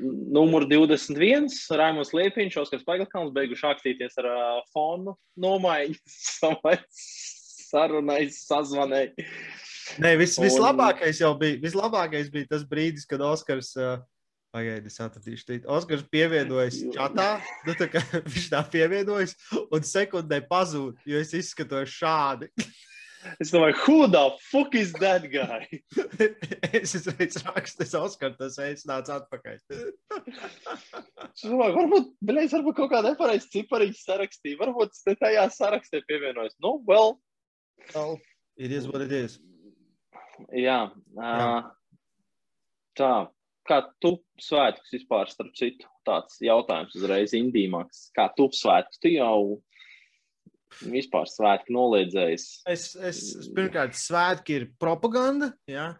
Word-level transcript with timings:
numur 0.00 0.66
21, 0.68 1.48
Raimons 1.76 2.12
Liepiņš, 2.16 2.58
Oskars 2.62 2.86
Paigalkalns 2.86 3.34
beiguši 3.36 3.66
aktīties 3.70 4.18
ar 4.22 4.30
uh, 4.30 4.60
fonu 4.74 5.16
nomaiņu 5.40 5.98
savai 6.40 6.76
sarunai, 7.70 8.22
sazvanai. 8.34 9.08
Nē, 10.00 10.14
vis, 10.20 10.36
Un- 10.38 10.46
vislabākais 10.46 11.20
jau 11.22 11.34
bija, 11.38 11.58
vislabākais 11.62 12.30
bija 12.32 12.52
tas 12.54 12.64
brīdis, 12.68 13.06
kad 13.10 13.22
Oskars, 13.26 13.72
uh, 13.78 13.98
pagaidi, 14.54 14.90
es 14.90 15.00
atradīšu, 15.02 15.46
tīt, 15.48 15.66
Oskars 15.70 16.04
pievienojas 16.10 16.80
čatā, 16.94 17.32
nu 17.66 17.74
tā 17.78 17.90
kā 17.90 18.02
viņš 18.32 18.50
tā 18.54 18.62
pievienojas 18.72 19.36
un 19.70 19.86
sekundē 19.86 20.42
pazūd, 20.50 20.98
jo 21.06 21.22
es 21.22 21.34
izskatos 21.38 21.92
šādi. 22.00 22.50
Es 23.42 23.50
domāju, 23.52 23.76
who 23.84 24.06
the 24.08 24.22
fuck 24.50 24.74
is 24.74 24.92
that 25.00 25.26
guy? 25.32 25.66
es 26.76 26.94
esmu 26.96 27.14
rakstījis, 27.54 27.88
es 27.90 27.96
Oskars, 27.98 28.38
tas 28.40 28.58
es 28.64 28.86
nācu 28.88 29.16
atpakaļ. 29.18 29.58
Es 31.30 31.44
domāju, 31.46 31.74
varbūt, 31.76 32.08
beļais, 32.26 32.52
varbūt 32.56 32.76
kaut 32.78 32.90
kāda 32.92 33.12
nepareiza 33.12 33.48
cipariņa 33.52 33.96
sarakstīja. 34.00 34.58
Varbūt 34.60 34.96
es 34.96 35.04
te 35.06 35.14
tajā 35.20 35.44
sarakstē 35.54 36.00
pievienojos. 36.08 36.56
Nu, 36.64 36.78
well, 36.88 37.18
Well, 37.94 38.20
it 38.56 38.72
is 38.72 38.86
what 38.88 39.00
it 39.00 39.12
is. 39.12 39.38
jā. 40.54 40.90
Uh, 41.16 41.62
tā, 42.98 43.12
kā 43.68 43.80
tu 44.02 44.16
svētkus 44.40 44.92
vispār, 44.94 45.30
starp 45.32 45.54
citu, 45.58 45.88
tāds 46.06 46.38
jautājums 46.44 46.94
uzreiz 46.98 47.34
indīmāks. 47.36 48.08
Kā 48.16 48.28
tu 48.36 48.48
svētkus, 48.54 49.00
tu 49.02 49.12
jau 49.14 49.60
vispār 50.80 51.28
svētku 51.28 51.74
noliedzējis. 51.74 52.46
Es, 52.70 52.86
es, 52.96 53.20
es 53.40 53.50
pirmkārt, 53.56 53.96
svētki 53.98 54.58
ir 54.58 54.68
propaganda. 54.80 55.52
Ja? 55.70 55.92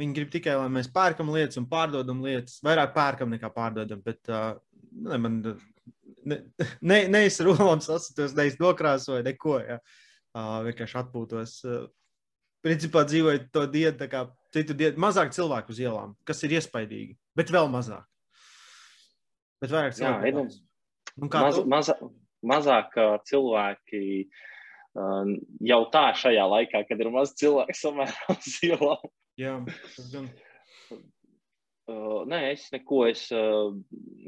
Viņi 0.00 0.16
grib 0.16 0.30
tikai, 0.32 0.56
lai 0.58 0.68
mēs 0.72 0.90
pērkam 0.92 1.32
lietas 1.34 1.60
un 1.60 1.68
pārdodam 1.70 2.22
lietas. 2.24 2.60
Vairāk 2.64 2.94
pērkam 2.96 3.32
nekā 3.34 3.50
pārdodam. 3.54 4.02
Bet 4.04 4.30
uh, 4.32 4.54
ne, 4.92 5.18
man 5.20 5.40
ne, 6.24 6.38
ne, 6.80 7.00
neizsaka 7.12 7.50
Rolands, 7.50 7.90
atceros, 7.92 8.36
neizsaka 8.38 8.66
nokrāsoju 8.68 9.26
neko. 9.26 9.58
Ja? 9.66 9.80
Uh, 10.32 10.60
vienkārši 10.68 10.98
atpūtos. 11.02 11.58
Uh, 11.68 11.84
principā 12.64 13.04
dzīvoju 13.08 13.48
to 13.52 13.66
dienu, 13.70 13.96
tā 14.00 14.08
kā 14.10 14.26
citu 14.54 14.76
dienu, 14.78 15.00
mazāk 15.02 15.32
cilvēku 15.34 15.74
uz 15.74 15.80
ielām, 15.82 16.16
kas 16.28 16.42
ir 16.46 16.56
iespaidīgi, 16.58 17.16
bet 17.38 17.50
vēl 17.52 17.68
mazāk. 17.72 18.06
Bet 19.62 19.72
vairāk 19.74 19.96
Jā, 19.96 19.98
cilvēku. 19.98 20.46
ir, 20.46 20.60
Un 21.20 21.28
kā 21.28 21.42
maz, 21.44 21.58
tu? 21.58 21.66
maz, 21.68 21.90
mazāk 22.46 22.94
cilvēki 23.28 24.04
uh, 24.26 25.34
jau 25.72 25.82
tā 25.94 26.06
šajā 26.18 26.46
laikā, 26.56 26.84
kad 26.88 27.00
ir 27.00 27.12
maz 27.14 27.34
cilvēku 27.38 27.76
samērā 27.78 28.36
uz 28.36 28.56
ielām. 28.68 29.10
Jā, 29.40 29.58
tas 29.96 30.08
gan. 30.12 30.30
Uh, 31.90 32.22
nē, 32.30 32.38
es 32.52 32.68
neko, 32.70 33.00
es, 33.10 33.24
uh, 33.34 33.72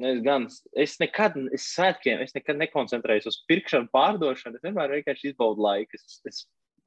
es 0.03 0.19
gan, 0.25 0.49
es 0.75 0.97
nekad, 0.99 1.37
es 1.55 1.69
svētkiem, 1.71 2.25
es 2.25 2.35
nekad 2.35 2.59
nekoncentrējos 2.59 3.29
uz 3.31 3.37
pirkšanu, 3.49 3.93
pārdošanu. 3.95 4.59
Es 4.59 4.65
vienmēr 4.67 4.97
vienkārši 4.97 5.31
izbaudu 5.31 5.63
laiku. 5.63 5.95
Es, 5.95 6.19
es, 6.27 6.41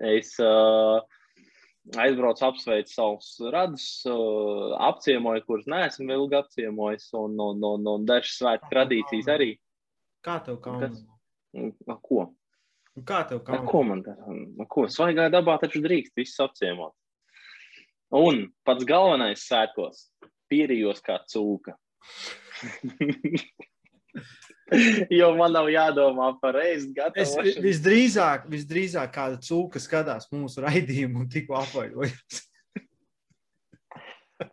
es 0.03 0.34
uh, 0.44 1.00
aizbraucu, 1.95 2.44
apsveicu 2.50 2.91
savus 2.91 3.30
radus, 3.53 3.88
uh, 4.12 4.75
apciemoju, 4.89 5.45
kurus 5.47 5.72
neesmu 5.72 6.09
vēl 6.09 6.25
ilgi 6.25 6.39
apciemojis, 6.41 7.08
un, 7.16 7.39
un, 7.47 7.64
un, 7.72 7.88
un 7.94 8.09
dažas 8.09 8.36
svētku 8.41 8.73
tradīcijas 8.73 9.31
arī. 9.38 9.53
Kā 10.28 10.41
tev 10.44 10.59
Kas? 10.84 11.00
Nu, 11.53 11.98
ko? 12.03 12.34
Un 12.98 13.06
Kā 13.06 13.22
tev 13.30 13.40
Nu, 13.40 13.45
kaunas? 13.45 13.70
ko 13.72 13.84
man 13.84 14.02
dara? 14.06 14.26
Nu, 14.34 14.66
ko? 14.70 14.88
Svaigā 14.92 15.30
dabā 15.34 15.59
taču 15.62 15.81
drīkst 15.84 16.16
visus 16.17 16.40
apciemot. 16.44 16.94
Un 18.17 18.48
pats 18.66 18.86
galvenais 18.88 19.44
sēkos- 19.48 20.08
pierījos 20.52 21.02
kā 21.03 21.20
cūka. 21.30 21.75
jo 25.20 25.31
man 25.38 25.53
nav 25.53 25.70
jādomā 25.72 26.31
par 26.42 26.58
reizi 26.58 26.94
Es 27.16 27.36
visdrīzāk, 27.64 28.48
visdrīzāk 28.52 29.12
kāda 29.14 29.38
cūka 29.44 29.80
skatās 29.80 30.30
mūsu 30.31 30.63
raidījumu 30.66 31.24
un 31.24 31.30
tikko 31.30 31.59
apvainojas. 31.62 32.44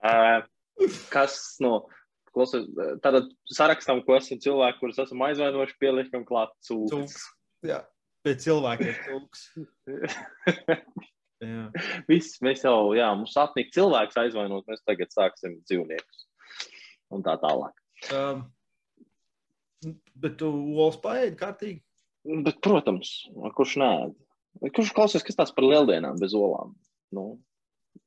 Ā, 0.02 0.42
Kas 1.14 1.56
no 1.62 1.86
klausies, 2.34 2.68
tātad 3.04 3.30
sarakstam, 3.50 4.02
ko 4.06 4.18
esam 4.18 4.40
cilvēki, 4.42 4.80
kurus 4.80 5.00
esam 5.02 5.22
aizvainojuši, 5.26 5.78
pieliekam 5.82 6.26
klāt 6.28 6.52
cūku. 6.66 6.90
Cūks. 6.92 7.26
Jā, 7.66 7.80
pēc 8.26 8.44
cilvēkiem 8.48 8.90
ir 8.90 9.00
cūks. 9.08 9.46
Jā. 11.44 11.64
Viss, 12.08 12.38
mēs 12.44 12.62
jau, 12.64 12.94
jā, 12.96 13.08
mums 13.18 13.34
apnika 13.40 13.74
cilvēks 13.74 14.16
aizvainot, 14.22 14.64
mēs 14.70 14.84
tagad 14.86 15.10
sāksim 15.12 15.58
dzīvniekus. 15.68 16.22
Un 17.12 17.24
tā 17.26 17.34
tālāk. 17.42 17.74
Um, 18.14 18.44
bet 20.20 20.38
tu 20.40 20.48
olas 20.48 20.96
paēdi 21.02 21.36
kārtīgi. 21.40 21.82
Bet, 22.46 22.62
protams, 22.64 23.10
kurš 23.58 23.76
nē? 23.82 23.90
Kurš 24.72 24.94
klausies, 24.96 25.24
kas 25.26 25.36
tāds 25.36 25.52
par 25.52 25.66
lieldienām 25.66 26.16
bez 26.22 26.32
olām? 26.38 26.72
Nu, 27.14 27.34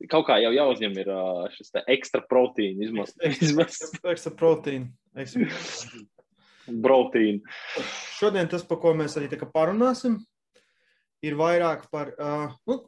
kaut 0.06 0.28
kā 0.28 0.38
jau 0.44 0.52
jāuzņem 0.54 1.00
ir 1.02 1.12
šis 1.56 1.74
ekstra 1.88 2.22
proteīna 2.30 2.86
izmest. 2.86 3.18
Ekstra 4.06 4.34
proteīna. 4.38 4.92
Proteīna. 6.84 7.58
Šodien 8.18 8.50
tas, 8.52 8.66
par 8.68 8.82
ko 8.84 8.94
mēs 8.98 9.18
arī 9.18 9.30
parunāsim, 9.54 10.20
ir 11.26 11.38
vairāk 11.40 11.88
par. 11.92 12.14
Uh, 12.20 12.54
nu, 12.70 12.82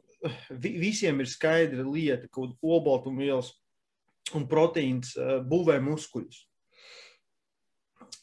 vi, 0.50 0.76
visiem 0.80 1.20
ir 1.22 1.30
skaidra 1.30 1.84
lieta, 1.86 2.28
ka 2.30 2.44
olbaltumvielas 2.44 3.52
un 4.36 4.46
proteīns 4.50 5.16
uh, 5.16 5.38
būvē 5.46 5.80
muskuļus. 5.82 6.44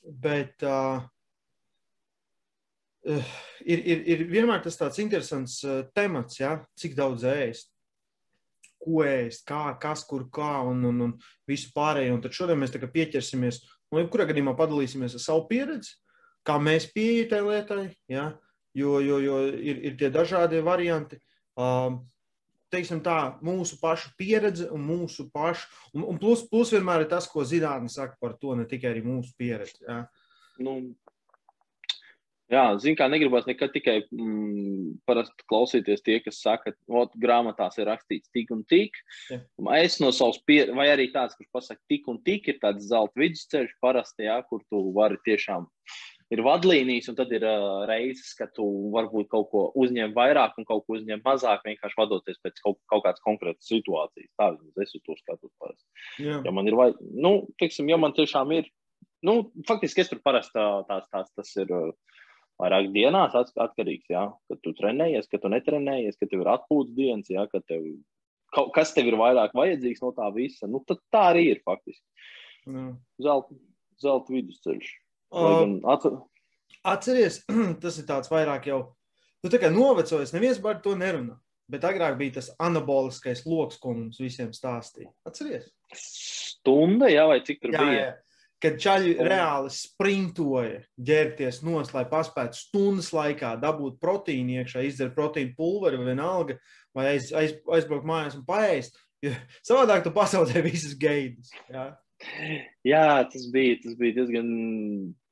Bet 0.08 0.64
uh, 0.64 1.02
ir, 3.08 3.82
ir, 3.82 4.04
ir 4.08 4.28
vienmēr 4.32 4.62
tas 4.64 4.80
tāds 4.80 5.02
interesants 5.04 5.60
uh, 5.66 5.82
temats, 5.96 6.40
ja? 6.40 6.58
cik 6.80 6.96
daudz 6.96 7.26
ēst, 7.28 7.74
ko 8.84 9.04
ēst, 9.06 9.46
kā, 9.48 9.72
kas, 9.82 10.04
kur, 10.08 10.28
kā 10.34 10.58
un, 10.68 10.84
un, 10.90 11.06
un 11.08 11.14
visu 11.50 11.72
pārējo. 11.76 12.18
Un 12.18 12.26
tad 12.26 12.36
šodien 12.38 12.60
mēs 12.62 12.76
pieķersimies, 12.76 13.62
un 13.92 14.04
jebkurā 14.04 14.28
gadījumā 14.30 14.56
padalīsimies 14.58 15.18
ar 15.18 15.24
savu 15.24 15.48
pieredzi, 15.52 15.96
kā 16.48 16.60
mēs 16.62 16.90
pieejam 16.94 17.32
tai 17.32 17.42
lietai, 17.46 17.88
ja? 18.12 18.30
jo, 18.78 19.00
jo, 19.04 19.18
jo 19.24 19.40
ir, 19.58 19.82
ir 19.90 19.98
tie 20.00 20.12
dažādi 20.14 20.62
varianti. 20.66 21.20
Um, 21.58 22.04
teiksim 22.74 23.00
tā, 23.04 23.38
mūsu 23.46 23.80
pašu 23.82 24.12
pieredze 24.20 24.68
un 24.74 24.84
mūsu 24.86 25.28
pašu, 25.34 25.68
un, 25.96 26.06
un 26.12 26.20
plus, 26.22 26.44
plus 26.52 26.74
vienmēr 26.76 27.06
ir 27.06 27.12
tas, 27.12 27.28
ko 27.32 27.46
zinātnē 27.48 27.90
saka 27.92 28.18
par 28.22 28.36
to, 28.42 28.56
ne 28.60 28.68
tikai 28.70 28.98
mūsu 29.06 29.34
pieredze. 29.40 29.80
Ja? 29.88 30.04
Nu, 30.62 30.80
jā, 32.52 32.64
zinu, 32.82 32.96
kā 33.00 33.08
negribas 33.12 33.48
nekad 33.48 33.74
tikai 33.76 33.98
mm, 34.06 34.98
parasti 35.08 35.48
klausīties 35.52 36.04
tie, 36.06 36.18
kas 36.24 36.42
saka, 36.44 36.74
ka 36.74 37.06
grāmatās 37.22 37.80
ir 37.80 37.90
rakstīts 37.92 38.32
tik 38.36 38.52
un 38.56 38.64
tik. 38.70 39.00
Jā. 39.32 39.42
Es 39.80 40.00
no 40.04 40.14
savas 40.16 40.40
pieredzes, 40.48 40.76
vai 40.78 40.90
arī 40.94 41.10
tāds, 41.14 41.38
kurš 41.38 41.52
pasakā, 41.56 41.82
tik 41.92 42.08
un 42.12 42.22
tik 42.26 42.48
ir 42.52 42.62
tāds 42.64 42.88
zelta 42.92 43.20
vidusceļš 43.20 43.74
parasti, 43.84 44.28
jā, 44.30 44.38
kur 44.50 44.64
tu 44.72 44.84
vari 44.96 45.20
tiešām. 45.28 45.68
Ir 46.36 46.42
vadlīnijas, 46.44 47.06
un 47.08 47.16
tad 47.16 47.30
ir 47.32 47.46
uh, 47.48 47.86
reizes, 47.88 48.34
ka 48.36 48.50
tu 48.52 48.66
varbūt 48.92 49.30
kaut 49.32 49.48
ko 49.54 49.62
uzņem 49.80 50.12
vairāk 50.16 50.58
un 50.60 50.66
kaut 50.68 50.84
ko 50.84 50.98
uzņem 50.98 51.22
mazāk, 51.24 51.62
vienkārši 51.64 52.00
vadoties 52.02 52.42
pēc 52.44 52.60
kaut, 52.66 52.82
kaut 52.92 53.06
kādas 53.06 53.24
konkrētas 53.24 53.70
situācijas. 53.72 54.34
Tā 54.36 54.50
vismaz 54.58 54.84
es 54.84 55.06
to 55.06 55.16
skatos. 55.22 55.54
Parasti. 55.56 55.88
Jā. 56.26 56.42
Ja 56.44 56.52
man 56.52 56.68
ir, 56.68 56.76
vai, 56.76 56.90
nu, 57.16 57.46
teiksim, 57.64 57.88
ja 57.88 57.96
man 58.02 58.12
tiešām 58.18 58.52
ir, 58.58 58.68
nu, 59.24 59.38
faktiski 59.70 60.04
es 60.04 60.12
tur 60.12 60.20
parasti 60.20 60.60
tā- 60.60 60.84
tās, 60.90 61.08
tās, 61.16 61.32
tas 61.32 61.56
ir 61.64 61.72
uh, 61.72 61.96
vairāk 62.62 62.92
dienās 62.94 63.36
atkarīgs, 63.38 64.10
jā, 64.12 64.26
kad 64.50 64.62
tu 64.64 64.74
trenējies, 64.78 65.30
ka 65.32 65.40
tu 65.42 65.52
netrenējies, 65.54 66.18
ka 66.20 66.30
tev 66.30 66.44
ir 66.44 66.52
atpūtas 66.54 66.96
dienas, 66.98 67.32
jā, 67.32 67.46
ka 67.52 67.62
tev, 67.66 67.86
kaut, 68.56 68.72
kas 68.76 68.94
tev 68.96 69.10
ir 69.12 69.20
vairāk 69.20 69.56
vajadzīgs 69.58 70.04
no 70.04 70.14
tā 70.18 70.30
visa, 70.36 70.70
nu, 70.70 70.82
tad 70.88 71.02
tā 71.14 71.26
arī 71.34 71.48
ir 71.54 71.64
faktiski. 71.68 72.06
Jā. 72.68 72.88
Zelta, 73.24 73.58
zelta 74.02 74.34
vidusceļš. 74.36 74.94
Gan 75.38 75.80
atcer, 75.94 76.18
Atceries, 76.88 77.42
tas 77.84 77.98
ir 78.00 78.08
tāds 78.08 78.32
vairāk 78.32 78.70
jau. 78.70 78.82
Nu, 79.44 79.52
tā 79.54 79.60
kā 79.62 79.70
novecojis, 79.72 80.34
neviens 80.36 80.60
par 80.64 80.82
to 80.84 80.96
nerunā. 81.00 81.38
Bet 81.68 81.84
agrāk 81.84 82.16
bija 82.16 82.38
tas 82.38 82.48
anaboliskais 82.64 83.42
lokus, 83.44 83.76
ko 83.84 83.92
mums 83.92 84.22
visiem 84.24 84.54
stāstīja. 84.56 85.10
Atceries? 85.28 85.68
stunda, 85.96 87.10
jā, 87.12 87.26
vai 87.30 87.40
cik 87.46 87.62
tur 87.64 87.74
Jā, 87.76 87.84
bija? 87.84 88.00
jā. 88.00 88.16
Kad 88.64 88.80
čaļi 88.82 89.12
reāli 89.22 89.70
sprintoja, 89.70 90.80
ģērbties 91.10 91.60
nos, 91.68 91.92
lai 91.94 92.08
paspētu 92.10 92.58
stundas 92.58 93.12
laikā 93.14 93.52
dabūt 93.62 94.00
proteīnu 94.02 94.56
iekšā, 94.64 94.82
izdzert 94.88 95.14
proteīnu 95.14 95.54
pulveri 95.60 96.00
vai 96.02 96.08
vienalga, 96.10 96.58
vai 96.98 97.12
aiz, 97.12 97.30
aiz, 97.38 97.54
aizbraukt 97.78 98.08
mājās 98.10 98.40
un 98.40 98.48
paēst. 98.48 98.98
Savādāk 99.66 100.02
tu 100.06 100.14
pasaulē 100.16 100.64
visas 100.66 100.98
gaidus. 100.98 101.54
Jā. 101.70 101.92
Jā, 102.88 103.08
tas 103.30 103.46
bija, 103.54 103.78
tas 103.84 103.94
bija 103.98 104.16
diezgan, 104.18 104.48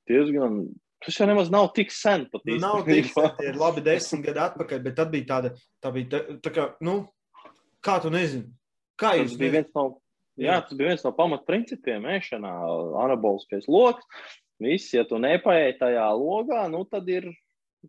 diezgan, 0.09 0.59
tas 1.01 1.17
jau 1.17 1.25
nemaz 1.29 1.49
nav 1.53 1.71
tik 1.73 1.89
sen 1.93 2.27
pat 2.29 2.45
Nu, 2.45 2.59
nav 2.61 2.83
tik 2.85 3.09
sen, 3.09 3.31
tie 3.39 3.49
ir 3.49 3.57
labi 3.57 3.81
desmit 3.85 4.27
gadi 4.27 4.43
atpakaļ, 4.47 4.83
bet 4.85 4.97
tad 4.99 5.13
bija 5.13 5.29
tāda, 5.33 5.53
tā 5.81 5.93
bija 5.95 6.11
tā, 6.13 6.21
tā 6.45 6.53
kā, 6.53 6.67
nu, 6.85 6.99
kā 7.85 7.97
tu 8.03 8.13
nezini. 8.13 8.51
Kā 9.01 9.15
Tas 9.15 9.23
jūs 9.23 9.33
bija 9.39 9.49
nezinu? 9.49 9.57
viens 9.57 9.73
no, 9.73 9.87
Jā, 10.41 10.59
tas 10.63 10.75
bija 10.75 10.91
viens 10.91 11.05
no 11.05 11.13
pamatprincipiem 11.15 12.07
ēšanā, 12.17 12.51
anaboliskais 13.05 13.69
lokus. 13.71 14.07
Viss, 14.61 14.93
ja 14.95 15.03
tu 15.07 15.19
nepaēji 15.19 15.79
tajā 15.81 16.05
logā, 16.15 16.61
nu 16.71 16.85
tad 16.87 17.07
ir, 17.11 17.27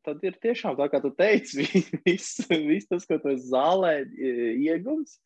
tad 0.06 0.22
ir 0.26 0.38
tiešām 0.42 0.74
tā, 0.78 0.88
kā 0.90 1.00
tu 1.02 1.12
teici, 1.14 1.66
viss, 2.06 2.40
viss 2.50 2.90
tas, 2.90 3.06
ko 3.06 3.18
tu 3.22 3.34
zālē 3.38 4.00
iegums. 4.16 5.18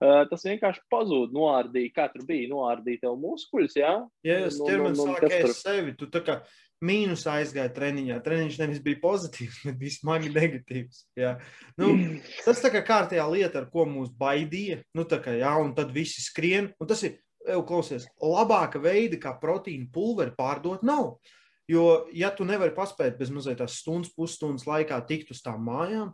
Tas 0.00 0.44
vienkārši 0.44 0.82
pazūd, 0.92 1.32
noārdīja, 1.32 1.92
kā 1.96 2.06
tur 2.12 2.24
bija, 2.28 2.48
noārdīja 2.52 3.06
tev 3.06 3.16
muskuļus. 3.20 3.76
Jā, 3.80 3.94
ja 4.24 4.40
es 4.46 4.58
ķermenis 4.60 5.00
nu, 5.00 5.06
nu, 5.08 5.16
sāk 5.16 5.28
ēst 5.28 5.46
tur... 5.46 5.54
sevi, 5.56 5.94
tu 5.96 6.08
kā 6.24 6.40
mīnus 6.84 7.26
aizgāja 7.30 7.70
treniņā. 7.76 8.18
Treniņš 8.24 8.58
nevis 8.62 8.82
bija 8.84 9.00
pozitīvs, 9.02 9.62
bet 9.66 9.80
bija 9.80 9.96
smagi 9.96 10.32
negatīvs. 10.34 11.02
Jā. 11.20 11.34
Nu, 11.80 11.92
tas 12.44 12.62
tā 12.64 12.72
kā 12.74 12.84
kārtējā 12.86 13.26
lieta, 13.32 13.62
ar 13.62 13.68
ko 13.72 13.86
mūs 13.88 14.12
baidīja. 14.20 14.80
Nu, 14.96 15.06
kā, 15.10 15.36
jā, 15.40 15.52
un 15.60 15.74
tad 15.76 15.92
visi 15.96 16.24
skrien. 16.24 16.72
Un 16.80 16.90
tas 16.90 17.04
ir, 17.08 17.18
jau 17.48 17.60
klausies, 17.68 18.08
labāka 18.22 18.80
veida, 18.82 19.20
kā 19.20 19.34
proteīna 19.40 19.90
pulveri 19.92 20.34
pārdot 20.38 20.84
nav. 20.86 21.18
Jo, 21.70 22.06
ja 22.16 22.32
tu 22.34 22.42
nevari 22.48 22.74
paspēt 22.74 23.18
bez 23.20 23.30
mazliet 23.30 23.60
tās 23.60 23.76
stundas, 23.78 24.10
pusstundas 24.16 24.66
laikā 24.66 24.96
tikt 25.06 25.30
uz 25.30 25.38
tām 25.44 25.62
mājām, 25.68 26.08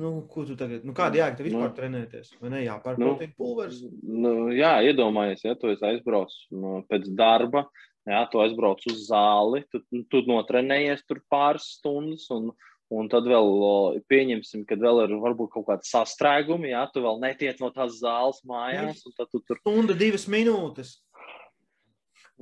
nu, 0.00 0.12
ko 0.30 0.46
tu 0.48 0.56
tagad, 0.56 0.86
nu, 0.88 0.94
kāda 0.96 1.20
jēga 1.20 1.36
tev 1.36 1.48
vispār 1.50 1.66
nu, 1.66 1.76
trenēties? 1.76 2.30
Vai 2.40 2.52
ne, 2.54 2.62
jā, 2.64 2.78
par 2.80 2.96
nu, 3.00 3.12
pulveris? 3.36 3.82
Nu, 4.08 4.32
jā, 4.56 4.72
iedomājies, 4.88 5.44
ja 5.44 5.52
tu 5.60 5.68
esi 5.68 5.84
aizbraucis 5.84 6.46
nu, 6.56 6.78
pēc 6.88 7.10
darba, 7.18 7.66
Jā, 8.08 8.24
tu 8.32 8.40
aizbrauc 8.42 8.82
uz 8.90 9.04
zāli, 9.06 9.62
tu, 9.70 9.78
tu 10.10 10.22
notrenējies 10.26 11.04
tur 11.06 11.20
pāris 11.30 11.68
stundas, 11.76 12.24
un, 12.34 12.48
un 12.90 13.10
tad 13.12 13.28
vēl 13.30 14.00
pieņemsim, 14.10 14.64
ka 14.66 14.78
vēl 14.80 15.04
ir 15.04 15.14
varbūt 15.22 15.52
kaut 15.54 15.68
kāda 15.68 15.86
sastrēguma. 15.86 16.66
Jā, 16.72 16.82
tu 16.90 17.04
vēl 17.04 17.22
netiec 17.22 17.62
no 17.62 17.70
tās 17.74 18.00
zāles 18.00 18.42
mājās, 18.48 19.04
un 19.06 19.14
tad 19.18 19.30
tu 19.30 19.42
tur. 19.46 19.62
Stunda 19.62 19.94
divas 19.98 20.26
minūtes. 20.30 20.96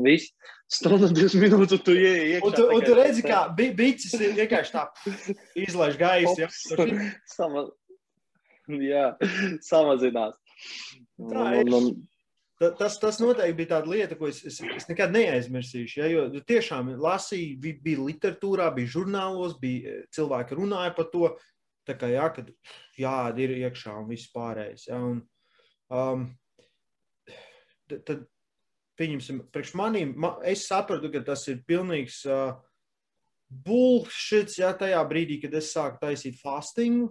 Viss 0.01 0.33
stundu, 0.71 1.11
divas 1.12 1.35
minūtes, 1.37 1.83
tu 1.85 1.93
ienāc. 1.99 2.47
Un 2.47 2.56
tu, 2.56 2.67
un 2.77 2.85
tu 2.87 2.97
redzi, 2.97 3.25
kā 3.27 3.43
bi 3.56 3.69
biķis 3.77 4.17
ir 4.17 4.37
vienkārši 4.39 4.73
tā 4.79 4.87
izlaiž 5.61 5.99
gaisu. 6.01 6.47
Ja? 6.47 6.49
Sama, 7.37 7.67
jā, 8.81 9.11
samazinās. 9.67 10.39
Tā 11.21 11.45
ir. 11.59 11.69
Un, 11.69 11.77
un, 11.77 11.91
Tas, 12.61 12.99
tas 13.01 13.17
noteikti 13.23 13.57
bija 13.57 13.71
tāda 13.71 13.89
lieta, 13.89 14.17
ko 14.21 14.29
es, 14.29 14.43
es, 14.45 14.59
es 14.77 14.85
nekad 14.91 15.15
neaizmirsīšu. 15.15 16.01
Ja, 16.03 16.09
jo 16.12 16.43
tiešām 16.45 16.91
lasīju, 17.01 17.55
bija, 17.62 17.79
bija 17.87 18.03
literatūrā, 18.05 18.67
bija 18.77 18.91
žurnālos, 18.99 19.55
bija 19.62 19.95
eh, 19.95 20.03
cilvēki 20.12 20.59
runāja 20.59 20.93
par 20.99 21.09
to, 21.09 21.31
kā, 21.89 22.11
jā, 22.12 22.27
kad 22.37 22.51
jā, 23.01 23.15
ir 23.41 23.55
iekšā 23.62 23.95
un 24.03 24.11
viss 24.12 24.29
pārējais. 24.35 24.85
Ja, 24.91 25.01
un, 25.01 25.23
um, 25.89 26.27
tad, 27.89 28.27
pieņemsim, 29.01 29.41
priekš 29.56 29.73
manīm, 29.81 30.13
ma, 30.21 30.35
es 30.45 30.67
sapratu, 30.69 31.09
ka 31.15 31.25
tas 31.33 31.47
ir 31.49 31.63
pilnīgs 31.65 32.21
uh, 32.29 32.61
bullshit, 33.49 34.53
ja 34.61 34.75
tajā 34.77 35.01
brīdī, 35.09 35.41
kad 35.47 35.56
es 35.56 35.73
sāku 35.73 35.97
taisīt 36.05 36.37
fastingu, 36.45 37.09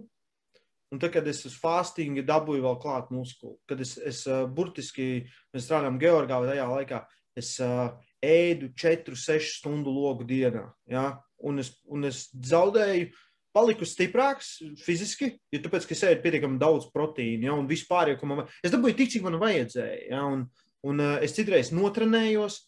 Un 0.90 0.98
tad, 0.98 1.12
kad 1.14 1.26
es 1.30 1.44
uz 1.46 1.54
fastingu 1.54 2.24
dabūju 2.26 2.64
vēl 2.64 2.78
klāt 2.82 3.10
muskuli, 3.14 3.54
kad 3.70 3.80
es, 3.82 3.94
es 4.02 4.24
uh, 4.26 4.42
burtiski, 4.50 5.26
mēs 5.54 5.68
strādājam 5.68 6.00
Georgā 6.02 6.40
tajā 6.48 6.64
laikā, 6.66 6.98
es 7.38 7.52
uh, 7.62 7.92
ēdu 8.26 8.72
4-6 8.74 9.52
stundu 9.60 9.92
logu 9.94 10.26
dienā. 10.26 10.66
Ja? 10.90 11.20
Un, 11.46 11.62
es, 11.62 11.76
un 11.86 12.08
es 12.08 12.24
zaudēju, 12.34 13.12
paliku 13.54 13.86
stiprāks 13.86 14.56
fiziski, 14.82 15.32
jo 15.50 15.60
tāpēc, 15.62 15.86
ka 15.86 15.94
es 15.94 16.02
ēdu 16.10 16.24
pietiekami 16.24 16.58
daudz 16.58 16.88
proteīnu, 16.94 17.46
ja? 17.46 17.54
un 17.54 17.70
vispār, 17.70 18.10
ja, 18.10 18.18
man, 18.26 18.44
es 18.58 18.74
dabūju 18.74 18.98
tik, 18.98 19.14
cik 19.14 19.24
man 19.28 19.38
vajadzēja. 19.42 20.02
Ja? 20.10 20.24
Un, 20.26 20.44
un 20.90 21.06
uh, 21.06 21.16
es 21.22 21.36
citreiz 21.38 21.70
notrenējos, 21.74 22.64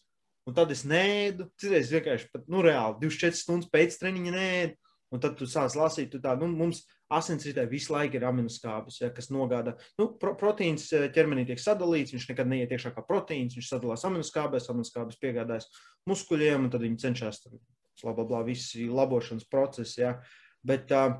un 0.47 0.55
tad 0.55 0.71
es 0.71 0.85
nēdu, 0.87 1.49
citreiz 1.59 1.91
vienkārši, 1.91 2.31
pat, 2.31 2.47
nu, 2.51 2.63
reāli 2.63 3.03
24 3.03 3.39
stundas 3.43 3.71
pēc 3.71 3.99
treniņa 3.99 4.35
nēdu. 4.39 4.79
Un 5.13 5.21
tad 5.21 5.35
tu 5.37 5.45
sāc 5.45 5.75
lasīt, 5.77 6.07
tu 6.09 6.17
tā, 6.17 6.31
nu, 6.39 6.47
mums 6.49 6.79
asinsritē 7.17 7.65
visu 7.69 7.93
laiku 7.93 8.17
ir 8.19 8.25
aminoskābes, 8.27 8.99
ja, 9.01 9.09
kas 9.13 9.29
nogāda. 9.33 9.75
Nu, 9.99 10.09
pro, 10.19 10.33
proteīns 10.39 10.87
eh, 10.93 11.07
ķermenī 11.13 11.45
tiek 11.49 11.61
sadalīts, 11.61 12.15
viņš 12.15 12.29
nekad 12.31 12.49
neiet 12.49 12.73
iekšā 12.73 12.93
kā 12.95 13.03
proteīns, 13.07 13.57
viņš 13.57 13.69
sadalās 13.69 14.05
aminoskābēs, 14.09 14.69
aminoskābes 14.73 15.19
piegādājas 15.21 15.69
muskuļiem, 16.09 16.67
un 16.67 16.73
tad 16.73 16.85
viņi 16.85 17.01
cenšas 17.05 17.43
tam 17.45 17.59
bla, 18.01 18.13
bla, 18.13 18.25
bla, 18.25 18.41
visi 18.47 18.87
labošanas 18.89 19.45
procesi. 19.49 20.01
Ja. 20.01 20.17
Bet 20.65 20.91
uh, 20.95 21.19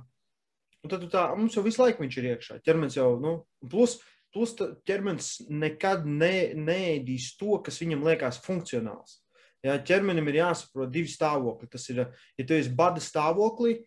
tad 0.89 1.05
tā, 1.13 1.27
mums 1.37 1.57
jau 1.57 1.63
visu 1.65 1.83
laiku 1.83 2.03
viņš 2.03 2.19
ir 2.19 2.29
iekšā. 2.33 2.59
Ķermenis 2.65 2.97
jau, 2.97 3.09
nu, 3.21 3.35
plus, 3.71 3.99
plus 4.33 4.55
ķermenis 4.87 5.35
nekad 5.51 6.07
ne, 6.09 6.53
neēdīs 6.57 7.33
to, 7.39 7.59
kas 7.65 7.79
viņam 7.83 8.05
liekas 8.07 8.41
funkcionāls. 8.43 9.19
Ja, 9.63 9.77
ķermenim 9.79 10.27
ir 10.27 10.41
jāsaprot 10.41 10.91
divi 10.91 11.07
stāvokļi. 11.07 11.69
Tas 11.71 11.87
ir, 11.93 12.03
ja 12.39 12.45
tu 12.47 12.55
esi 12.57 12.71
bada 12.75 12.99
stāvoklī, 13.03 13.77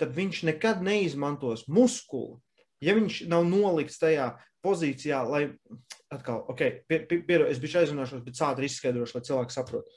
tad 0.00 0.14
viņš 0.16 0.44
nekad 0.48 0.84
neizmantos 0.84 1.66
muskuli. 1.68 2.38
Ja 2.84 2.94
viņš 2.94 3.24
nav 3.30 3.46
nolikts 3.48 3.98
tajā 3.98 4.32
pozīcijā, 4.62 5.22
lai 5.26 5.42
atkal, 6.14 6.44
ok, 6.50 6.62
pie, 6.86 7.00
pie, 7.06 7.20
pie, 7.26 7.38
es 7.48 7.60
biju 7.62 7.80
aizrunāšos, 7.82 8.22
bet 8.26 8.42
ātri 8.46 8.68
izskaidrošu, 8.70 9.16
lai 9.16 9.26
cilvēki 9.26 9.54
saprotu. 9.54 9.96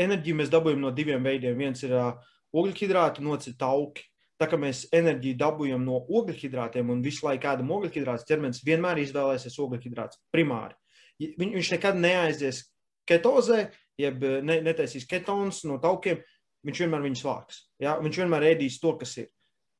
Enerģiju 0.00 0.38
mēs 0.40 0.52
dabūjam 0.52 0.82
no 0.82 0.90
diviem 0.92 1.24
veidiem. 1.24 1.56
Viens 1.56 1.84
ir 1.86 1.94
uh, 1.96 2.12
ogļhidrāti, 2.56 3.24
otrs 3.24 3.52
ir 3.52 3.56
tauki. 3.60 4.04
Tā 4.40 4.48
kā 4.50 4.58
mēs 4.58 4.88
enerģiju 4.92 5.38
dabūjam 5.38 5.84
no 5.86 6.00
ogļhidrātiem 6.10 6.88
un 6.90 7.02
visu 7.04 7.24
laiku 7.28 7.52
ēdam 7.52 7.70
ogļhidrātus, 7.76 8.26
ķermenis 8.28 8.64
vienmēr 8.66 8.98
izvēlēsies 9.04 9.60
ogļhidrātus 9.62 10.18
primāri. 10.34 10.74
Viņ, 11.22 11.52
viņš 11.54 11.70
nekad 11.76 12.00
neaizies 12.00 12.64
ketozē, 13.06 13.68
jeb 14.00 14.24
ne, 14.42 14.58
netaisīs 14.66 15.06
ketonus 15.06 15.62
no 15.68 15.78
taukiem, 15.82 16.18
viņš 16.64 16.82
vienmēr 16.84 17.04
viņus 17.04 17.22
vāks. 17.26 17.62
Ja? 17.82 17.96
Viņš 18.02 18.20
vienmēr 18.22 18.48
ēdīs 18.52 18.80
to, 18.82 18.94
kas 19.00 19.14
ir. 19.22 19.30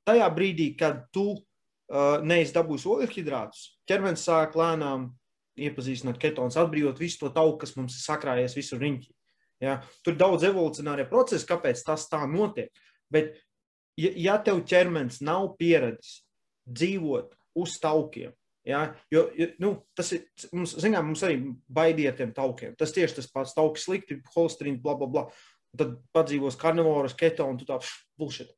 Tajā 0.09 0.27
brīdī, 0.37 0.71
kad 0.79 1.07
tu 1.15 1.27
uh, 1.33 2.21
neesi 2.25 2.55
dabūjis 2.57 2.87
ogļhidrātus, 2.93 3.67
ķermenis 3.89 4.27
sāk 4.29 4.57
lēnām 4.61 5.09
iepazīstināt 5.65 6.19
ketonus, 6.21 6.59
atbrīvot 6.61 7.01
visu 7.01 7.23
to 7.23 7.31
tauku, 7.33 7.63
kas 7.63 7.77
mums 7.79 7.97
ir 7.97 8.05
sakrājies 8.05 8.57
visur 8.59 8.83
riņķī. 8.85 9.11
Ja? 9.65 9.79
Tur 10.05 10.17
ir 10.17 10.21
daudz 10.21 10.47
evolucionārie 10.49 11.09
procesi, 11.09 11.49
kāpēc 11.49 11.83
tas 11.87 12.09
tā 12.11 12.25
notiek. 12.29 12.73
Bet, 13.13 13.39
ja, 14.01 14.13
ja 14.29 14.39
tev 14.45 14.65
ķermenis 14.69 15.23
nav 15.25 15.55
pieredzējis 15.61 16.21
dzīvot 16.65 17.35
uz 17.61 17.79
taukiem, 17.81 18.33
Ja? 18.65 18.95
Jo, 19.13 19.27
nu, 19.61 19.75
tas 19.97 20.11
ir, 20.17 20.25
mums, 20.57 20.73
zinām, 20.81 21.11
mums 21.11 21.23
arī 21.27 21.37
baidīja 21.69 22.15
tiem 22.17 22.33
taukiem. 22.37 22.73
Tas 22.81 22.95
tieši 22.97 23.19
tas 23.19 23.29
pats 23.33 23.53
tauki 23.57 23.83
slikti, 23.83 24.17
holesterīns, 24.35 24.81
bla, 24.83 24.97
bla, 25.01 25.09
bla. 25.11 25.25
Tad 25.75 25.97
padzīvos 26.15 26.58
karnivorus, 26.60 27.17
keto 27.19 27.46
un 27.51 27.58
tu 27.58 27.67
tā 27.69 27.81
bullshit. 28.19 28.53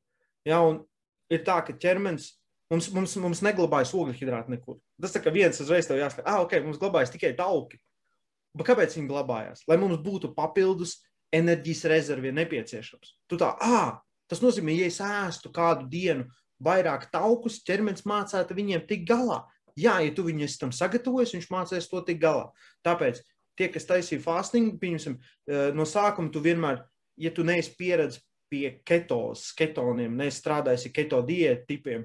Ja? 0.44 0.60
Un 0.60 0.82
ir 1.32 1.42
tā, 1.46 1.58
ka 1.64 1.72
ķermenis, 1.80 2.34
mums, 2.72 2.90
mums, 2.94 3.16
mums 3.22 3.42
neglabājas 3.46 3.94
ogļhidrāti 3.96 4.52
nekur. 4.52 4.78
Tas 5.00 5.14
tā 5.14 5.22
kā 5.24 5.32
viens 5.34 5.60
uzreiz 5.62 5.88
tev 5.88 6.00
jāsaka, 6.00 6.26
ah, 6.28 6.42
ok, 6.44 6.58
mums 6.64 6.80
glabājas 6.82 7.14
tikai 7.14 7.34
tauki. 7.38 7.80
Bet 8.56 8.68
kāpēc 8.70 8.96
viņi 8.96 9.10
glabājās? 9.10 9.66
Lai 9.68 9.76
mums 9.80 10.00
būtu 10.04 10.32
papildus 10.36 10.98
enerģijas 11.34 11.84
rezervi 11.92 12.32
nepieciešams. 12.36 13.12
Tu 13.28 13.38
tā, 13.40 13.52
ah, 13.60 13.98
tas 14.30 14.40
nozīmē, 14.44 14.76
ja 14.76 14.88
es 14.88 15.00
ēstu 15.04 15.52
kādu 15.54 15.88
dienu 15.92 16.28
vairāk 16.62 17.10
taukus, 17.12 17.60
ķermenis 17.66 18.06
mācētu 18.08 18.56
viņiem 18.56 18.86
tik 18.88 19.04
galā. 19.08 19.42
Jā, 19.76 19.98
ja 20.00 20.12
tu 20.16 20.24
viņu 20.24 20.46
esi 20.46 20.60
tam 20.62 20.72
sagatavojis, 20.72 21.34
viņš 21.36 21.48
mācīs 21.52 21.88
to 21.90 22.00
tik 22.06 22.20
galā. 22.22 22.46
Tāpēc 22.86 23.20
tie, 23.58 23.68
kas 23.72 23.88
taisīja 23.88 24.22
fastingu, 24.24 24.78
pieņemsim, 24.80 25.18
eh, 25.18 25.72
no 25.76 25.84
sākuma 25.84 26.32
tu 26.32 26.40
vienmēr, 26.40 26.80
ja 27.20 27.32
tu 27.34 27.44
neesi 27.46 27.74
pieredzējis 27.78 28.22
pie 28.46 28.68
ketos, 28.86 29.50
ketoniem, 29.58 30.14
nestrādājis 30.20 30.86
ar 30.86 30.92
keto 30.94 31.18
diētu 31.26 31.66
tipiem, 31.66 32.04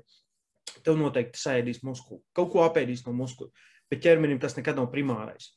tev 0.81 0.97
noteikti 0.97 1.37
sēdīs 1.37 1.83
muskuli. 1.85 2.23
Kaut 2.33 2.49
ko 2.53 2.63
apēdīs 2.65 3.05
no 3.05 3.13
muskuļa. 3.13 3.51
Bet 3.91 4.01
ķermenim 4.05 4.39
tas 4.41 4.55
nekad 4.57 4.79
nav 4.79 4.87
primārais. 4.93 5.51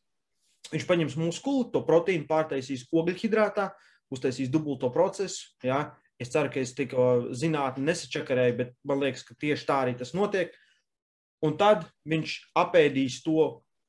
Viņš 0.72 0.86
paņems 0.88 1.16
muskuli, 1.20 1.70
to 1.72 1.84
proteīnu 1.86 2.26
pārtaisīs 2.28 2.86
ogļhidrātā, 2.92 3.70
uztaisīs 4.12 4.50
dubulto 4.52 4.90
procesu. 4.92 5.54
Ja? 5.64 5.94
Es 6.20 6.32
ceru, 6.34 6.50
ka 6.52 6.60
es 6.60 6.74
tikko 6.76 7.06
zinātnē 7.36 7.88
nesačakarēju, 7.88 8.56
bet 8.58 8.76
man 8.86 9.00
liekas, 9.02 9.24
ka 9.26 9.36
tieši 9.40 9.68
tā 9.68 9.80
arī 9.84 9.96
tas 9.98 10.14
notiek 10.16 10.52
un 11.44 11.56
tad 11.60 11.84
viņš 12.08 12.36
apēdīs 12.58 13.20
to 13.24 13.48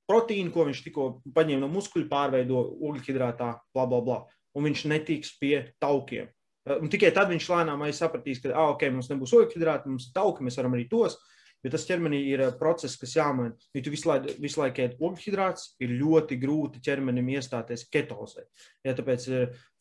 proteīnu, 0.10 0.52
ko 0.54 0.68
viņš 0.68 0.82
tikko 0.86 1.10
paņēma 1.36 1.64
no 1.64 1.70
muskuļu, 1.72 2.10
pārveido 2.12 2.62
ogļhidrātā, 2.90 3.52
bla, 3.74 3.86
bla, 3.90 4.02
bla. 4.06 4.20
Un 4.56 4.68
viņš 4.70 4.86
netiks 4.92 5.36
pie 5.40 5.56
taukiem. 5.84 6.30
Un 6.66 6.90
tikai 6.90 7.12
tad 7.14 7.30
viņš 7.30 7.48
lēnām 7.52 7.84
sapratīs, 7.94 8.42
ka, 8.42 8.50
ah, 8.56 8.72
ok, 8.74 8.88
mums 8.94 9.12
nebūs 9.12 9.36
ogļhidrāti, 9.38 9.92
mums 9.92 10.08
ir 10.08 10.16
tauki, 10.16 10.46
mēs 10.46 10.58
varam 10.58 10.78
arī 10.78 10.88
tos. 10.90 11.20
Jo 11.66 11.72
tas 11.74 11.86
ķermenī 11.88 12.20
ir 12.30 12.42
process, 12.60 12.98
kas 13.02 13.16
jāmaina. 13.18 13.56
Ja 13.74 13.82
tu 13.82 13.90
visu 13.94 14.06
laiku, 14.10 14.34
visu 14.42 14.60
laiku 14.62 14.84
ēd 14.84 15.00
ogļhidrāts, 15.02 15.72
ir 15.82 15.96
ļoti 15.98 16.38
grūti 16.42 16.82
ķermenim 16.86 17.32
iestāties 17.34 17.88
ketozē. 17.90 18.46
Ja, 18.86 18.94
tāpēc 18.98 19.26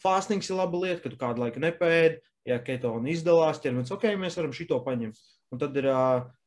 fāstings 0.01 0.49
ir 0.49 0.57
laba 0.61 0.81
lieta, 0.81 1.03
ka 1.05 1.13
tu 1.13 1.21
kādu 1.21 1.45
laiku 1.45 1.61
nepēdi, 1.61 2.23
ja 2.49 2.57
ketona 2.65 3.13
izdalās, 3.13 3.61
ķermenis, 3.65 3.93
ok, 3.93 4.09
mēs 4.21 4.39
varam 4.41 4.57
šito 4.57 4.81
paņemt. 4.85 5.21
Un 5.53 5.61
tad 5.61 5.77
ir 5.77 5.87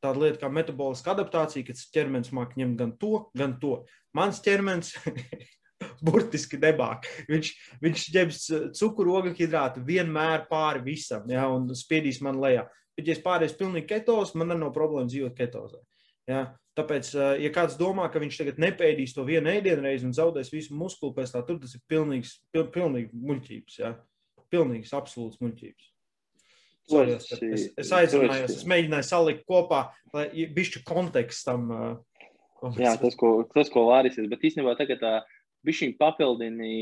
tāda 0.03 0.17
lieta 0.19 0.41
kā 0.41 0.49
metaboliska 0.51 1.13
adaptācija, 1.13 1.65
kad 1.69 1.85
ķermenis 1.93 2.33
māca 2.35 2.57
ņemt 2.59 2.81
gan 2.81 2.97
to, 3.01 3.21
gan 3.37 3.55
to. 3.61 3.77
Mans 4.17 4.41
ķermenis 4.43 4.95
burtiski 6.05 6.59
debāk. 6.61 7.07
Viņš, 7.29 7.51
viņš 7.83 8.05
ņems 8.15 8.45
cukuru, 8.77 9.17
ogļhidrātu 9.21 9.83
vienmēr 9.87 10.47
pāri 10.51 10.83
visam, 10.91 11.27
ja, 11.31 11.47
un 11.53 11.69
spiedīs 11.77 12.21
man 12.25 12.41
lejā. 12.43 12.67
Bet, 12.97 13.05
ja 13.05 13.13
es 13.13 13.21
pārējais 13.21 13.57
pilnīgi 13.59 13.91
ketos, 13.91 14.33
man 14.37 14.55
nav 14.55 14.71
problēma 14.75 15.09
dzīvot 15.09 15.37
ketozē. 15.37 15.83
Ja? 16.29 16.47
Tāpēc, 16.77 17.11
ja 17.41 17.49
kāds 17.53 17.77
domā, 17.77 18.05
ka 18.13 18.21
viņš 18.21 18.39
tagad 18.41 18.59
nepēdīs 18.61 19.15
to 19.17 19.25
vienu 19.25 19.49
ēdienu 19.49 19.85
reizi 19.85 20.05
un 20.05 20.13
zaudēs 20.13 20.51
visu 20.53 20.77
muskuli 20.77 21.15
pēc 21.15 21.33
tā, 21.33 21.41
tur 21.45 21.57
tas 21.61 21.73
ir 21.73 21.81
pilnīgs, 21.89 22.35
pil, 22.53 22.67
pilnīgi 22.73 23.17
muļķības. 23.17 23.77
Ja? 23.81 23.93
Pilnīgs, 24.53 24.93
absolūts 24.97 25.41
muļķības. 25.41 25.93
Sorry, 26.87 27.17
es, 27.17 27.31
es, 27.43 27.63
es 27.83 27.89
aizrunājos, 27.91 28.53
es 28.61 28.67
mēģināju 28.69 29.05
salikt 29.09 29.41
kopā, 29.49 29.81
lai 30.15 30.29
bišķi 30.55 30.85
kontekstam. 30.87 31.65
Uh, 31.67 32.69
Jā, 32.79 32.95
tas, 32.97 33.13
ko, 33.19 33.31
tas, 33.53 33.67
ko 33.69 33.83
vārīsies, 33.89 34.29
bet 34.31 34.45
īstenībā 34.47 34.73
tagad 34.79 35.01
tā 35.03 35.11
bišķiņ 35.67 35.93
papildini, 35.99 36.73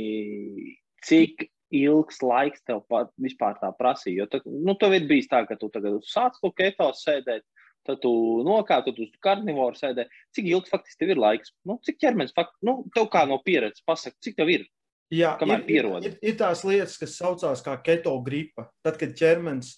cik 1.06 1.48
ilgs 1.76 2.22
laiks 2.24 2.64
tev 2.68 2.84
pat 2.90 3.12
vispār 3.22 3.58
tā 3.62 3.72
prasīja. 3.78 4.24
Jo, 4.24 4.30
tā, 4.32 4.42
nu, 4.46 4.78
tev 4.80 4.96
ir 4.98 5.08
bijis 5.10 5.30
tā, 5.32 5.44
ka 5.50 5.58
tu 5.60 5.70
tagad 5.74 6.00
sāc 6.08 6.38
to 6.42 6.52
keto 6.56 6.92
sēdēt, 6.96 7.44
tad 7.86 8.02
tu 8.02 8.12
nokāp, 8.46 8.86
tad 8.88 9.02
uz 9.02 9.12
karnivoru 9.24 9.78
sēdē. 9.78 10.08
Cik 10.36 10.50
ilgs 10.52 10.72
faktiski 10.74 11.04
tev 11.04 11.16
ir 11.16 11.22
laiks? 11.22 11.54
Nu, 11.68 11.78
cik 11.86 12.00
ķermenis, 12.02 12.34
fakt, 12.38 12.56
nu, 12.66 12.80
tev 12.96 13.10
kā 13.14 13.26
no 13.30 13.40
pieredzes 13.46 13.86
pasaka, 13.86 14.18
cik 14.26 14.38
tev 14.40 14.54
ir? 14.54 14.66
Jā, 15.14 15.36
ir, 15.46 15.68
ir, 15.70 15.88
ir, 16.02 16.16
ir 16.26 16.38
tās 16.40 16.64
lietas, 16.66 16.96
kas 16.98 17.18
saucās 17.20 17.62
kā 17.66 17.76
keto 17.86 18.16
gripa. 18.26 18.66
Tad, 18.86 18.98
kad 19.02 19.14
ķermenis, 19.18 19.76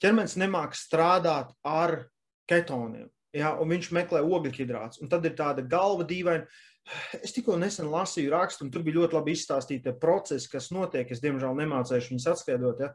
ķermenis 0.00 0.38
nemāk 0.40 0.72
strādāt 0.78 1.52
ar 1.68 2.06
ketoniem, 2.48 3.10
jā, 3.36 3.52
un 3.60 3.74
viņš 3.74 3.90
meklē 3.92 4.22
ogļhidrātus, 4.24 5.02
un 5.04 5.12
tad 5.12 5.28
ir 5.28 5.36
tāda 5.36 5.64
galva 5.66 6.06
dīvaina. 6.08 6.48
Es 7.18 7.34
tikko 7.34 7.56
nesen 7.58 7.88
lasīju 7.90 8.30
rakstu, 8.30 8.66
un 8.66 8.72
tur 8.74 8.84
bija 8.86 9.00
ļoti 9.00 9.16
labi 9.18 9.34
izstāstīti 9.34 9.94
procesi, 10.00 10.50
kas 10.52 10.70
notiek. 10.74 11.10
Es, 11.10 11.22
diemžēl, 11.24 11.56
nemācīšu 11.58 12.12
viņus 12.12 12.28
atskaidrot. 12.32 12.84
Ja? 12.84 12.92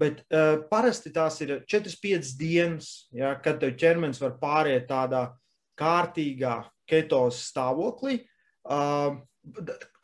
Bet 0.00 0.22
uh, 0.28 0.60
parasti 0.70 1.12
tās 1.14 1.40
ir 1.42 1.56
4-5 1.70 2.34
dienas, 2.38 2.92
ja, 3.14 3.34
kad 3.42 3.60
tev 3.62 3.74
ķermenis 3.78 4.22
var 4.22 4.36
pāriet 4.40 4.88
tādā 4.90 5.26
kārtīgā 5.78 6.60
ketos 6.90 7.42
stāvoklī. 7.50 8.20
Uh, 8.64 9.20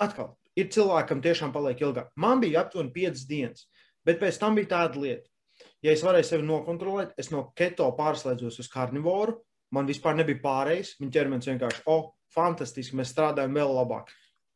atkal, 0.02 0.34
ir 0.58 0.70
cilvēkam 0.74 1.22
tiešām 1.24 1.54
paliek 1.54 1.82
ilgāk. 1.82 2.10
Man 2.20 2.42
bija 2.42 2.64
aptuveni 2.64 2.92
5 2.94 3.26
dienas, 3.30 3.66
bet 4.06 4.20
pēc 4.22 4.38
tam 4.42 4.58
bija 4.58 4.74
tāda 4.74 5.02
lieta. 5.02 5.26
Ja 5.84 5.94
es 5.94 6.02
varēju 6.04 6.26
sevi 6.28 6.46
nokontrolēt, 6.48 7.14
es 7.20 7.30
no 7.32 7.50
keto 7.56 7.88
pārslēdzos 7.96 8.58
uz 8.62 8.68
karnivoru, 8.72 9.38
man 9.74 9.88
vispār 9.88 10.16
nebija 10.18 10.42
pārējais. 10.42 10.96
Viņa 11.00 11.14
ķermenis 11.14 11.48
vienkārši, 11.50 11.84
oh, 11.92 12.10
fantastiski, 12.34 12.96
mēs 12.98 13.12
strādājam 13.14 13.54
vēl 13.56 13.72
labāk. 13.76 14.10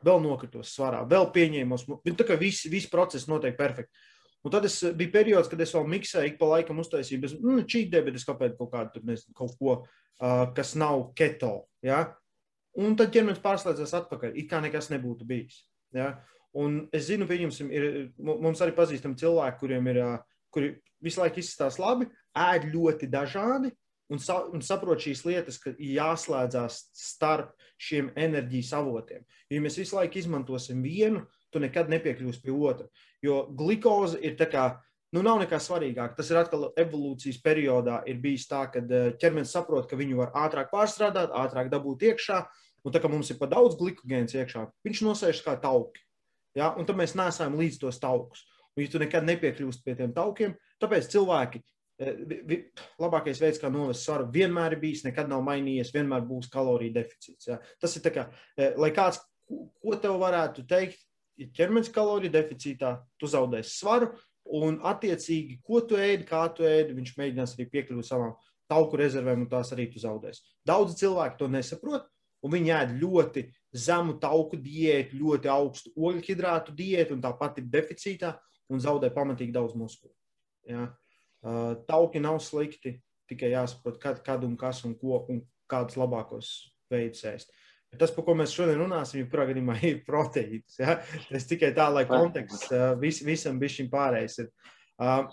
Vēl 0.04 0.20
nokritos 0.20 0.74
svarā, 0.74 1.00
vēl 1.08 1.30
pieņēmos. 1.32 1.86
Tā 2.04 2.26
kā 2.28 2.36
viss, 2.40 2.66
viss 2.70 2.90
process 2.92 3.28
notiek 3.30 3.56
perfekti. 3.56 3.92
Un 4.44 4.52
tad 4.52 4.66
es, 4.68 4.76
bija 4.92 5.12
periods, 5.14 5.48
kad 5.48 5.60
es 5.64 5.72
vēl 5.72 5.86
miksēju, 5.88 6.34
ik 6.34 6.34
pa 6.40 6.50
laikam 6.50 6.82
uztaisīju, 6.82 7.20
bez 7.22 7.36
nu, 7.40 7.62
čītē, 7.64 8.02
bet 8.04 8.18
es 8.18 8.26
kāpēc 8.28 8.58
kaut 8.58 8.74
kādu 8.74 8.92
tur 8.92 9.06
nezinu, 9.08 9.32
kaut 9.38 9.54
ko, 9.56 9.76
uh, 9.80 10.42
kas 10.56 10.74
nav 10.76 11.06
keto. 11.16 11.54
Ja? 11.84 12.02
Un 12.76 12.98
tad 13.00 13.14
ķermenis 13.14 13.40
pārslēdzas 13.40 13.94
atpakaļ, 14.02 14.34
it 14.36 14.50
kā 14.50 14.60
nekas 14.60 14.90
nebūtu 14.92 15.24
bijis. 15.28 15.62
Ja? 15.96 16.18
Un 16.60 16.82
es 16.92 17.08
zinu, 17.08 17.24
pieņemsim, 17.30 17.72
ir, 17.72 17.88
mums 18.20 18.60
arī 18.60 18.76
pazīstami 18.76 19.16
cilvēki, 19.18 19.60
kuriem 19.62 19.88
ir, 19.94 20.02
kuri 20.52 20.74
visu 21.02 21.22
laiku 21.22 21.40
izskatās 21.40 21.80
labi, 21.80 22.10
ēd 22.36 22.68
ļoti 22.74 23.08
dažādi 23.10 23.72
un, 24.12 24.20
sa, 24.22 24.40
un 24.52 24.64
saprot 24.64 25.00
šīs 25.00 25.24
lietas, 25.28 25.60
ka 25.62 25.74
jāslēdzās 25.78 26.80
starp 26.98 27.54
šiem 27.80 28.10
enerģijas 28.16 28.72
avotiem. 28.78 29.24
Jo, 29.48 29.58
ja 29.58 29.64
mēs 29.64 29.78
visu 29.80 29.98
laiku 29.98 30.20
izmantosim 30.20 30.82
vienu, 30.84 31.24
tu 31.52 31.62
nekad 31.62 31.92
nepiekļūsi 31.92 32.42
pie 32.42 32.54
otra. 32.54 32.88
Jo 33.22 33.44
glikoze 33.56 34.18
ir 34.22 34.36
tā 34.40 34.48
kā, 34.50 34.66
nu, 35.14 35.22
nav 35.22 35.40
nekā 35.44 35.60
svarīgāk. 35.62 36.16
Tas 36.18 36.30
ir 36.30 36.40
atkal 36.40 36.70
evolūcijas 36.80 37.40
periodā 37.44 38.02
ir 38.10 38.20
bijis 38.22 38.48
tā, 38.50 38.66
ka 38.72 38.82
ķermenis 38.82 39.54
saprot, 39.54 39.88
ka 39.90 39.98
viņu 39.98 40.20
var 40.22 40.34
ātrāk 40.46 40.72
pārstrādāt, 40.74 41.34
ātrāk 41.34 41.70
dabūt 41.72 42.08
iekšā, 42.10 42.42
Un 42.84 42.92
tā 42.92 43.00
kā 43.00 43.08
mums 43.08 43.30
ir 43.32 43.38
pa 43.40 43.48
daudz 43.48 43.78
glikogēns 43.80 44.36
iekšā, 44.36 44.66
viņš 44.84 45.04
nosēž 45.06 45.40
kā 45.44 45.56
tauki. 45.60 46.02
Ja? 46.56 46.74
Un 46.76 46.84
tad 46.88 46.98
mēs 47.00 47.16
nesam 47.16 47.56
līdz 47.56 47.80
tos 47.80 48.00
taukus. 48.02 48.44
Un, 48.74 48.84
ja 48.84 48.90
tu 48.92 49.00
nekad 49.00 49.24
nepiekļūsti 49.24 49.86
pie 49.86 49.94
tiem 49.96 50.12
taukiem, 50.12 50.56
tāpēc 50.82 51.08
cilvēki, 51.14 51.62
eh, 51.62 51.64
labākais 52.00 53.40
veids, 53.42 53.60
kā 53.62 53.70
novest 53.70 54.04
svaru, 54.04 54.26
vienmēr 54.34 54.74
ir 54.74 54.82
bijis, 54.82 55.04
nekad 55.06 55.28
nav 55.30 55.44
mainījies, 55.46 55.92
vienmēr 55.94 56.24
būs 56.26 56.50
kaloriju 56.52 56.94
deficīts. 56.96 57.48
Ja? 57.48 57.60
Tas 57.80 57.94
ir 57.96 58.02
tā 58.02 58.10
kā, 58.14 58.28
eh, 58.58 58.74
lai 58.76 58.90
kāds, 58.90 59.20
ko 59.46 59.96
tev 59.96 60.18
varētu 60.18 60.66
teikt, 60.66 60.98
ja 61.38 61.46
ķermenis 61.46 61.92
kaloriju 61.92 62.32
deficītā, 62.32 62.96
tu 63.18 63.26
zaudēsi 63.26 63.78
svaru, 63.78 64.12
un 64.44 64.80
attiecīgi, 64.80 65.60
ko 65.62 65.80
tu 65.80 65.94
ēdi, 65.94 66.26
kā 66.26 66.42
tu 66.54 66.62
ēdi, 66.62 66.96
viņš 66.96 67.14
mēģinās 67.16 67.54
arī 67.56 67.70
piekļūt 67.70 68.04
savām 68.04 68.34
tauku 68.68 68.96
rezervēm, 68.96 69.44
un 69.44 69.48
tās 69.48 69.72
arī 69.72 69.92
tu 69.92 70.02
zaudēsi. 70.02 70.42
Daudzi 70.66 71.04
cilvēki 71.04 71.38
to 71.38 71.48
nesaprot, 71.48 72.08
un 72.44 72.50
viņi 72.52 72.74
ēd 72.76 72.98
ļoti 73.00 73.46
zemu 73.72 74.18
tauku 74.20 74.56
diētu, 74.60 75.16
ļoti 75.20 75.50
augstu 75.52 75.94
ogļhidrātu 75.96 76.74
diētu, 76.76 77.16
un 77.16 77.22
tāpat 77.24 77.58
ir 77.58 77.70
deficītā 77.72 78.34
un 78.72 78.80
zaudē 78.80 79.10
pamatīgi 79.14 79.52
daudz 79.52 79.76
muskulu. 79.78 80.12
Ja? 80.68 80.88
Uh, 81.44 81.74
tauki 81.88 82.22
nav 82.24 82.38
slikti, 82.40 82.96
tikai 83.28 83.52
jāsaprot, 83.52 83.98
kad, 84.00 84.22
kad 84.24 84.44
un 84.46 84.56
kas 84.60 84.82
un 84.88 84.94
ko 84.96 85.20
un 85.32 85.42
kādus 85.70 85.98
labākos 86.00 86.54
veidus 86.92 87.24
ēst. 87.28 87.52
Bet 87.92 88.00
tas, 88.00 88.12
par 88.14 88.24
ko 88.26 88.34
mēs 88.38 88.54
šodien 88.56 88.80
runāsim, 88.80 89.20
jebkurā 89.22 89.46
gadījumā 89.50 89.76
ir 89.86 90.00
proteīns. 90.06 90.78
Ja? 90.80 90.98
Tas 91.28 91.48
tikai 91.50 91.74
tā, 91.76 91.90
lai 91.92 92.06
konteksts 92.08 92.72
uh, 92.72 92.92
vis, 93.00 93.20
visam 93.26 93.60
bišķiņ 93.60 93.92
pārējais 93.92 94.40
ir. 94.44 94.50
Uh, 94.98 95.28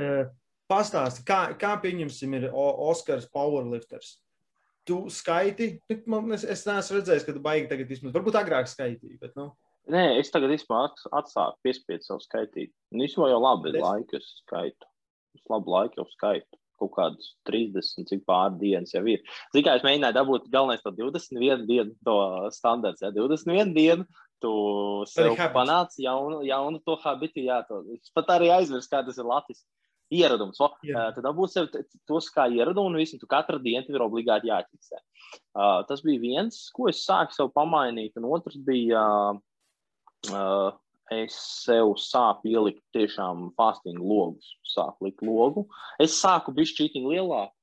Pastāsti, 0.70 1.24
kā, 1.26 1.38
kā 1.58 1.72
pieņemsim, 1.82 2.34
ir 2.38 2.50
Oskars 2.54 3.24
Powerlifters 3.34 4.20
tu 4.90 5.06
skaiti. 5.12 5.74
Man, 6.10 6.30
es, 6.34 6.44
es 6.44 6.64
neesmu 6.66 6.98
redzējis, 6.98 7.26
ka 7.26 7.34
tu 7.36 7.42
baigi 7.44 7.68
tagad 7.70 7.90
vismaz. 7.90 8.14
Varbūt 8.16 8.38
agrāk 8.40 8.70
skaitīji. 8.70 9.18
Bet, 9.22 9.36
nu. 9.38 9.50
Nē, 9.90 10.04
es 10.20 10.30
tagad 10.30 10.52
atsāku 10.52 11.56
piespiedu 11.64 12.04
savu 12.04 12.22
skaitīt. 12.22 12.72
Nu, 12.92 13.04
īstenībā 13.06 13.30
jau 13.32 13.40
labi 13.42 13.72
ir 13.72 13.80
laika, 13.80 14.20
es 14.20 14.42
skaitu. 14.42 14.88
Es 15.38 15.46
labu 15.50 15.72
laiku 15.72 16.02
jau 16.02 16.08
skaitu. 16.12 16.58
Kaut 16.80 16.94
kādas 16.94 17.34
30, 17.48 18.06
cik 18.08 18.22
pār 18.28 18.54
dienas 18.60 18.94
jau 18.94 19.02
ir. 19.04 19.20
Zini, 19.52 19.64
kā 19.66 19.74
es 19.76 19.84
mēģināju 19.84 20.16
dabūt 20.16 20.46
galvenais 20.52 20.84
to 20.84 20.92
21 20.96 21.66
dienu, 21.68 21.92
to 22.06 22.14
standarts. 22.56 23.04
Ja? 23.04 23.10
21 23.12 23.74
dienu, 23.76 24.06
tu 24.40 24.52
sev 25.10 25.36
panāc 25.52 25.96
jaunu, 26.00 26.40
jaunu 26.48 26.80
to 26.86 26.96
habitu. 27.02 27.44
Jā, 27.44 27.60
to. 27.68 27.82
Es 27.98 28.12
pat 28.16 28.32
arī 28.38 28.48
aizmirsu, 28.54 28.88
kā 28.92 29.02
tas 29.04 29.20
ir 29.20 29.28
Latvijas 29.28 29.64
ieradums. 30.10 30.60
O. 30.60 30.70
Tad 31.14 31.28
sev 31.52 31.68
tos 32.08 32.30
kā 32.34 32.48
ieradumu, 32.50 32.90
un 32.90 32.98
visu 33.00 33.18
tu 33.20 33.28
katru 33.30 33.60
dienu 33.62 33.94
ir 33.94 34.04
obligāti 34.04 34.50
jāķiksē. 34.50 34.98
Uh, 35.54 35.82
tas 35.86 36.02
bija 36.06 36.22
viens, 36.22 36.64
ko 36.74 36.88
es 36.90 37.04
sāku 37.06 37.36
sev 37.36 37.52
pamainīt, 37.54 38.16
un 38.18 38.26
otrs 38.32 38.58
bija, 38.66 39.02
uh, 39.04 39.38
es 41.10 41.36
sev 41.64 41.94
sāku 41.98 42.50
ielikt 42.52 42.82
tiešām 42.96 43.50
fasting 43.58 43.98
logus, 43.98 44.52
sāku 44.74 45.08
likt 45.08 45.24
logu. 45.26 45.66
Es 46.02 46.18
sāku 46.20 46.54
bišķītiņ 46.56 47.08
lielāku. 47.10 47.54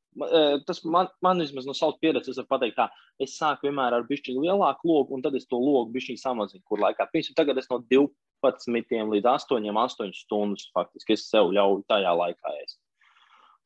Tas 0.65 0.81
man, 0.81 1.11
man 1.21 1.43
vismaz 1.43 1.67
no 1.69 1.75
savas 1.77 1.99
pieredzes 2.01 2.39
var 2.41 2.47
pateikt, 2.55 2.79
tā, 2.79 2.87
es 3.21 3.35
sāku 3.37 3.67
vienmēr 3.67 3.93
ar 3.93 4.07
bišķiņu 4.09 4.47
lielāku 4.47 4.89
logu, 4.89 5.13
un 5.13 5.21
tad 5.21 5.37
es 5.37 5.45
to 5.45 5.59
logu 5.61 5.93
bišķiņu 5.93 6.21
samazinu, 6.23 6.63
kur 6.65 6.81
laikā. 6.81 7.05
Piemēram, 7.11 7.37
tagad 7.37 7.61
es 7.61 7.69
no 7.69 7.77
12 7.85 8.15
11 8.43 9.13
līdz 9.13 9.29
8, 9.33 9.69
8 9.83 10.11
stundas 10.13 10.67
faktiski 10.73 11.15
es 11.17 11.25
sev 11.29 11.49
ļauju 11.55 11.85
tajā 11.89 12.11
laikā 12.13 12.53
ēst. 12.61 12.79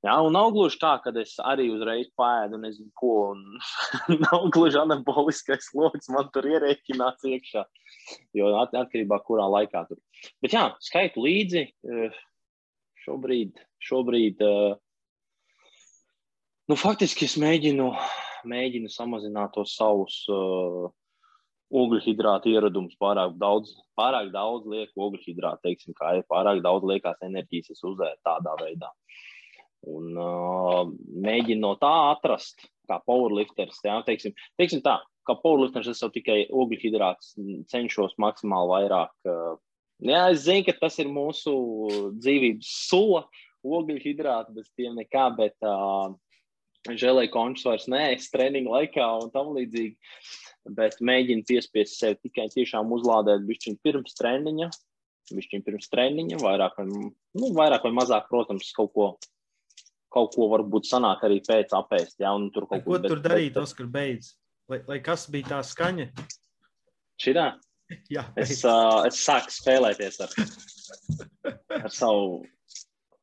Jā, 0.01 0.15
un 0.25 0.33
nav 0.33 0.47
gluži 0.55 0.79
tā, 0.81 0.95
ka 1.03 1.11
es 1.21 1.35
arī 1.45 1.67
uzreiz 1.69 2.07
pēdu, 2.17 2.57
nezinu, 2.63 2.89
ko, 2.97 3.11
un 3.35 3.41
nav 4.25 4.47
gluži 4.53 4.79
anaboliskais 4.81 5.69
lokus 5.77 6.09
man 6.09 6.31
tur 6.33 6.47
ierēķināts 6.49 7.27
iekšā, 7.29 7.61
jo 8.39 8.49
at, 8.63 8.73
atkarībā 8.73 9.19
kurā 9.27 9.45
laikā 9.59 9.83
tur. 9.89 9.99
Bet 10.41 10.55
jā, 10.57 10.63
skaitu 10.81 11.21
līdzi, 11.21 11.61
eh, 11.85 12.17
šobrīd, 13.05 13.61
šobrīd, 13.91 14.41
eh, 14.41 14.73
nu, 16.71 16.79
faktiski 16.81 17.29
es 17.29 17.37
mēģinu, 17.41 17.91
mēģinu 18.49 18.89
samazināt 18.89 19.53
tos 19.53 19.75
savus 19.77 20.23
uh, 20.33 20.89
ogļhidrātu 21.71 22.51
ieradums 22.51 22.97
pārāk 22.99 23.35
daudz, 23.39 23.71
pārāk 23.99 24.31
daudz 24.33 24.65
liek 24.71 24.91
ogļhidrātu, 24.97 25.61
teiksim, 25.67 25.95
kā 25.97 26.17
ir 26.17 26.25
pārāk 26.31 26.63
daudz 26.65 26.89
liekās 26.89 27.21
enerģijas, 27.27 27.71
es 27.75 27.83
uzēju 27.85 28.17
tādā 28.27 28.55
veidā. 28.59 28.89
Un 29.89 30.17
uh, 30.19 30.91
mēģinu 31.25 31.61
no 31.63 31.73
tā 31.81 31.91
atrast, 32.11 32.67
kā 32.89 32.99
powerlifters, 33.07 33.79
jā, 33.85 33.95
teiksim, 34.05 34.35
teiksim 34.59 34.83
tā, 34.85 34.99
kā 35.25 35.35
powerlifters 35.41 35.89
es 35.93 36.01
jau 36.03 36.11
tikai 36.13 36.43
ogļhidrātus 36.53 37.33
cenšos 37.71 38.17
maksimāli 38.21 38.75
vairāk. 38.75 39.13
Uh, 39.25 39.55
jā, 40.05 40.25
es 40.33 40.43
zinu, 40.45 40.67
ka 40.67 40.77
tas 40.83 40.99
ir 41.01 41.09
mūsu 41.09 41.55
dzīvības 42.19 42.73
sula, 42.89 43.25
ogļhidrāti, 43.65 44.53
bez 44.57 44.69
tiem 44.77 44.99
nekā, 45.01 45.25
bet 45.37 45.57
uh, 45.65 46.13
žēlēju 46.89 47.33
končus 47.33 47.67
vairs 47.69 47.89
neēst 47.91 48.31
treniņu 48.33 48.73
laikā 48.73 49.07
un 49.21 49.33
tam 49.33 49.51
līdzīgi. 49.57 49.97
Bet 50.77 50.99
mēģinu 51.01 51.45
piespiest 51.49 51.97
sevi 51.97 52.19
tikai 52.27 52.47
tiešām 52.53 52.91
uzlādēt 52.93 53.45
bišķiņu 53.47 53.81
pirms 53.81 54.17
treniņa, 54.17 54.69
bišķiņu 55.33 55.65
pirms 55.65 55.89
treniņa, 55.89 56.41
vairāk 56.41 56.77
vai, 56.77 56.87
nu, 56.91 57.51
vairāk 57.57 57.87
vai 57.87 57.93
mazāk, 57.97 58.27
protams, 58.29 58.69
kaut 58.77 58.91
ko, 58.93 59.07
kaut 60.11 60.35
ko 60.35 60.49
varbūt 60.51 60.89
sanāk 60.89 61.25
arī 61.27 61.39
pēc 61.45 61.73
apēst. 61.77 62.19
Ja, 62.21 62.33
tur 62.53 62.67
kaut 62.69 62.85
ko 62.85 62.99
tur 63.03 63.21
darīt, 63.23 63.59
Oskar, 63.61 63.89
beidz? 63.91 64.35
Lai, 64.71 64.81
lai 64.87 64.99
kas 65.03 65.27
bija 65.31 65.55
tā 65.55 65.59
skaņa? 65.65 66.09
Šitā? 67.21 67.51
Jā, 68.15 68.23
es, 68.39 68.61
uh, 68.63 69.03
es 69.07 69.19
sāku 69.19 69.51
spēlēties 69.51 70.21
ar, 70.23 70.35
ar 71.81 71.91
savu 71.91 72.45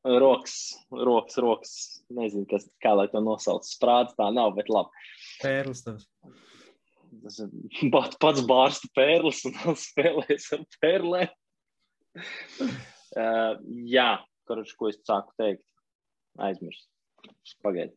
rokas, 0.05 0.59
rokas, 0.93 1.39
rokas. 1.41 1.73
Nezinu, 2.13 2.47
kas, 2.49 2.65
kā 2.81 2.95
lai 2.97 3.05
to 3.11 3.21
nosauc. 3.21 3.67
Sprādzes 3.69 4.17
tā 4.17 4.31
nav, 4.33 4.55
bet 4.57 4.69
labi. 4.73 4.89
Pērlis 5.43 5.83
ir 5.85 5.99
pats, 7.93 8.17
pats 8.21 8.41
bārsta 8.47 8.89
pērlis 8.97 9.43
un 9.49 9.77
spēlēs 9.77 10.49
ar 10.55 10.65
pērlēm. 10.81 11.29
uh, 12.19 13.55
jā, 13.89 14.09
karoči, 14.49 14.75
ko 14.79 14.91
es 14.91 14.99
sāku 15.05 15.35
teikt? 15.39 15.63
Aizmirst. 16.47 16.87
Pagaid. 17.65 17.95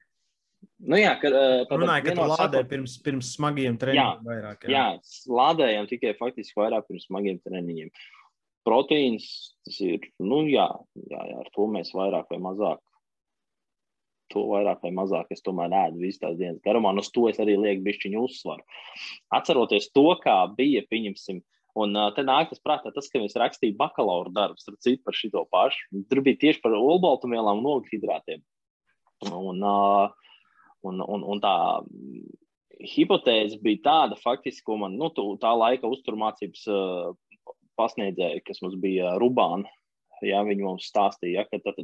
Nu 0.79 0.99
jā, 0.99 1.17
ka, 1.19 1.31
uh, 1.31 1.65
Runāju, 1.71 2.07
ka 2.07 2.15
tu 2.15 2.25
lādē 2.31 2.61
sakot, 2.61 2.69
pirms, 2.71 2.97
pirms 3.03 3.33
smagiem 3.35 3.79
treniņiem 3.83 4.27
vairāk. 4.27 4.67
Jā. 4.71 4.83
jā, 4.95 5.31
lādējam 5.41 5.89
tikai 5.91 6.13
faktiski 6.19 6.59
vairāk 6.61 6.87
pirms 6.87 7.09
smagiem 7.09 7.41
treniņiem. 7.43 7.91
Uh, 7.91 8.23
proteīns, 8.67 9.27
tas 9.67 9.79
ir, 9.85 10.09
nu, 10.23 10.43
jā, 10.51 10.67
jā, 11.11 11.21
jā, 11.31 11.39
ar 11.43 11.51
to 11.55 11.69
mēs 11.71 11.93
vairāk 11.97 12.31
vai 12.33 12.41
mazāk. 12.43 12.81
To 14.33 14.47
vairāk 14.49 14.81
vai 14.87 14.93
mazāk 14.97 15.35
es 15.35 15.43
tomēr 15.45 15.75
ēdu 15.77 16.01
visu 16.01 16.23
tās 16.23 16.39
dienas 16.39 16.63
garumā, 16.65 16.95
un 16.95 17.03
uz 17.03 17.11
to 17.13 17.27
es 17.29 17.41
arī 17.43 17.59
lieku 17.61 17.85
bišķiņu 17.89 18.23
uzsvaru. 18.29 18.65
Atceroties 19.37 19.91
to, 19.93 20.07
kā 20.23 20.37
bija, 20.57 20.85
pieņemsim, 20.89 21.43
un 21.79 21.97
uh, 21.97 22.11
te 22.17 22.25
nāk 22.27 22.51
tas 22.51 22.61
prātā, 22.63 22.93
tas, 22.95 23.09
ka 23.13 23.23
es 23.25 23.37
rakstīju 23.39 23.79
bakalaura 23.79 24.33
darbu, 24.35 24.61
starp 24.61 24.81
citu 24.85 25.03
par 25.07 25.17
šito 25.17 25.45
pašu. 25.53 26.03
Tur 26.11 26.23
bija 26.25 26.41
tieši 26.47 26.63
par 26.65 26.77
olbaltumvielām 26.77 27.63
un 27.63 27.71
ogļhidrātiem. 27.77 28.43
Un, 29.31 29.63
uh, 29.63 30.11
un, 30.89 31.03
un, 31.03 31.27
un 31.35 31.43
tā 31.43 31.57
hipotēze 32.93 33.61
bija 33.63 33.85
tāda, 33.87 34.19
faktiski, 34.19 34.65
ko 34.67 34.81
man 34.83 34.97
nu, 34.99 35.13
tā 35.41 35.53
laika 35.57 35.91
uzturmācības 35.91 36.67
uh, 36.73 37.13
pasniedzēji, 37.81 38.45
kas 38.47 38.63
mums 38.65 38.77
bija 38.83 39.17
Rubāna. 39.23 39.71
Jā, 40.23 40.39
viņi 40.47 40.63
mums 40.63 40.87
stāstīja, 40.87 41.43
ja, 41.43 41.45
ka, 41.51 41.59
tad, 41.65 41.81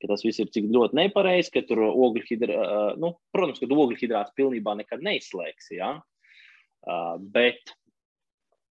ka 0.00 0.08
tas 0.08 0.22
viss 0.24 0.40
ir 0.40 0.48
tik 0.52 0.70
ļoti 0.72 0.96
nepareizi, 0.96 1.50
ka 1.52 1.60
tur 1.68 1.82
ogļhidrāts, 1.90 2.96
nu, 2.96 3.10
protams, 3.34 3.60
ka 3.60 3.68
ogļhidrāts 3.68 4.32
pilnībā 4.38 4.72
nekad 4.78 5.04
neizslēgs. 5.04 5.68
Ja, 5.76 5.90
bet 7.34 7.74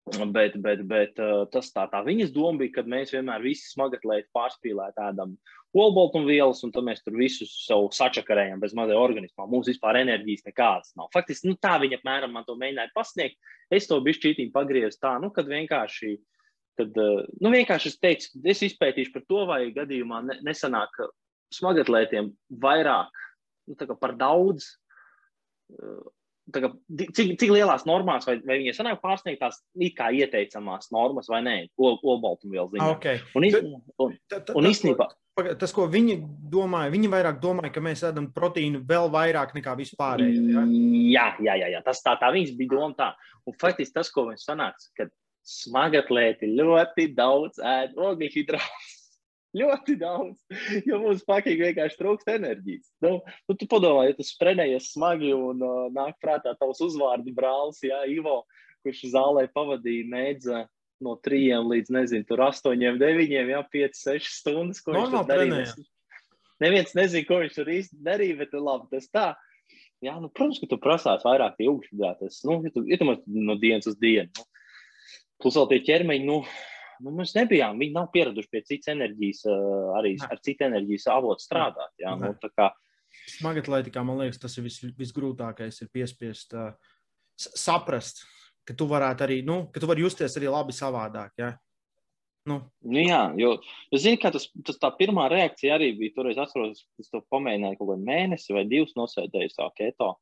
Bet, 0.03 0.57
bet, 0.60 0.81
bet 0.83 1.19
tas 1.53 1.69
tā, 1.72 1.86
tā 1.88 2.01
viņas 2.03 2.33
doma 2.36 2.60
bija, 2.60 2.74
ka 2.75 2.81
mēs 2.91 3.13
vienmēr 3.15 3.39
visi 3.45 3.69
smagatlēti 3.72 4.27
pārspīlēt 4.36 4.98
ēdam 5.00 5.38
olbaltumvielas, 5.79 6.60
un 6.67 6.74
tad 6.75 6.83
mēs 6.83 7.00
tur 7.05 7.15
visus 7.15 7.53
savu 7.63 7.88
sačakarējam 7.95 8.60
bez 8.60 8.75
mazai 8.75 8.98
organismā. 9.00 9.48
Mums 9.48 9.72
vispār 9.72 10.01
enerģijas 10.01 10.43
nekādas 10.50 10.91
nav. 11.00 11.07
Faktiski, 11.15 11.48
nu, 11.48 11.55
tā 11.55 11.77
viņa 11.81 12.01
apmēram 12.01 12.36
man 12.36 12.43
to 12.43 12.57
mēģināja 12.60 12.91
pasniegt. 12.98 13.39
Es 13.72 13.88
to 13.88 14.01
bišķītīm 14.03 14.51
pagriezu 14.53 15.00
tā, 15.01 15.15
nu, 15.24 15.31
kad 15.33 15.48
vienkārši 15.48 16.12
uh, 16.17 16.22
Tad 16.79 16.98
eh, 16.98 17.25
nu, 17.43 17.51
vienkārši 17.53 17.91
es 17.91 18.00
teicu, 18.01 18.31
es 18.50 18.63
izpētīšu 18.65 19.13
par 19.13 19.25
to, 19.29 19.43
vai 19.50 19.60
gadījumā 19.75 20.24
nesanāk 20.45 21.03
smagatlētiem 21.53 22.31
vairāk, 22.63 23.13
nu, 23.69 23.77
par 24.01 24.15
daudz. 24.17 24.72
Kā, 26.51 26.67
cik, 27.15 27.38
cik 27.39 27.51
lielās 27.53 27.85
normās, 27.88 28.25
vai, 28.27 28.35
vai 28.43 28.57
viņi 28.59 28.73
sanāk 28.75 28.97
pārsniegt 29.00 29.39
tās 29.39 29.62
it 29.79 29.93
kā 29.95 30.09
ieteicamās 30.12 30.89
normas 30.91 31.29
vai 31.31 31.39
nē, 31.45 31.53
olbaltumvielas 31.79 32.73
ziņā. 32.73 32.88
Okay. 32.97 33.21
Un, 33.39 33.45
iz, 33.47 33.55
un, 34.03 34.17
un 34.51 34.67
īstenībā. 34.67 35.07
Tas, 35.33 35.71
ko 35.73 35.88
viņi 35.89 36.17
domāja, 36.51 36.91
viņi 36.93 37.10
vairāk 37.10 37.39
domāja, 37.41 37.71
ka 37.73 37.82
mēs 37.82 38.03
ēdam 38.06 38.27
proteīnu 38.36 38.84
vēl 38.89 39.08
vairāk 39.13 39.56
nekā 39.56 39.77
vispārējie. 39.79 40.43
Ja? 40.51 40.65
Jā, 40.67 41.27
jā, 41.47 41.56
jā, 41.63 41.69
jā, 41.77 41.82
tas 41.86 42.03
tā, 42.06 42.17
tā 42.21 42.29
viņas 42.36 42.58
bija 42.60 42.75
doma 42.75 42.97
tā. 42.99 43.10
Un 43.47 43.56
faktiski 43.60 43.95
tas, 43.95 44.12
ko 44.13 44.27
viņi 44.27 44.43
sanāca, 44.43 44.91
kad 44.99 45.15
smagatlēti 45.47 46.51
ļoti 46.60 47.08
daudz 47.15 47.63
ēd 47.63 47.95
ogļhidrātus. 47.99 48.99
Ļoti 49.58 49.96
daudz, 50.02 50.39
jo 50.89 51.00
mums 51.04 51.24
pakīgi 51.28 51.70
vienkārši 51.70 52.00
trūkst 52.00 52.32
enerģijas. 52.34 52.89
Nu, 53.06 53.16
nu, 53.50 53.56
tu 53.58 53.68
padomā, 53.70 54.08
ja 54.10 54.18
tu 54.18 54.26
sprenējies 54.28 54.92
smagi 54.96 55.34
un 55.36 55.63
uh, 55.63 55.88
nāk 55.94 56.18
prātā 56.24 56.56
tavs 56.60 56.82
uzvārdu 56.86 57.34
brālis, 57.36 57.82
Jā, 57.86 58.04
Ivo, 58.10 58.42
kurš 58.84 59.06
zālē 59.13 59.48
pavadīja 59.54 60.10
mēdza 60.12 60.66
no 61.04 61.16
trījiem 61.24 61.68
līdz, 61.72 61.92
nezinu, 61.94 62.28
tur 62.28 62.46
astoņiem, 62.46 63.00
deviņiem, 63.02 63.52
jā, 63.54 63.63
pieci, 63.72 64.00
seši 64.06 64.32
stundas, 64.32 64.84
ko 64.84 64.96
Normāli 64.96 65.10
viņš 65.10 65.26
tur 65.26 65.32
darīja. 65.34 65.89
Neviens 66.63 66.94
nezina, 66.96 67.28
ko 67.28 67.42
viņš 67.42 67.58
tur 67.58 67.72
īsti 67.74 68.00
darīja, 68.06 68.38
bet 68.39 68.56
labi, 68.56 68.88
tas 68.94 69.10
tā. 69.12 69.26
Jā, 70.04 70.16
nu, 70.20 70.30
protams, 70.32 70.60
ka 70.60 70.68
tu 70.72 70.80
prasās 70.84 71.24
vairāk 71.28 71.60
ilgšķidātas, 71.63 72.42
nu, 72.48 72.60
ja 72.66 72.72
tu, 72.76 72.84
ja 72.88 73.00
tu 73.00 73.08
no 73.48 73.56
dienas 73.60 73.88
uz 73.92 73.98
dienu. 74.00 74.32
Nu, 74.36 74.48
Plus 75.44 75.58
vēl 75.60 75.66
tie 75.72 75.80
ķermeņi, 75.84 76.24
nu, 76.24 76.38
nu, 77.04 77.13
mēs 77.20 77.36
nebijām, 77.38 77.80
viņi 77.82 77.96
nav 77.96 78.10
pieraduši 78.13 78.52
pie 78.52 78.63
citas 78.68 78.94
enerģijas, 78.94 79.44
arī 80.00 80.16
ar 80.26 80.42
citu 80.44 80.68
enerģijas 80.70 81.10
avotu 81.13 81.46
strādāt. 81.46 81.92
Jā, 82.02 82.16
nu, 82.20 82.34
kā... 82.56 82.72
Smagatlētikā, 83.38 84.02
man 84.06 84.24
liekas, 84.24 84.42
tas 84.42 84.56
ir 84.58 84.66
vis, 84.66 84.80
visgrūtākais, 84.98 85.84
ir 85.84 85.92
piespiest 85.94 86.56
uh, 86.58 86.72
saprast, 87.38 88.24
ka 88.68 88.76
tu 88.78 88.88
varētu 88.89 89.26
arī, 89.26 89.38
nu, 89.46 89.68
ka 89.74 89.84
tu 89.84 89.89
vari 89.89 90.06
justies 90.06 90.38
arī 90.39 90.50
labi 90.52 90.76
savādāk. 90.76 91.36
Ja? 91.39 91.54
Nu. 92.50 92.60
Nu, 92.84 93.00
jā, 93.00 93.22
jo 93.39 93.54
es 93.94 94.04
zinu, 94.04 94.20
ka 94.20 94.34
tas, 94.36 94.50
tas 94.68 94.80
tā 94.82 94.89
pirmā 94.98 95.30
reakcija 95.32 95.78
arī 95.78 95.94
bija. 96.00 96.16
Tur 96.18 96.32
es 96.32 96.39
atceros, 96.42 96.84
ka 96.96 97.06
es 97.06 97.12
to 97.12 97.24
pamēģināju 97.32 97.80
kaut 97.80 97.94
kādu 97.94 98.08
mēnesi 98.10 98.56
vai 98.56 98.66
divus 98.68 98.96
nosēdēju 99.00 99.54
savā 99.54 99.72
keto. 99.78 100.13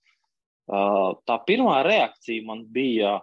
Uh, 0.72 1.17
tā 1.28 1.39
pirmā 1.48 1.82
reakcija 1.88 2.46
man 2.48 2.62
bija, 2.70 3.17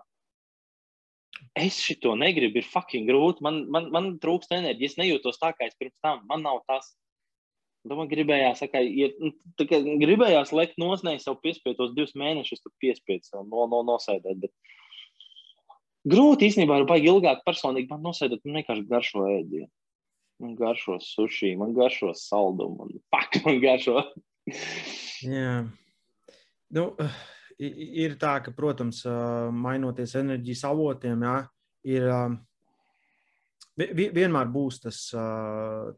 es 1.59 1.79
šito 1.83 2.15
negribu, 2.19 2.61
ir 2.61 2.67
fucking 2.67 3.09
grūti. 3.09 3.45
Man, 3.45 3.65
man, 3.73 3.91
man 3.95 4.09
trūkst 4.23 4.53
enerģijas, 4.55 4.99
nejūtos 5.01 5.41
tā, 5.41 5.53
kā 5.57 5.69
es 5.69 5.77
pirms 5.79 5.97
tam. 6.05 6.25
Man 6.31 6.45
nav 6.47 6.63
tas. 6.71 6.93
Man 7.89 8.11
gribējās, 8.11 8.61
kā, 8.69 8.83
iet, 8.83 9.17
nu, 9.23 9.31
kā, 9.63 9.79
gribējās 10.03 10.51
lekt 10.53 10.77
nosnēgt 10.81 11.23
sev 11.25 11.39
piespietos 11.45 11.95
divus 11.97 12.13
mēnešus, 12.19 12.61
tad 12.65 12.75
piespiedu 12.83 13.25
sev 13.25 13.47
no, 13.49 13.65
no, 13.71 13.81
nosēdēt. 13.87 14.43
Bet... 14.43 14.53
Grūti 16.09 16.51
īstenībā 16.51 16.83
ir 16.83 16.89
baigi 16.91 17.09
ilgāk 17.13 17.41
personīgi 17.47 17.89
man 17.93 18.05
nosēdēt, 18.05 18.43
man 18.45 18.61
vienkārši 18.61 18.87
garšo 18.91 19.25
ēdienu. 19.31 19.71
Man 20.43 20.53
garšo 20.59 20.99
sushi, 21.03 21.55
man 21.59 21.73
garšo 21.75 22.13
saldumu, 22.19 22.83
man, 22.83 23.01
fuck, 23.15 23.41
man 23.47 23.63
garšo. 23.63 24.05
Jā. 25.25 25.57
Nu, 26.75 26.91
uh 27.01 27.19
ir 27.59 28.19
tā, 28.21 28.39
ka, 28.45 28.53
protams, 28.55 29.03
mainoties 29.55 30.15
enerģijas 30.21 30.65
avotiem, 30.71 31.25
jā, 31.27 31.39
ir 31.95 32.11
vienmēr 33.79 34.49
būs 34.51 34.81
tas, 34.83 34.99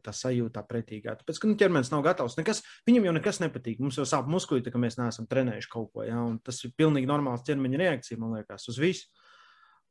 tas 0.05 0.21
sajūta 0.21 0.63
pretīgā. 0.69 1.15
Tāpēc, 1.17 1.39
ka 1.41 1.49
nu, 1.49 1.57
ķermenis 1.57 1.91
nav 1.93 2.03
gatavs. 2.05 2.37
Nekas, 2.37 2.61
viņam 2.87 3.07
jau 3.07 3.13
nekas 3.17 3.41
nepatīk. 3.41 3.79
Mums 3.81 3.97
jau 3.97 4.05
sāp 4.05 4.29
muskuļi, 4.29 4.69
ka 4.69 4.81
mēs 4.81 4.99
neesam 4.99 5.27
trenējuši 5.29 5.71
kaut 5.71 5.89
ko. 5.93 6.05
Ja? 6.05 6.21
Tas 6.45 6.61
ir 6.65 6.75
pilnīgi 6.77 7.09
normāls 7.09 7.45
ķermeņa 7.47 7.81
reakcija, 7.81 8.21
man 8.21 8.37
liekas, 8.37 8.67
uz 8.69 8.77
visu. 8.81 9.09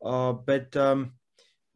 Uh, 0.00 0.30
bet 0.46 0.78
um, 0.80 1.08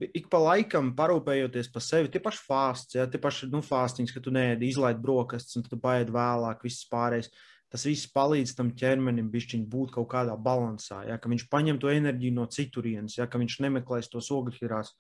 ik 0.01 0.31
pa 0.33 0.39
laikam 0.41 0.93
parūpējoties 0.97 1.73
par 1.75 1.85
sevi, 1.85 2.13
tie 2.13 2.23
paši 2.23 2.45
fāsts, 2.47 2.97
ja? 2.97 3.09
tie 3.11 3.21
paši 3.21 3.51
nu, 3.53 3.61
fāstiņas, 3.65 4.15
ka 4.15 4.23
tu 4.23 4.33
neēdi, 4.35 4.71
izlaid 4.71 5.03
brokastis, 5.03 5.59
un 5.59 5.67
tu 5.67 5.81
paēdi 5.83 6.15
vēlāk, 6.15 6.63
viss 6.65 6.87
pārējais 6.93 7.33
tas 7.75 7.89
viss 7.89 8.07
palīdz 8.15 8.53
tam 8.55 8.71
ķermenim 8.79 9.33
būt 9.67 9.97
kaut 9.97 10.07
kādā 10.13 10.37
balansā, 10.39 11.01
ja, 11.09 11.19
ka 11.19 11.29
viņš 11.29 11.49
paņem 11.51 11.81
to 11.83 11.91
enerģiju 11.91 12.37
no 12.37 12.47
citurienes, 12.47 13.19
ja, 13.19 13.27
ka 13.27 13.41
viņš 13.43 13.57
nemeklēs 13.67 14.13
tos 14.13 14.31
ogļhidrātus. 14.31 14.95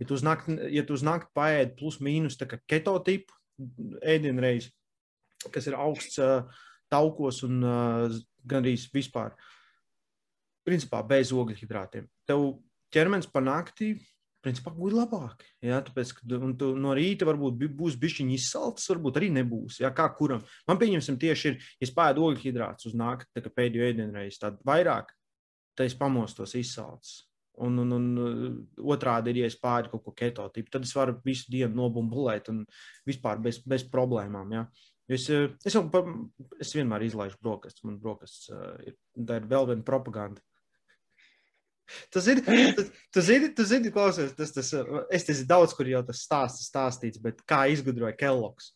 Ja 0.00 0.06
tu 0.08 0.16
uz 0.16 0.24
nakti, 0.24 0.56
ja 0.72 0.82
tu 0.88 0.96
uz 0.96 1.04
nakti 1.04 1.30
paēdi 1.36 1.76
plus 1.76 2.00
mīnus 2.00 2.40
keto 2.66 2.96
tipu 3.04 3.36
ēdienreiz, 4.00 4.70
kas 5.52 5.68
ir 5.68 5.76
augsts 5.76 6.16
taukos 6.90 7.42
un 7.44 7.60
gandrīz 8.48 8.88
vispār, 8.94 9.36
principā 10.64 11.04
bez 11.04 11.30
ogļhidrātiem, 11.36 12.08
tev 12.24 12.54
ķermenis 12.94 13.28
pa 13.28 13.44
nakti 13.44 13.92
principā 14.44 14.72
būtu 14.74 14.98
labāk. 14.98 15.44
Jā, 15.64 15.80
tāpēc, 15.86 16.12
ka 16.18 16.38
tu 16.60 16.70
no 16.78 16.94
rīta 16.96 17.26
varbūt 17.28 17.66
būs 17.78 17.98
bišķiņi 18.00 18.38
izsalcis, 18.38 18.90
varbūt 18.92 19.20
arī 19.20 19.30
nebūs. 19.40 19.80
Jā, 19.82 19.90
kā 19.96 20.06
kuram. 20.18 20.44
Man 20.68 20.80
pieņemsim 20.80 21.18
tieši 21.20 21.50
ir, 21.50 21.60
ja 21.82 21.90
spēju 21.90 22.28
ogļhidrātus 22.28 22.90
uz 22.90 22.96
nakti, 22.98 23.32
tā 23.34 23.44
kā 23.44 23.52
pēdējo 23.60 23.90
ēdienreizi, 23.90 24.40
tad 24.44 24.60
vairāk, 24.68 25.12
tad 25.74 25.88
es 25.88 25.96
pamostos 25.98 26.56
izsalcis. 26.60 27.22
Un, 27.64 27.78
un, 27.78 27.92
un 27.94 28.88
otrādi 28.90 29.30
ir, 29.30 29.44
ja 29.44 29.48
es 29.50 29.54
pāri 29.60 29.90
kaut 29.92 30.02
ko 30.02 30.14
keto 30.16 30.48
tipu, 30.50 30.72
tad 30.74 30.86
es 30.86 30.94
varu 30.96 31.20
visu 31.22 31.52
dienu 31.54 31.84
nobumbulēt 31.84 32.50
un 32.50 32.64
vispār 33.06 33.38
bez, 33.42 33.60
bez 33.62 33.86
problēmām. 33.92 34.56
Ja. 34.56 34.64
Es, 35.06 35.28
es, 35.30 35.76
jau, 35.76 35.84
es 36.58 36.72
vienmēr 36.74 37.04
izlaižu 37.06 37.38
brokastis. 37.44 37.84
Man 37.86 38.00
brokastis 38.02 38.50
ir, 38.82 38.96
ir 39.22 39.46
vēl 39.50 39.70
viena 39.70 39.86
propaganda. 39.86 40.42
Tas 42.12 42.26
ir, 42.32 42.40
tas, 42.44 42.88
tu 43.12 43.24
zini, 43.24 43.50
tu 43.54 43.66
zini, 43.68 43.92
klausies, 43.92 44.32
tas, 44.38 44.54
tas, 44.54 44.70
es 45.12 45.26
tas 45.28 45.42
daudz, 45.48 45.74
kur 45.76 45.88
jau 45.88 46.00
tas 46.06 46.22
stāsts 46.24 46.70
stāstīts, 46.70 47.20
bet 47.22 47.42
kā 47.48 47.64
izgudroja 47.72 48.16
Kellogs? 48.16 48.72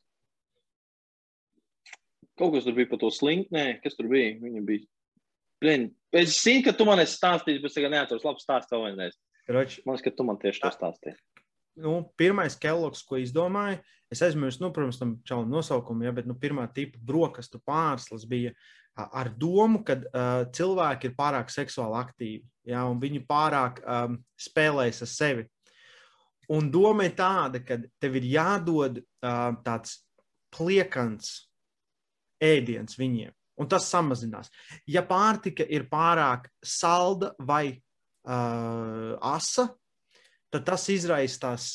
Kaut 2.39 2.53
kas 2.55 2.69
tur 2.69 2.77
bija 2.77 2.91
par 2.91 3.01
to 3.03 3.11
slinknē, 3.11 3.81
kas 3.83 3.97
tur 3.99 4.11
bija. 4.13 4.37
Viņa 4.43 4.63
bija. 4.67 4.85
Blin, 5.63 5.89
es 6.15 6.37
zinu, 6.39 6.63
ka 6.69 6.77
tu 6.77 6.87
man 6.87 7.01
esi 7.03 7.17
stāstījis, 7.19 7.63
bet 7.65 7.73
es 7.73 7.79
tagad 7.79 7.95
neatceros 7.97 8.27
labu 8.27 8.43
stāstu 8.43 8.75
tev 8.75 8.85
vienreiz. 8.87 9.17
Man 9.49 9.65
liekas, 9.65 10.05
ka 10.05 10.13
tu 10.15 10.27
man 10.29 10.39
tieši 10.39 10.63
to 10.63 10.75
stāstīji. 10.77 11.19
nu, 11.79 12.03
pirmais 12.19 12.57
Kellogs, 12.59 13.05
ko 13.07 13.19
izdomāja, 13.23 13.79
es 14.13 14.23
aizmirsu, 14.25 14.63
nu, 14.65 14.73
protams, 14.75 14.99
tam 15.01 15.17
čalam 15.27 15.51
nosaukumu, 15.53 16.07
ja, 16.07 16.13
bet 16.15 16.27
nu, 16.29 16.37
pirmā 16.39 16.67
tipa 16.75 17.01
brokastu 17.07 17.61
pārslas 17.67 18.27
bija 18.29 18.53
ar 18.99 19.31
domu, 19.39 19.83
ka 19.87 19.99
uh, 19.99 20.43
cilvēki 20.55 21.11
ir 21.11 21.15
pārāk 21.19 21.53
seksuāli 21.55 21.99
aktīvi, 22.01 22.43
ja, 22.71 22.85
un 22.91 22.99
viņi 23.03 23.23
pārāk 23.29 23.81
um, 23.85 24.19
spēlējas 24.41 25.05
ar 25.07 25.13
sevi. 25.13 25.47
Un 26.55 26.71
doma 26.73 27.05
ir 27.05 27.15
tāda, 27.17 27.61
ka 27.65 27.77
tev 28.01 28.17
ir 28.19 28.29
jādod 28.33 29.03
uh, 29.03 29.51
tāds 29.65 30.01
pliekans 30.55 31.35
ēdiens 32.43 32.97
viņiem, 32.99 33.35
un 33.61 33.69
tas 33.69 33.89
samazinās. 33.93 34.49
Ja 34.89 35.05
pārtika 35.07 35.67
ir 35.67 35.89
pārāk 35.91 36.49
salda 36.65 37.35
vai 37.39 37.77
uh, 37.77 39.19
asa, 39.21 39.69
tad 40.49 40.65
tas 40.67 40.89
izraisa 40.91 41.43
tās 41.49 41.73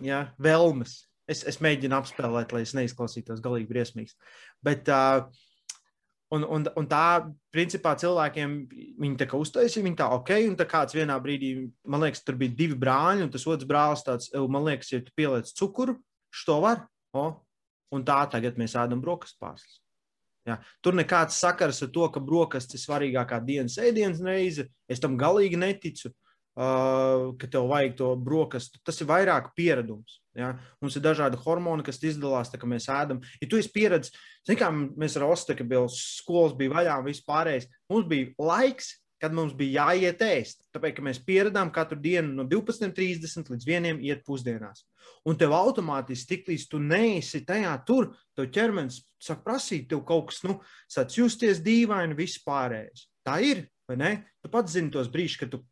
ja, 0.00 0.28
vēlmes. 0.40 1.02
Es, 1.30 1.44
es 1.48 1.60
mēģinu 1.62 1.96
apspēlēt, 1.96 2.52
lai 2.54 2.64
es 2.64 2.74
neizklausītos 2.76 3.40
galīgi 3.42 3.70
briesmīgs. 3.70 4.16
Bet, 4.62 4.88
uh, 4.90 5.26
un, 6.32 6.46
un, 6.48 6.64
un 6.80 6.88
tā, 6.88 7.28
principā, 7.54 7.92
cilvēkiem 8.00 8.54
viņi 9.02 9.20
tā 9.20 9.28
kā 9.28 9.40
uztaisīja, 9.40 9.84
viņi 9.84 9.98
tā 10.00 10.08
ok, 10.16 10.32
un 10.48 10.56
tā 10.58 10.66
kāds 10.68 10.96
vienā 10.96 11.18
brīdī, 11.22 11.52
man 11.88 12.04
liekas, 12.04 12.24
tur 12.24 12.38
bija 12.40 12.54
divi 12.56 12.78
brāļi, 12.78 13.26
un 13.26 13.32
tas 13.32 13.46
otrs 13.46 13.68
brālis 13.68 14.04
tāds, 14.06 14.30
"Ew, 14.32 14.48
man 14.48 14.64
liekas, 14.68 14.92
ja 14.92 15.02
tu 15.04 15.12
pieliec 15.16 15.52
cukuru, 15.52 15.98
šo 16.32 16.60
var, 16.64 16.86
o, 17.12 17.28
un 17.92 18.04
tā 18.04 18.22
tagad 18.32 18.56
mēs 18.60 18.76
ēdam 18.78 19.02
brokastu 19.04 19.38
pārslas. 19.42 19.82
Ja. 20.48 20.56
Tur 20.82 20.96
nekāds 20.98 21.36
sakars 21.38 21.82
ar 21.84 21.90
to, 21.94 22.08
ka 22.10 22.20
brokastis 22.20 22.80
ir 22.80 22.86
svarīgākā 22.86 23.38
dienas 23.46 23.76
ēdienas 23.78 24.22
reize. 24.26 24.66
Es 24.90 24.98
tam 25.02 25.14
galīgi 25.20 25.60
neticu, 25.60 26.10
ka 26.56 27.48
tev 27.48 27.70
vajag 27.70 27.96
to 28.00 28.10
brokastu. 28.20 28.80
Tas 28.84 29.00
ir 29.00 29.08
vairāk 29.08 29.52
pieredums. 29.56 30.18
Ja. 30.36 30.54
Mums 30.80 30.96
ir 30.96 31.04
dažādi 31.04 31.40
hormoni, 31.44 31.84
kas 31.84 32.00
izdalās, 32.04 32.50
tā, 32.52 32.60
kad 32.60 32.70
mēs 32.70 32.88
ēdam. 32.92 33.20
Ja 33.40 33.48
tu 33.48 33.60
esi 33.60 33.72
pieredzējis, 33.74 34.24
zini, 34.48 34.58
kā 34.60 34.70
mēs 34.72 35.18
ar 35.20 35.28
Ostu, 35.28 35.56
kad 35.58 35.68
bija 35.68 35.84
skolas, 35.92 36.56
bija 36.56 36.72
vaļā 36.72 36.98
un 37.00 37.08
viss 37.08 37.24
pārējais, 37.26 37.68
mums 37.92 38.08
bija 38.08 38.32
laiks, 38.40 38.94
kad 39.22 39.34
mums 39.36 39.52
bija 39.54 39.84
jāiet 39.86 40.22
ēst. 40.26 40.64
Tāpēc, 40.74 40.98
mēs 41.04 41.20
pieredām 41.22 41.70
katru 41.74 42.00
dienu 42.02 42.32
no 42.40 42.46
12.30 42.50 43.52
līdz 43.52 43.68
1. 43.68 44.00
iet 44.08 44.24
pusdienās. 44.26 44.82
Un 45.28 45.38
tev 45.38 45.54
automātiski, 45.54 46.32
tiklīdz 46.32 46.64
tu 46.72 46.80
neesi 46.82 47.44
tajā 47.46 47.76
tur, 47.86 48.10
tev 48.34 48.48
ķermenis 48.54 48.98
sāk 49.22 49.44
prasīt, 49.44 49.86
tev 49.92 50.02
kaut 50.08 50.32
kas, 50.32 50.40
nu, 50.48 50.58
sāc 50.90 51.14
justies 51.20 51.62
dīvaini, 51.62 52.18
viss 52.18 52.42
pārējais. 52.42 53.06
Tā 53.22 53.38
ir, 53.46 53.68
vai 53.86 54.00
ne? 54.00 54.12
Tu 54.42 54.50
pats 54.50 54.74
zini 54.74 54.90
tos 54.90 55.10
brīžus, 55.12 55.38
kad 55.44 55.52
tu, 55.54 55.62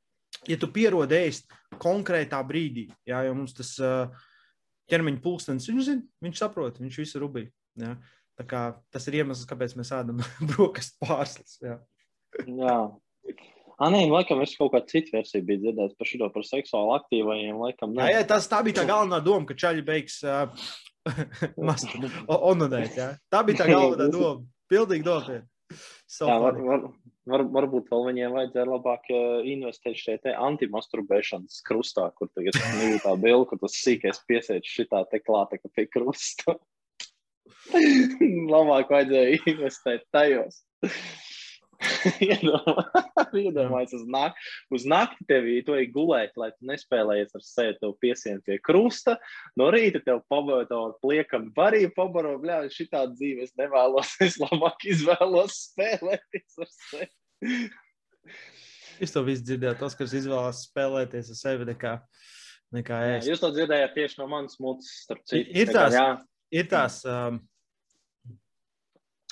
ja 0.49 0.57
tu 0.61 0.71
pierodi 0.73 1.19
ēst 1.27 1.51
konkrētā 1.83 2.41
brīdī, 2.47 2.89
jā, 3.09 3.21
jo 3.27 3.37
mums 3.37 3.55
tas 3.57 3.75
ķermeņa 4.91 5.23
pulkstenis, 5.25 5.69
viņš 5.71 5.87
zina, 5.87 6.07
viņš 6.25 6.43
saprot, 6.43 6.81
viņš 6.83 6.99
visu 7.03 7.23
rubī. 7.23 7.47
Jā. 7.81 7.95
Tā 8.41 8.47
kā 8.49 8.61
tas 8.93 9.05
ir 9.11 9.21
iemesls, 9.21 9.49
kāpēc 9.49 9.77
mēs 9.77 9.93
ēdam 9.95 10.23
brokastu 10.51 10.97
pārslas. 11.05 11.59
Jā. 11.63 11.77
Jā. 12.47 12.77
Nē, 13.81 14.03
nu, 14.05 14.13
laikam 14.13 14.43
es 14.45 14.53
kaut 14.61 14.75
kādu 14.75 14.93
citu 14.93 15.15
versiju 15.15 15.45
biju 15.49 15.63
dzirdējis 15.63 15.97
par 15.97 16.09
šo 16.09 16.27
par 16.35 16.45
seksuāli 16.45 16.95
aktīvajiem. 16.99 17.61
Laikam, 17.63 17.95
Jā, 17.97 18.11
jā, 18.13 18.25
tas, 18.29 18.49
tā 18.51 18.61
bija 18.65 18.83
tā 18.83 18.85
galvenā 18.89 19.23
doma, 19.25 19.49
ka 19.49 19.57
čaļi 19.57 19.85
beigs 19.87 20.19
uh, 20.29 20.53
onanēt. 22.51 22.99
Tā 23.33 23.41
bija 23.49 23.63
tā 23.63 23.69
galvenā 23.71 24.11
doma. 24.13 24.43
Pilnīgi 24.71 25.07
nopietni. 25.07 25.49
So 26.11 26.29
Jā, 26.29 26.37
var, 26.43 26.59
var, 26.67 26.85
var, 27.33 27.45
varbūt 27.55 27.89
vēl 27.93 28.07
viņiem 28.11 28.35
vajadzēja 28.37 28.69
labāk 28.71 29.09
eh, 29.15 29.51
investēt 29.55 30.01
šajā 30.01 30.35
antimasturbēšanas 30.49 31.63
krustā, 31.67 32.09
kur 32.19 32.31
tagad 32.35 32.59
ir 32.87 33.01
tā 33.05 33.15
bilde, 33.21 33.49
kur 33.51 33.63
tas 33.63 33.79
sīkais 33.81 34.23
piesēž 34.29 34.67
šitā 34.67 35.05
te 35.11 35.23
klāta, 35.23 35.61
ka 35.61 35.73
pie 35.75 35.87
krusta. 35.91 36.59
labāk 38.55 38.93
vajadzēja 38.93 39.43
investēt 39.51 40.07
tajos. 40.15 40.63
Iedomā- 42.21 42.85
Iedomājies, 43.37 43.95
uz, 43.97 44.05
nak 44.09 44.37
uz 44.73 44.85
nakti 44.89 45.25
tev 45.29 45.47
ir 45.49 45.65
gulēt, 45.95 46.35
lai 46.41 46.51
tu 46.53 46.69
nespēlējies 46.69 47.37
ar 47.37 47.45
sevi, 47.45 47.77
tev 47.81 47.95
piesien 48.03 48.41
pie 48.45 48.59
krusta. 48.63 49.17
No 49.57 49.71
rīta 49.73 50.03
tev 50.05 50.23
pabaro 50.29 50.83
ar 50.91 50.97
pliekam, 51.03 51.49
arī 51.57 51.87
pabaro, 51.95 52.37
bļā, 52.43 52.63
šitā 52.75 53.07
dzīve 53.15 53.47
es 53.49 53.55
nevēlos, 53.61 54.17
es 54.27 54.39
labāk 54.43 54.85
izvēlos 54.93 55.57
spēlēties 55.71 56.61
ar 56.61 56.71
sevi. 56.77 57.11
Es 59.01 59.15
to 59.15 59.23
visu 59.25 59.41
dzirdēju. 59.49 59.79
Tas, 59.81 59.95
kas 59.97 60.13
izvēlās 60.13 60.59
spēlēties 60.69 61.31
ar 61.33 61.37
sevi, 61.39 61.65
nekā, 61.71 61.95
nekā 62.77 62.99
Jā. 63.01 63.15
Jūs 63.31 63.41
to 63.41 63.49
dzirdējāt 63.57 63.95
tieši 63.97 64.19
no 64.21 64.27
manas 64.29 64.59
mutes, 64.61 64.91
starp 65.07 65.23
citu. 65.25 65.49
Ir 65.57 65.73
tās- 65.73 65.97
jā. 65.97 66.05
Ir 66.53 66.67
tās 66.69 66.99
um, 67.09 67.39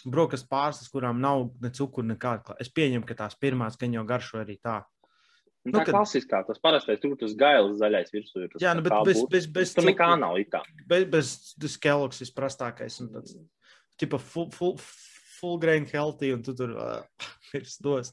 brokastu 0.08 0.48
pārslas, 0.48 0.88
kurām 0.92 1.20
nav 1.20 1.50
ne 1.60 1.68
cukuru, 1.74 2.06
nekāda. 2.14 2.56
Es 2.62 2.70
pieņemu, 2.72 3.04
ka 3.08 3.16
tās 3.18 3.36
pirmās 3.36 3.76
gan 3.80 3.92
jau 3.98 4.04
garšo 4.08 4.40
arī 4.40 4.56
tā. 4.64 4.78
Nu, 5.66 5.72
Nu, 5.74 5.80
tā 5.80 5.84
kad- 5.84 5.96
klasiskā, 5.98 6.40
tas 6.46 6.58
parastais 6.64 7.00
tur 7.02 7.16
tas 7.20 7.34
gailis 7.36 7.76
zaļais 7.82 8.12
virsū 8.14 8.44
ir. 8.44 8.48
tas, 8.54 8.62
Jā, 8.62 8.72
nu, 8.78 8.80
bet 8.86 8.92
bez, 9.04 9.18
būtu. 9.20 9.30
bez, 9.34 9.46
bez, 9.52 9.74
Tur 9.74 9.84
nekā 9.84 10.18
nav 10.18 10.38
it 10.40 10.48
kā. 10.54 10.62
Bez, 10.88 11.04
bez 11.12 11.32
tas 11.60 11.76
keloks 11.76 12.22
ir 12.24 12.32
prastākais. 12.32 13.00
Un 13.02 13.08
tāds, 13.18 13.34
tipa 13.98 14.16
full, 14.22 14.48
full, 14.54 14.78
full 15.38 15.58
grain 15.62 15.86
healthy, 15.88 16.32
un 16.34 16.42
tu 16.42 16.54
tur 16.58 16.74
uh, 16.76 17.02
virs 17.52 17.76
dos. 17.84 18.12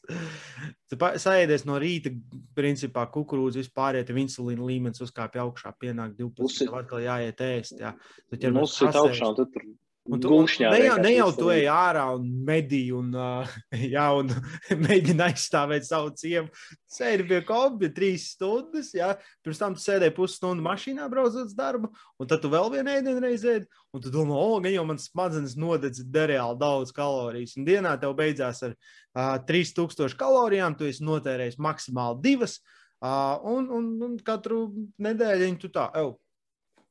Tu 0.89 0.97
saēdies 1.21 1.65
no 1.67 1.79
rīta, 1.81 2.11
principā, 2.57 3.07
kukurūzu 3.13 3.61
vispār, 3.63 3.99
ja 3.99 4.07
insulīna 4.21 4.65
līmenis 4.69 5.01
uzkāpj 5.05 5.41
augšā, 5.43 5.73
pienāk 5.81 6.13
12, 6.19 6.45
Uzsit- 6.47 6.69
tev 6.69 6.77
atkal 6.83 7.03
jāiet 7.05 7.41
ēst. 7.49 7.79
Jā. 7.81 7.95
Tu 8.29 8.37
Nu, 8.37 8.41
ķermenis 8.45 8.77
augšā, 8.91 9.31
un 9.33 9.39
tu 9.41 9.47
tur 9.55 9.67
Un 10.05 10.19
tu, 10.21 10.29
ne, 10.29 10.79
jau, 10.83 10.97
ne 11.01 11.11
jau 11.15 11.31
tu 11.33 11.47
ej 11.49 11.63
ārā 11.73 12.03
un 12.13 12.25
medī 12.45 12.83
un, 12.93 13.07
uh, 13.17 13.53
jā, 13.95 14.03
un 14.13 14.29
mēģini 14.85 15.23
aizstāvēt 15.25 15.87
savu 15.87 16.11
ciemu. 16.13 16.51
Sēdi 16.95 17.25
pie 17.31 17.39
kompi 17.47 17.89
trīs 17.93 18.27
stundas, 18.35 18.91
jā, 18.93 19.07
pirms 19.41 19.61
tam 19.61 19.73
tu 19.73 19.81
sēdēji 19.81 20.13
pusstundu 20.13 20.61
mašīnā 20.65 21.07
braucot 21.09 21.49
uz 21.49 21.55
darbu, 21.57 21.89
un 22.21 22.29
tad 22.29 22.43
tu 22.43 22.51
vēl 22.53 22.69
vienu 22.75 22.93
ēdienu 22.93 23.23
reizi 23.23 23.49
ēdi, 23.55 23.81
un 23.97 24.03
tu 24.03 24.11
domā, 24.13 24.37
o, 24.37 24.59
gan 24.61 24.75
jau 24.75 24.85
man 24.91 25.01
smadzenes 25.01 25.57
nodedz 25.57 26.03
nereāli 26.05 26.61
daudz 26.61 26.93
kalorijas, 26.93 27.55
un 27.57 27.65
dienā 27.65 27.95
tev 28.01 28.13
beidzās 28.19 28.61
ar 28.67 28.75
uh, 28.77 29.39
3000 29.49 30.13
kalorijām, 30.21 30.77
tu 30.77 30.85
esi 30.85 31.01
notērējis 31.07 31.57
maksimāli 31.65 32.21
divas, 32.27 32.59
uh, 33.01 33.41
un, 33.41 33.73
un, 33.73 33.89
un 34.05 34.15
katru 34.21 34.67
nedēļu 35.01 35.49
tu 35.65 35.73
tā, 35.73 35.89
ev, 35.97 36.13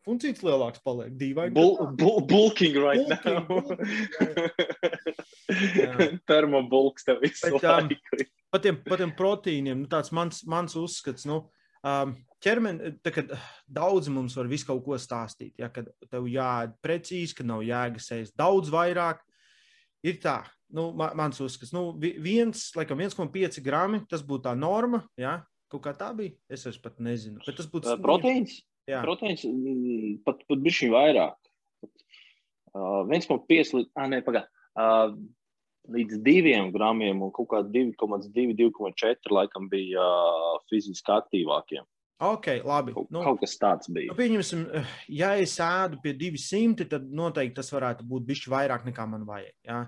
funkcijas 0.05 0.43
lielāks 0.45 0.83
paliek, 0.85 1.13
dīvaini. 1.21 1.55
Bul, 1.57 1.75
bul, 1.99 2.21
bulking 2.29 2.77
right 2.81 3.05
Bulking, 3.09 3.25
now. 3.25 4.55
Jā. 5.75 5.97
Termobulks 6.31 7.05
tev 7.07 7.21
visu 7.25 7.51
Bet, 7.51 7.65
um, 7.65 7.89
laiku. 7.91 8.27
par 8.53 8.63
tiem, 8.65 8.79
par 8.87 9.01
tiem 9.01 9.13
proteīniem, 9.19 9.85
nu, 9.85 9.91
tāds 9.91 10.13
mans, 10.15 10.43
mans 10.51 10.77
uzskats, 10.79 11.27
nu, 11.29 11.43
um, 11.87 12.15
ķermeni, 12.45 12.95
kad 13.15 13.33
daudzi 13.71 14.13
mums 14.15 14.37
var 14.39 14.49
visu 14.51 14.69
kaut 14.71 14.85
ko 14.87 14.99
stāstīt, 15.01 15.55
ja, 15.61 15.71
kad 15.73 15.89
tev 16.11 16.29
jāēd 16.31 16.77
precīzi, 16.85 17.37
ka 17.39 17.47
nav 17.49 17.65
jēgas 17.67 18.11
ēst 18.19 18.37
daudz 18.41 18.73
vairāk, 18.75 19.23
ir 20.05 20.21
tā, 20.23 20.41
nu, 20.75 20.91
ma, 20.97 21.11
mans 21.17 21.41
uzskats, 21.45 21.73
nu, 21.77 21.91
vi- 22.01 22.17
viens, 22.25 22.69
laikam, 22.77 23.01
1,5 23.05 23.61
grami, 23.65 24.03
tas 24.11 24.25
būtu 24.27 24.49
tā 24.49 24.55
norma, 24.59 25.05
ja, 25.21 25.39
kaut 25.73 25.83
kā 25.87 25.95
tā 25.99 26.13
bija, 26.17 26.37
es 26.53 26.65
vairs 26.69 26.79
pat 26.83 27.01
nezinu, 27.03 27.41
bet 27.47 27.57
tas 27.59 27.67
būtu 27.73 27.97
Proteīns? 28.05 28.61
Jā. 28.91 29.01
Proteīns 29.05 29.47
mm, 29.49 30.19
pat, 30.27 30.43
pat 30.49 30.61
bišķiņ 30.65 30.93
vairāk. 30.93 31.39
Uh, 32.75 33.05
1,5 33.07 33.75
līdz, 33.79 33.89
ah, 33.95 34.09
ne, 34.11 34.19
pagā, 34.27 34.45
uh, 34.75 35.15
līdz 35.95 36.19
2 36.27 36.55
gramiem 36.75 37.23
un 37.23 37.33
kaut 37.35 37.53
kā 37.53 37.63
2,2, 37.65 38.55
2,4 38.59 39.37
laikam 39.37 39.69
bija 39.73 40.03
uh, 40.03 40.63
fiziski 40.71 41.15
aktīvākiem. 41.15 41.87
Ok, 42.25 42.47
labi. 42.65 42.95
Kaut, 42.95 43.11
Nu, 43.11 43.25
kaut 43.27 43.41
kas 43.43 43.57
tāds 43.59 43.89
Nu, 43.91 43.97
bija. 43.97 44.15
pieņemsim, 44.15 44.65
eh, 44.73 44.87
ja 45.09 45.35
es 45.37 45.57
ēdu 45.59 46.01
pie 46.03 46.15
200, 46.15 46.87
tad 46.89 47.11
noteikti 47.11 47.57
tas 47.59 47.71
varētu 47.75 48.07
būt 48.07 48.27
bijis 48.27 48.47
vairāk 48.49 48.87
nekā 48.87 49.07
man 49.11 49.27
vajag. 49.27 49.55
Ja? 49.67 49.81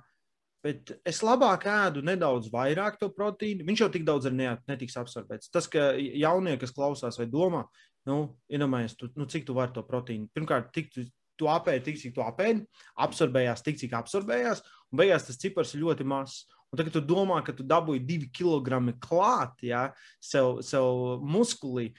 Bet 0.62 0.90
es 1.06 1.22
labāk 1.22 1.68
ēdu 1.70 2.02
nedaudz 2.02 2.50
vairāk 2.50 2.98
to 2.98 3.08
proteīnu. 3.14 3.64
Viņš 3.64 3.80
jau 3.84 3.88
tik 3.94 4.04
daudz 4.04 4.26
arī 4.26 4.58
netiks 4.66 4.96
absorbēts. 4.98 5.50
Tas, 5.54 5.68
ka 5.70 5.94
jaunie, 5.94 6.56
kas 6.58 6.74
klausās 6.74 7.18
vai 7.18 7.26
domā, 7.30 7.62
nu, 8.06 8.18
iedomājies, 8.52 8.96
tu, 8.98 9.10
nu, 9.18 9.26
cik 9.30 9.46
tu 9.48 9.56
vari 9.56 9.74
to 9.74 9.84
proteīnu. 9.86 10.30
Pirmkārt, 10.34 10.72
tik, 10.74 10.92
tu, 10.94 11.04
tu 11.38 11.50
apēdi 11.52 11.84
tik, 11.90 12.00
cik 12.00 12.16
tu 12.16 12.24
apēdi, 12.24 12.64
absorbējās 13.04 13.64
tik, 13.66 13.80
cik 13.82 13.96
absorbējās, 13.98 14.62
un 14.90 15.00
beigās 15.02 15.26
tas 15.28 15.40
cipars 15.42 15.74
ir 15.74 15.84
ļoti 15.84 16.06
mazs. 16.08 16.44
Un 16.72 16.80
tagad 16.80 16.96
tu 16.96 17.02
domā, 17.04 17.38
ka 17.46 17.54
tu 17.54 17.64
dabūji 17.66 18.02
divi 18.04 18.26
kilogrami 18.34 18.96
klāt, 19.00 19.62
ja, 19.64 19.86
sev, 20.22 20.58
sev 20.66 21.22
muskulī. 21.22 21.92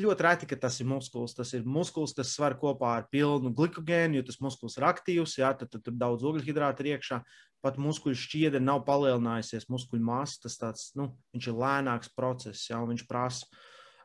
Ļoti 0.00 0.24
reti, 0.24 0.46
ka 0.48 0.56
tas 0.60 0.78
ir 0.80 0.86
muskulis. 0.88 1.34
Tas 1.36 1.50
ir 1.56 1.66
muskulis, 1.68 2.14
kas 2.16 2.30
svar 2.32 2.54
kopā 2.60 2.94
ar 3.00 3.08
pilnu 3.12 3.50
glikogēnu, 3.56 4.20
jo 4.20 4.26
tas 4.28 4.38
muskulis 4.40 4.78
ir 4.78 4.86
aktīvs, 4.88 5.34
jā, 5.42 5.50
tad, 5.58 5.72
tad 5.74 5.84
tur 5.84 5.96
daudz 5.98 6.24
ogļhidrātu 6.30 6.84
ir 6.84 6.94
iekšā. 6.94 7.20
Pat 7.64 7.80
muskuļu 7.82 8.16
šķiedra 8.20 8.62
nav 8.62 8.84
palielinājusies, 8.86 9.66
muskuļu 9.72 10.06
masa 10.06 10.46
tas 10.46 10.56
tāds, 10.60 10.86
nu, 10.96 11.10
viņš 11.34 11.50
ir 11.50 11.58
lēnāks 11.60 12.14
process, 12.14 12.70
jā, 12.70 12.78
un 12.78 12.94
viņš 12.94 13.04
prasa. 13.10 13.50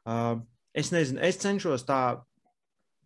Uh, 0.01 0.41
es 0.77 0.91
nezinu, 0.93 1.21
es 1.25 1.39
cenšos 1.41 1.85
tā, 1.87 2.01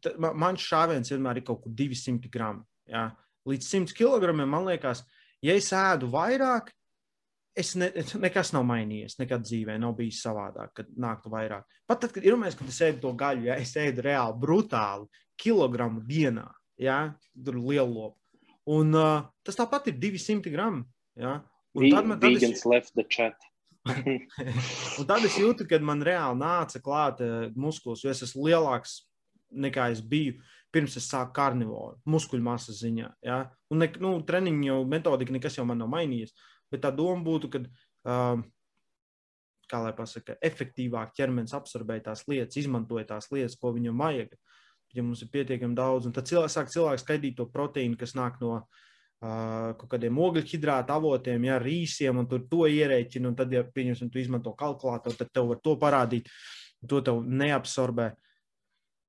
tā 0.04 0.16
man 0.18 0.60
šāviens 0.60 1.12
vienmēr 1.14 1.42
ir 1.42 1.48
kaut 1.48 1.64
kur 1.64 1.74
200 1.76 2.32
gramu, 2.32 2.66
jā. 2.90 3.10
Līdz 3.46 3.68
100 3.70 3.94
kilogramiem 3.98 4.50
man 4.50 4.66
liekas, 4.66 5.04
ja 5.46 5.54
es 5.54 5.70
ēdu 5.76 6.10
vairāk, 6.14 6.72
es 7.56 7.76
ne, 7.80 7.90
nekas 8.20 8.52
nav 8.56 8.66
mainījies. 8.68 9.20
Nekad 9.22 9.46
dzīvē 9.46 9.78
nav 9.82 9.96
bijis 10.00 10.22
savādāk, 10.26 10.74
kad 10.80 10.92
nāktu 11.00 11.32
vairāk. 11.34 11.66
Pat 11.88 12.04
tad, 12.04 12.14
kad 12.16 12.26
ir 12.26 12.38
mēs, 12.42 12.58
kad 12.58 12.70
es 12.72 12.82
ēdu 12.84 13.04
to 13.06 13.14
gaļu, 13.18 13.48
ja 13.50 13.58
es 13.62 13.76
ēdu 13.80 14.06
reāli 14.06 14.40
brutāli 14.42 15.24
kilogramu 15.40 16.04
dienā, 16.08 16.48
ja 16.82 17.00
tur 17.34 17.60
lielu 17.62 17.92
lopu. 17.92 18.20
Un 18.76 18.96
uh, 18.98 19.28
tas 19.46 19.58
tāpat 19.60 19.92
ir 19.92 20.00
200 20.02 20.52
gramu. 20.54 20.84
Ja? 21.20 21.38
Un 21.78 21.90
tad 21.94 22.10
man 22.10 22.20
tad 22.20 22.34
es... 22.34 22.64
tad 25.10 25.26
es 25.28 25.38
jūtu, 25.38 25.68
kad 25.70 25.84
man 25.86 26.02
reāli 26.06 26.40
nāca 26.42 26.82
klāt 26.82 27.22
uh, 27.22 27.48
muskulis, 27.60 28.04
jo 28.06 28.14
es 28.14 28.24
esmu 28.26 28.48
lielāks 28.50 29.04
nekā 29.56 29.92
es 29.94 30.02
biju 30.02 30.40
pirms 30.76 30.98
es 31.00 31.08
sāku 31.08 31.32
karnivoru, 31.38 32.00
muskuļu 32.10 32.44
masas 32.44 32.82
ziņā. 32.82 33.14
Ja? 33.24 33.46
Un 33.72 33.80
ne, 33.84 33.88
nu, 34.02 34.18
treniņu 34.28 34.68
jau 34.68 34.80
metodika 34.92 35.32
nekas 35.36 35.56
jau 35.56 35.64
man 35.68 35.80
nav 35.80 35.92
mainījies. 35.94 36.36
Bet 36.72 36.84
tā 36.84 36.92
doma 36.96 37.24
būtu, 37.24 37.52
ka, 37.54 37.62
uh, 38.10 38.42
kā 39.72 39.82
lai 39.86 39.94
pasaka, 39.96 40.36
efektīvāk 40.44 41.14
ķermenis 41.16 41.56
absorbē 41.56 42.02
tās 42.04 42.26
lietas, 42.28 42.58
izmantoja 42.60 43.08
tās 43.14 43.30
lietas, 43.32 43.56
ko 43.62 43.72
viņam 43.78 44.04
vajag. 44.04 44.36
Ja 44.96 45.04
mums 45.04 45.24
ir 45.24 45.32
pietiekami 45.32 45.76
daudz, 45.76 46.08
un 46.08 46.16
tad 46.16 46.28
cilvēks 46.30 46.56
sāk 46.56 46.70
cilvēks 46.72 47.04
skaidīt 47.04 47.40
to 47.40 47.48
proteīnu, 47.52 47.98
kas 48.00 48.16
nāk 48.16 48.38
no 48.44 48.62
kaut 49.22 49.88
kādiem 49.90 50.18
ogļhidrātu 50.22 50.94
avotiem, 50.94 51.48
ja 51.48 51.60
rīsiem, 51.62 52.20
un 52.22 52.28
tur 52.30 52.44
to 52.52 52.68
ierēķina, 52.70 53.32
un 53.32 53.38
tad, 53.38 53.54
ja 53.56 53.64
pieņemsim, 53.66 54.12
tu 54.12 54.22
izmanto 54.22 54.54
kalkulātoru, 54.58 55.18
tad 55.18 55.32
tev 55.34 55.50
var 55.54 55.62
to 55.64 55.76
parādīt, 55.82 56.30
to 56.86 57.00
tev 57.06 57.24
neabsorbē. 57.26 58.12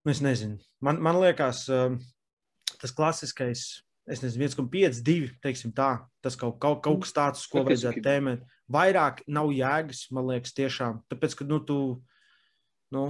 Nu, 0.06 0.14
es 0.14 0.22
nezinu. 0.22 0.60
Man, 0.80 1.02
man 1.02 1.18
liekas, 1.18 1.66
tas 2.78 2.94
klasiskais 2.94 3.66
es 4.06 4.22
nezinu, 4.22 4.46
1,5, 4.46 5.02
2, 5.02 5.30
teiksim 5.42 5.72
tā. 5.74 5.90
Tas 6.22 6.38
kaut, 6.38 6.60
kaut, 6.62 6.78
kaut 6.84 7.02
kas 7.02 7.14
tāds, 7.14 7.46
ko 7.50 7.64
vajadzētu 7.66 8.04
tēmēt. 8.04 8.44
Vairāk 8.72 9.22
nav 9.30 9.50
jēgas, 9.54 10.06
man 10.14 10.30
liekas, 10.30 10.54
tiešām. 10.54 11.02
Tāpēc, 11.10 11.34
ka, 11.38 11.46
nu, 11.46 11.58
tu, 11.66 11.78
nu, 12.94 13.04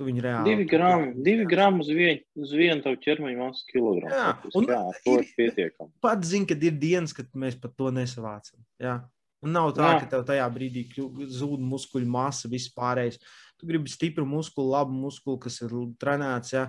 tu 0.00 0.08
viņu 0.08 0.24
reāli. 0.24 0.48
Divi 0.48 0.64
gramu, 0.70 1.12
divi 1.20 1.44
gramu 1.48 1.84
uz 1.84 1.90
vienu, 1.92 2.22
uz 2.40 2.52
vienu 2.56 2.80
tavu 2.84 2.96
ķermeņa 3.04 3.36
masu 3.36 3.66
kilogramu. 3.68 4.16
Jā, 4.16 4.52
un 4.56 4.68
jā, 4.72 4.78
to 5.04 5.16
ir 5.20 5.32
pietiekami. 5.36 5.92
Pat 6.00 6.24
zini, 6.24 6.48
kad 6.48 6.64
ir 6.64 6.78
dienas, 6.80 7.12
kad 7.16 7.28
mēs 7.36 7.58
pat 7.60 7.74
to 7.76 7.90
nesavācam. 7.92 8.62
Jā. 8.80 9.02
Un 9.44 9.52
nav 9.56 9.74
tā, 9.76 9.92
jā. 9.94 9.98
ka 10.02 10.08
tev 10.14 10.24
tajā 10.28 10.46
brīdī 10.52 10.86
zūd 10.96 11.60
muskuļu 11.64 12.08
masa, 12.12 12.48
viss 12.52 12.72
pārējais. 12.76 13.20
Tu 13.60 13.68
gribi 13.68 13.92
stipru 13.92 14.24
muskuli, 14.28 14.72
labu 14.72 14.96
muskuli, 14.96 15.40
kas 15.44 15.60
ir 15.64 15.76
trenēts. 16.00 16.54
Jā. 16.56 16.64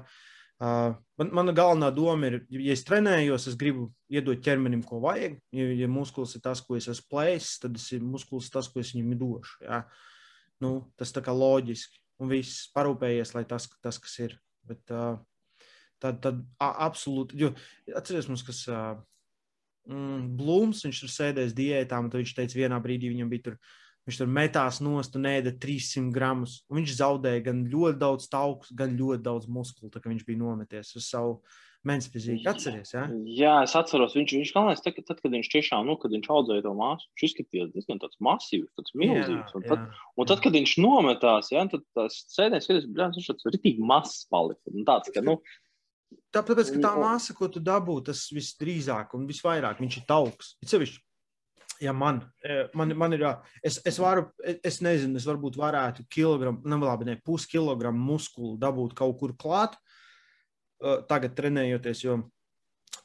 Uh, 0.61 0.91
man, 1.17 1.31
mana 1.39 1.55
galvenā 1.57 1.89
doma 1.95 2.29
ir, 2.29 2.41
ja 2.53 2.75
es 2.75 2.83
trenējos, 2.85 3.47
es 3.49 3.57
gribu 3.59 3.87
iedot 4.11 4.43
ķermenim, 4.43 4.83
ko 4.87 4.99
vajag. 5.03 5.39
Ja, 5.55 5.71
ja 5.79 5.89
muskulis 5.91 6.35
ir 6.37 6.43
tas, 6.43 6.61
ko 6.63 6.77
es 6.77 6.91
esmu 6.91 7.15
plēsis, 7.15 7.55
tad 7.63 7.79
es 7.79 7.87
ir 7.95 8.03
muskulis 8.03 8.51
tas, 8.53 8.69
ko 8.69 8.83
es 8.83 8.91
viņam 8.93 9.17
došu. 9.23 9.57
Ja? 9.65 9.81
Nu, 10.61 10.75
tas 10.99 11.15
tā 11.15 11.23
kā 11.25 11.33
loģiski. 11.35 12.00
Un 12.21 12.29
viss 12.29 12.67
parūpējies, 12.75 13.33
lai 13.35 13.45
tas, 13.49 13.67
tas 13.81 13.97
kas 14.01 14.17
ir. 14.21 14.35
Bet, 14.67 14.83
uh, 14.93 15.17
tad, 16.01 16.19
tad 16.21 16.41
absolūti, 16.61 17.39
jo 17.41 17.51
atcerieties 17.97 18.29
mums, 18.29 18.43
kas 18.45 18.63
uh, 18.69 18.93
mm, 19.89 20.27
Blūms, 20.37 20.83
viņš 20.85 21.03
tur 21.03 21.13
sēdēs 21.13 21.55
diētā, 21.57 21.97
un 21.97 22.11
viņš 22.13 22.35
teica, 22.37 22.59
vienā 22.59 22.77
brīdī 22.83 23.09
viņam 23.13 23.31
bija 23.31 23.49
tur 23.49 23.61
Viņš 24.07 24.17
tur 24.17 24.29
metās 24.33 24.79
nost 24.81 25.13
un 25.17 25.27
ēda 25.29 25.51
300 25.61 26.09
gramus. 26.13 26.55
Viņš 26.73 26.95
zaudēja 26.97 27.43
gan 27.45 27.59
ļoti 27.69 27.99
daudz 28.01 28.25
tauku, 28.33 28.73
gan 28.77 28.95
ļoti 28.97 29.21
daudz 29.27 29.45
muskulu, 29.45 29.91
tā 29.93 30.01
kā 30.01 30.09
viņš 30.09 30.23
bija 30.25 30.41
nometies 30.41 30.95
uz 30.97 31.05
savu 31.05 31.35
mēnesi 31.37 31.69
fiziku. 32.13 32.43
Atceries, 32.51 32.93
ja? 32.93 33.03
Jā, 33.25 33.55
es 33.65 33.73
atceros. 33.77 34.13
Viņš, 34.17 34.35
viņš 34.37 34.53
galvenais, 34.55 34.83
tad, 34.85 34.99
tad, 35.07 35.19
kad 35.23 35.33
viņš 35.33 35.49
tiešām, 35.53 35.89
nu, 35.89 35.97
kad 36.01 36.13
viņš 36.13 36.29
audzēja 36.35 36.65
to 36.65 36.73
māsu, 36.77 37.09
viņš 37.09 37.25
izskatījās 37.29 37.73
diezgan 37.73 38.01
tāds 38.03 38.21
masīvs, 38.21 38.69
tāds 38.77 38.95
milzīgs. 39.01 39.57
Un 39.57 39.65
tad, 39.65 39.83
jā, 39.87 40.05
un 40.15 40.29
tad 40.29 40.37
jā. 40.37 40.45
kad 40.45 40.57
viņš 40.59 40.75
nometās, 40.85 41.51
ja, 41.53 41.65
tad 41.71 41.85
tas 41.97 42.21
sēdēs, 42.35 42.69
kad 42.69 42.89
viņš 43.17 43.29
tāds 43.33 43.51
ritīgi 43.57 43.91
mazs 43.93 44.25
palika. 44.31 44.73
Un 44.73 44.87
tāds, 44.87 45.13
ka, 45.13 45.25
nu, 45.25 45.39
Tāpēc, 46.35 46.73
ka 46.75 46.79
tā 46.83 46.89
masa, 46.99 47.31
ko 47.35 47.47
tu 47.47 47.61
dabū, 47.63 48.01
tas 48.03 48.25
visdrīzāk 48.35 49.13
un 49.15 49.23
visvairāk 49.29 49.79
viņš 49.79 50.01
ir 50.01 50.03
tauks. 50.09 50.57
Ir 50.59 50.67
sevišķi 50.67 50.99
ja 51.81 51.93
man, 51.93 52.21
e, 52.43 52.65
man, 52.73 52.93
man 52.97 53.13
ir, 53.13 53.25
es, 53.63 53.79
es 53.87 53.97
varu, 53.99 54.27
es 54.45 54.79
nezinu, 54.85 55.17
es 55.17 55.25
varbūt 55.27 55.57
varētu 55.59 56.05
kilogramu, 56.13 56.61
nu, 56.69 56.79
labi, 56.83 57.07
ne 57.09 57.17
puskilogramu 57.25 58.11
muskulu 58.11 58.53
dabūt 58.61 58.93
kaut 58.97 59.17
kur 59.21 59.33
klāt, 59.39 59.77
e, 59.77 59.90
tagad 61.09 61.35
trenējoties, 61.37 62.05
jo 62.05 62.21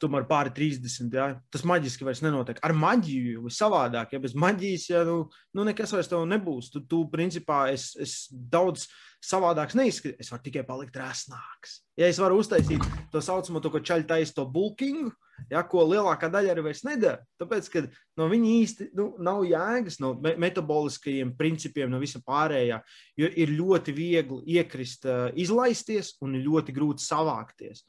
tomēr 0.02 0.26
pāri 0.28 0.52
30. 0.54 1.12
Ja? 1.14 1.26
Tas 1.52 1.64
maģiski 1.68 2.06
vairs 2.06 2.22
nenotiek. 2.24 2.60
Ar 2.64 2.74
maģiju 2.76 3.36
jau 3.36 3.52
savādāk, 3.52 4.14
ja 4.14 4.20
bez 4.22 4.36
maģijas, 4.38 4.88
ja 4.90 5.02
nu, 5.08 5.18
nu 5.56 5.66
nekas 5.66 5.94
vairs 5.94 6.10
tev 6.10 6.26
nebūs. 6.28 6.70
Tu, 6.72 6.82
tu 6.90 7.04
principā, 7.12 7.66
es, 7.72 7.90
es 8.00 8.16
daudz 8.30 8.86
savādāks 9.24 9.76
neizskatīšos. 9.78 10.20
Es 10.22 10.32
varu 10.32 10.46
tikai 10.46 10.64
palikt 10.68 10.98
resnāks. 11.00 11.80
Ja 11.98 12.10
es 12.10 12.20
varu 12.22 12.40
uztaisīt 12.42 12.84
to 13.12 13.22
saucamo, 13.24 13.62
to, 13.62 13.72
ko 13.72 13.82
čaļi 13.84 14.08
taisa 14.10 14.36
to 14.36 14.46
bulkingu, 14.52 15.14
ja, 15.50 15.62
ko 15.68 15.84
lielākā 15.86 16.30
daļa 16.32 16.54
arī 16.54 16.64
vairs 16.68 16.84
nedara. 16.86 17.22
Tāpēc, 17.40 17.68
ka 17.72 17.82
no 18.20 18.28
viņa 18.30 18.52
īsti 18.60 18.88
nu, 18.98 19.08
nav 19.22 19.42
jēgas 19.48 20.00
no 20.02 20.14
me 20.22 20.34
metaboliskajiem 20.46 21.34
principiem, 21.38 21.90
no 21.92 22.00
visa 22.02 22.22
pārējā. 22.24 22.80
Jo 23.20 23.30
ir 23.44 23.52
ļoti 23.56 23.96
viegli 23.96 24.56
iekrist, 24.56 25.06
uh, 25.08 25.28
izlaisties 25.34 26.14
un 26.24 26.38
ļoti 26.40 26.74
grūti 26.76 27.04
savākties. 27.06 27.84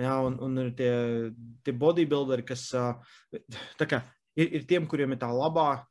Ja, 0.00 0.18
un, 0.26 0.40
un 0.42 0.58
ir 0.58 0.72
tie, 0.74 0.92
tie 1.62 1.74
bodybuilderi, 1.78 2.42
kas 2.46 2.66
kā, 3.78 4.00
ir, 4.34 4.48
ir 4.58 4.64
tiem, 4.66 4.88
kuriem 4.90 5.14
ir 5.14 5.20
tā 5.22 5.28
labā, 5.30 5.84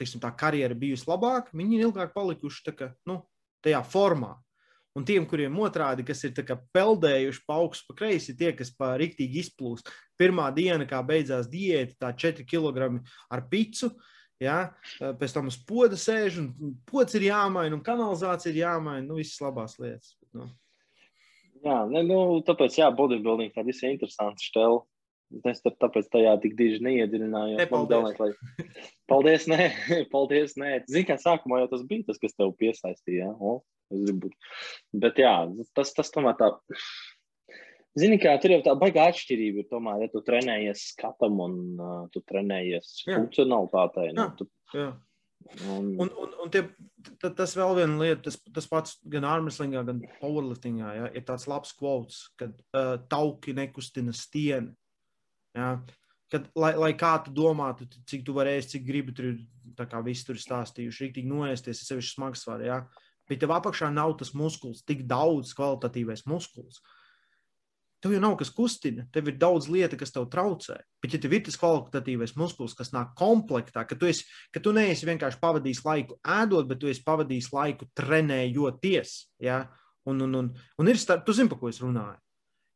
teiksim, 0.00 0.22
tā 0.22 0.30
karjera 0.38 0.76
bijusi 0.76 1.08
labāka, 1.08 1.52
viņi 1.56 1.76
ir 1.76 1.86
ilgāk 1.90 2.14
palikuši 2.14 2.72
kā, 2.76 2.90
nu, 3.08 3.20
tajā 3.64 3.82
formā. 3.84 4.32
Un 4.96 5.04
tiem, 5.04 5.26
kuriem 5.28 5.56
otrādi, 5.60 6.06
kas 6.08 6.22
ir 6.24 6.32
peldējuši 6.72 7.42
pa 7.44 7.58
augstu, 7.60 7.84
pa 7.90 7.98
kreisi, 7.98 8.36
tie, 8.38 8.54
kas 8.56 8.70
pa 8.72 8.94
riktīgi 8.96 9.42
izplūst. 9.44 9.90
Pirmā 10.16 10.48
diena, 10.56 10.86
kā 10.88 11.02
beidzās 11.04 11.50
diēta, 11.52 11.98
tā 12.00 12.12
4 12.16 12.46
kg 12.48 13.02
ar 13.28 13.42
picu. 13.50 13.92
Ja, 14.40 14.56
pēc 15.00 15.32
tam 15.32 15.46
uz 15.48 15.56
poda 15.68 15.96
sēž, 15.96 16.40
un 16.42 16.74
pods 16.88 17.16
ir 17.16 17.28
jāmaina, 17.30 17.72
un 17.76 17.84
kanalizācija 17.84 18.52
ir 18.52 18.62
jāmaina. 18.64 19.04
Nu, 19.06 19.16
visas 19.20 19.40
labās 19.40 19.78
lietas. 19.80 20.12
Bet, 20.20 20.32
nu. 20.36 20.48
Jā, 21.64 21.78
ne, 21.88 22.02
nu, 22.04 22.18
tāpēc, 22.44 22.76
jā, 22.80 22.90
bodybuilding 22.96 23.54
tā 23.54 23.64
visai 23.66 23.94
interesanta 23.94 24.44
štela. 24.44 24.82
Es 25.50 25.60
tur 25.64 25.74
tāpēc 25.74 26.06
tajā 26.12 26.36
tik 26.42 26.52
diži 26.56 26.84
neiedziļinājos. 26.86 27.58
Ne, 27.58 27.66
paldies. 27.66 28.20
Lai... 28.20 28.66
paldies, 29.10 29.48
nē, 29.50 29.70
paldies, 30.12 30.54
nē. 30.60 30.76
Zini, 30.86 31.06
kā 31.08 31.16
sākumā 31.20 31.64
jau 31.64 31.72
tas 31.72 31.82
bija 31.88 32.06
tas, 32.10 32.20
kas 32.22 32.36
tev 32.36 32.52
piesaistīja. 32.60 33.32
O, 33.40 33.58
es 33.94 34.04
gribu. 34.06 34.32
Bet 35.04 35.20
jā, 35.20 35.34
tas, 35.76 35.92
tas 35.96 36.12
tomēr 36.14 36.38
tā. 36.40 36.52
Zini, 37.96 38.18
kā 38.20 38.34
tur 38.40 38.52
jau 38.52 38.60
tā 38.64 38.74
baigā 38.76 39.06
atšķirība 39.10 39.62
ir. 39.62 39.68
Tomēr, 39.70 40.04
ja 40.04 40.12
tu 40.12 40.20
trenējies 40.24 40.90
skatam 40.92 41.38
un 41.40 41.58
uh, 41.80 42.00
tu 42.12 42.20
trenējies 42.28 42.92
jā. 43.06 43.16
funkcionalitātei, 43.16 44.10
nu, 44.16 44.28
tu, 44.36 44.48
jā. 44.76 44.90
Un, 45.68 45.92
un, 46.00 46.10
un, 46.10 46.32
un 46.42 46.50
tie, 46.50 46.62
tas 47.22 47.54
vēl 47.56 47.76
viena 47.78 48.00
lieta, 48.00 48.18
tas, 48.26 48.38
tas 48.52 48.66
pats 48.68 48.96
gan 49.12 49.26
armslingā, 49.28 49.84
gan 49.86 50.00
powerliftingā, 50.20 50.90
ja, 50.96 51.10
ir 51.14 51.24
tāds 51.28 51.46
labs 51.48 51.72
quotes, 51.76 52.24
kad 52.40 52.56
uh, 52.74 52.96
tauki 53.10 53.54
nekustina 53.56 54.14
stieni. 54.16 54.74
Ja, 55.56 55.76
kad, 56.32 56.48
lai, 56.58 56.74
lai 56.76 56.92
kā 56.98 57.14
tu 57.24 57.32
domātu, 57.36 57.86
cik 58.10 58.26
tu 58.26 58.34
vari 58.36 58.56
ēst, 58.58 58.74
cik 58.74 58.84
gribi, 58.88 59.14
tur 59.16 59.30
ir 59.30 59.38
tā 59.78 59.86
kā 59.88 60.02
viss 60.04 60.26
tur 60.26 60.40
stāstījuši, 60.40 61.06
rīktīgi 61.06 61.30
noēsties, 61.30 61.80
ir 61.80 61.90
sevišķi 61.92 62.16
smagsvara, 62.18 62.66
ja. 62.66 62.80
Bet 63.26 63.42
tev 63.42 63.54
apakšā 63.56 63.88
nav 63.90 64.14
tas 64.20 64.32
muskulis, 64.38 64.84
tik 64.86 65.04
daudz 65.08 65.54
kvalitatīvais 65.56 66.26
muskulis. 66.30 66.80
tev 68.00 68.12
jau 68.12 68.20
nav 68.22 68.36
kas 68.38 68.52
kustina, 68.54 69.06
tev 69.10 69.26
ir 69.26 69.38
daudz 69.40 69.66
lietu, 69.72 69.96
kas 69.98 70.12
tev 70.14 70.28
traucē. 70.30 70.76
Bet, 71.02 71.14
ja 71.16 71.18
tev 71.18 71.32
ir 71.32 71.40
tas 71.42 71.56
kvalitatīvais 71.58 72.36
muskulis, 72.38 72.76
kas 72.76 72.92
nāk 72.94 73.16
komplektā, 73.18 73.82
ka 73.88 73.96
tu, 73.98 74.06
esi, 74.06 74.28
ka 74.54 74.60
tu 74.62 74.70
neesi 74.76 75.08
vienkārši 75.08 75.40
pavadījis 75.40 75.82
laiku 75.82 76.18
ēdot, 76.22 76.68
bet 76.68 76.78
tu 76.78 76.92
esi 76.92 77.02
pavadījis 77.02 77.50
laiku 77.56 77.88
trenējoties. 77.98 79.16
Ja? 79.42 79.64
Un, 80.06 80.20
un, 80.22 80.38
un, 80.38 80.52
un 80.78 80.92
ir 80.92 81.00
starp, 81.02 81.24
tu 81.26 81.34
zini, 81.34 81.50
par 81.50 81.58
ko 81.58 81.72
es 81.72 81.82
runāju. 81.82 82.20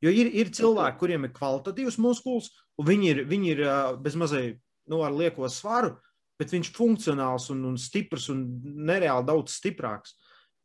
Jo 0.00 0.10
ir, 0.16 0.32
ir 0.32 0.50
cilvēki, 0.56 0.98
kuriem 0.98 1.28
ir 1.28 1.34
kvalitatīvs 1.36 2.00
muskulis, 2.00 2.48
un 2.80 2.88
viņi 2.88 3.10
ir, 3.12 3.22
viņi 3.28 3.52
ir 3.52 3.62
bezmazliet 4.02 4.58
nu, 4.90 5.02
ar 5.04 5.14
lieko 5.14 5.48
svaru, 5.52 5.94
bet 6.40 6.54
viņš 6.54 6.72
ir 6.72 6.76
funkcionāls 6.76 7.50
un, 7.52 7.62
un 7.68 7.76
stiprs 7.78 8.30
un 8.32 8.46
nereāli 8.88 9.28
daudz 9.28 9.58
stiprāks. 9.60 10.16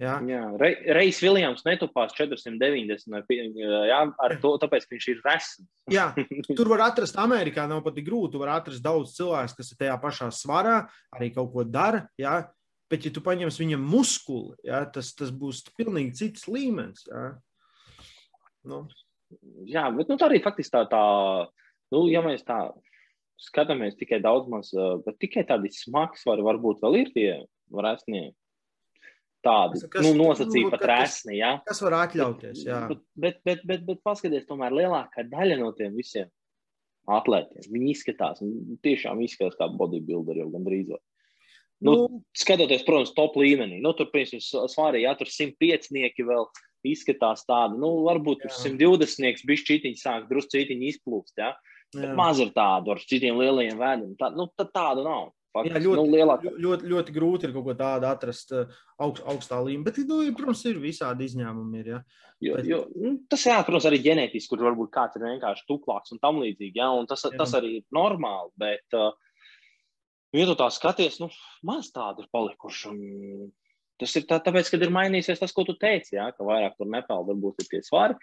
Jā, 0.02 0.18
jā 0.28 0.42
Re, 0.60 0.70
Reis 0.98 1.22
Viljams 1.24 1.64
netupās 1.64 2.12
490 2.18 3.62
jā, 3.88 4.00
ar 4.04 4.34
to, 4.42 4.52
tāpēc, 4.60 4.84
ka 4.84 4.92
viņš 4.92 5.08
ir 5.14 5.22
resns. 5.24 5.70
jā, 5.92 6.10
tur 6.58 6.72
var 6.74 6.90
atrast, 6.90 7.16
Amerikā 7.22 7.64
nav 7.72 7.80
pat 7.86 8.02
grūti. 8.04 8.34
Tu 8.34 8.42
vari 8.42 8.58
atrast 8.58 8.84
daudz 8.84 9.16
cilvēku, 9.16 9.56
kas 9.62 9.72
ir 9.72 9.80
tajā 9.80 9.96
pašā 10.04 10.30
svarā, 10.36 10.82
arī 11.16 11.32
kaut 11.38 11.54
ko 11.54 11.64
dara. 11.64 12.04
Jā. 12.20 12.42
Bet, 12.92 13.08
ja 13.08 13.10
tu 13.16 13.24
paņemsi 13.26 13.64
viņam 13.64 13.88
muskuli, 13.90 14.54
jā, 14.68 14.84
tas, 14.94 15.08
tas 15.18 15.32
būs 15.34 15.64
pilnīgi 15.80 16.20
cits 16.20 16.46
līmenis. 16.52 17.08
Jā, 17.10 17.32
nu. 18.70 18.84
jā 19.66 19.88
bet 19.96 20.12
nu, 20.12 20.20
tā 20.22 20.28
arī 20.28 20.44
faktiski 20.44 20.76
tā, 20.76 20.84
tā 20.92 21.02
nu, 21.96 22.04
ja 22.12 22.22
mēs 22.22 22.46
tā 22.46 22.60
skatāmies 23.42 23.98
tikai 23.98 24.20
daudz 24.22 24.52
maz, 24.52 24.70
bet 25.08 25.18
tikai 25.24 25.48
tādi 25.48 25.72
smagi 25.74 26.22
svari 26.22 26.46
varbūt 26.46 26.84
vēl 26.84 27.00
ir 27.00 27.10
tie 27.16 27.30
resnie 27.74 28.28
tādu 29.46 29.82
kas, 29.92 30.04
nu, 30.04 30.14
nosacītu 30.18 30.72
pat 30.74 30.86
resni. 30.92 31.40
Ja? 31.40 31.56
Kas 31.68 31.82
var 31.86 32.00
atļauties? 32.04 32.64
Jā. 32.66 32.86
Bet, 32.92 33.04
bet, 33.16 33.42
bet, 33.48 33.64
bet, 33.70 33.84
bet 33.88 34.02
paskatieties, 34.06 34.48
tomēr 34.50 34.76
lielākā 34.76 35.28
daļa 35.32 35.60
no 35.62 35.72
tiem 35.78 35.96
visiem 35.98 36.32
atlētiem, 37.12 37.68
viņi 37.70 37.92
izskatās, 37.94 38.42
tiešām 38.86 39.22
izskatās 39.26 39.60
kā 39.60 39.70
bodybuilderi 39.70 40.42
jau 40.42 40.50
gandrīz. 40.54 40.96
Nu, 41.86 41.94
nu, 41.94 42.22
skatoties, 42.38 42.86
protams, 42.88 43.14
top 43.18 43.36
līmenī, 43.38 43.82
nu, 43.84 43.92
tur, 43.98 44.10
piemēram, 44.14 44.42
svārī, 44.72 45.04
ja 45.04 45.14
tur 45.20 45.30
105 45.30 45.92
nieki 45.94 46.26
vēl 46.26 46.48
izskatās 46.88 47.46
tādi, 47.46 47.78
nu, 47.82 47.92
varbūt 48.06 48.46
tur 48.46 48.54
120 48.56 49.22
nieks 49.26 49.46
bišķītiņi 49.50 50.02
sāk 50.02 50.30
druscītiņi 50.32 50.94
izplūst, 50.94 51.36
ja? 51.42 51.54
Bet 51.96 52.12
maz 52.18 52.42
ir 52.44 52.50
tādu 52.56 52.92
ar 52.96 53.02
citiem 53.08 53.38
lielajiem 53.40 53.78
vēdiem, 53.80 54.16
tā, 54.20 54.32
nu, 54.36 54.50
tad 54.58 54.72
tādu 54.76 55.06
nav. 55.06 55.30
Faktiski, 55.56 55.80
Jā, 55.80 55.84
ļoti, 55.86 56.02
nu, 56.02 56.18
lielākā. 56.18 56.52
ļoti, 56.66 56.88
ļoti 56.92 57.14
grūti 57.16 57.48
ir 57.48 57.54
kaut 57.56 57.64
ko 57.64 57.76
tādu 57.80 58.08
atrast 58.10 58.50
uh, 58.52 58.72
augst, 59.06 59.24
augstā 59.32 59.60
līmenī. 59.64 59.86
Bet, 59.88 60.00
nu, 60.10 60.18
protams, 60.36 60.64
ir 60.68 60.82
visādi 60.84 61.30
izņēmumi. 61.30 61.80
Ir, 61.80 61.92
ja. 61.94 62.00
jo, 62.44 62.56
bet... 62.58 62.68
jo, 62.68 62.80
nu, 63.00 63.14
tas, 63.32 63.46
jā, 63.48 63.56
protams, 63.64 63.88
arī 63.88 64.02
ģenētiski, 64.04 64.52
kur 64.52 64.66
varbūt 64.68 64.92
kāds 64.98 65.16
ir 65.16 65.24
vienkārši 65.30 65.64
tuklāks 65.70 66.12
un 66.12 66.20
tam 66.24 66.42
līdzīgi. 66.44 66.76
Ja, 66.82 66.90
un 67.00 67.08
tas, 67.08 67.24
jā. 67.24 67.32
tas 67.40 67.56
arī 67.56 67.78
ir 67.78 67.86
normāli. 67.96 68.52
Bet, 68.60 68.98
uh, 69.00 69.16
ja 70.36 70.50
tu 70.50 70.58
tā 70.60 70.68
skaties, 70.76 71.22
nu, 71.24 71.32
maz 71.72 71.88
tādu 71.96 72.26
ir 72.26 72.32
palikuši. 72.36 72.92
Un, 72.92 73.48
Tas 74.02 74.12
ir 74.20 74.26
tā, 74.28 74.42
tāpēc, 74.44 74.68
ka 74.72 74.78
ir 74.82 74.92
mainījies 74.92 75.40
tas, 75.40 75.54
ko 75.56 75.64
tu 75.68 75.76
teici, 75.80 76.18
jā, 76.18 76.26
ka 76.36 76.44
vairāk 76.44 76.74
tur 76.76 76.90
nepelda, 76.92 77.32
varbūt 77.32 77.64
ir 77.64 77.70
tie 77.72 77.80
svari. 77.86 78.18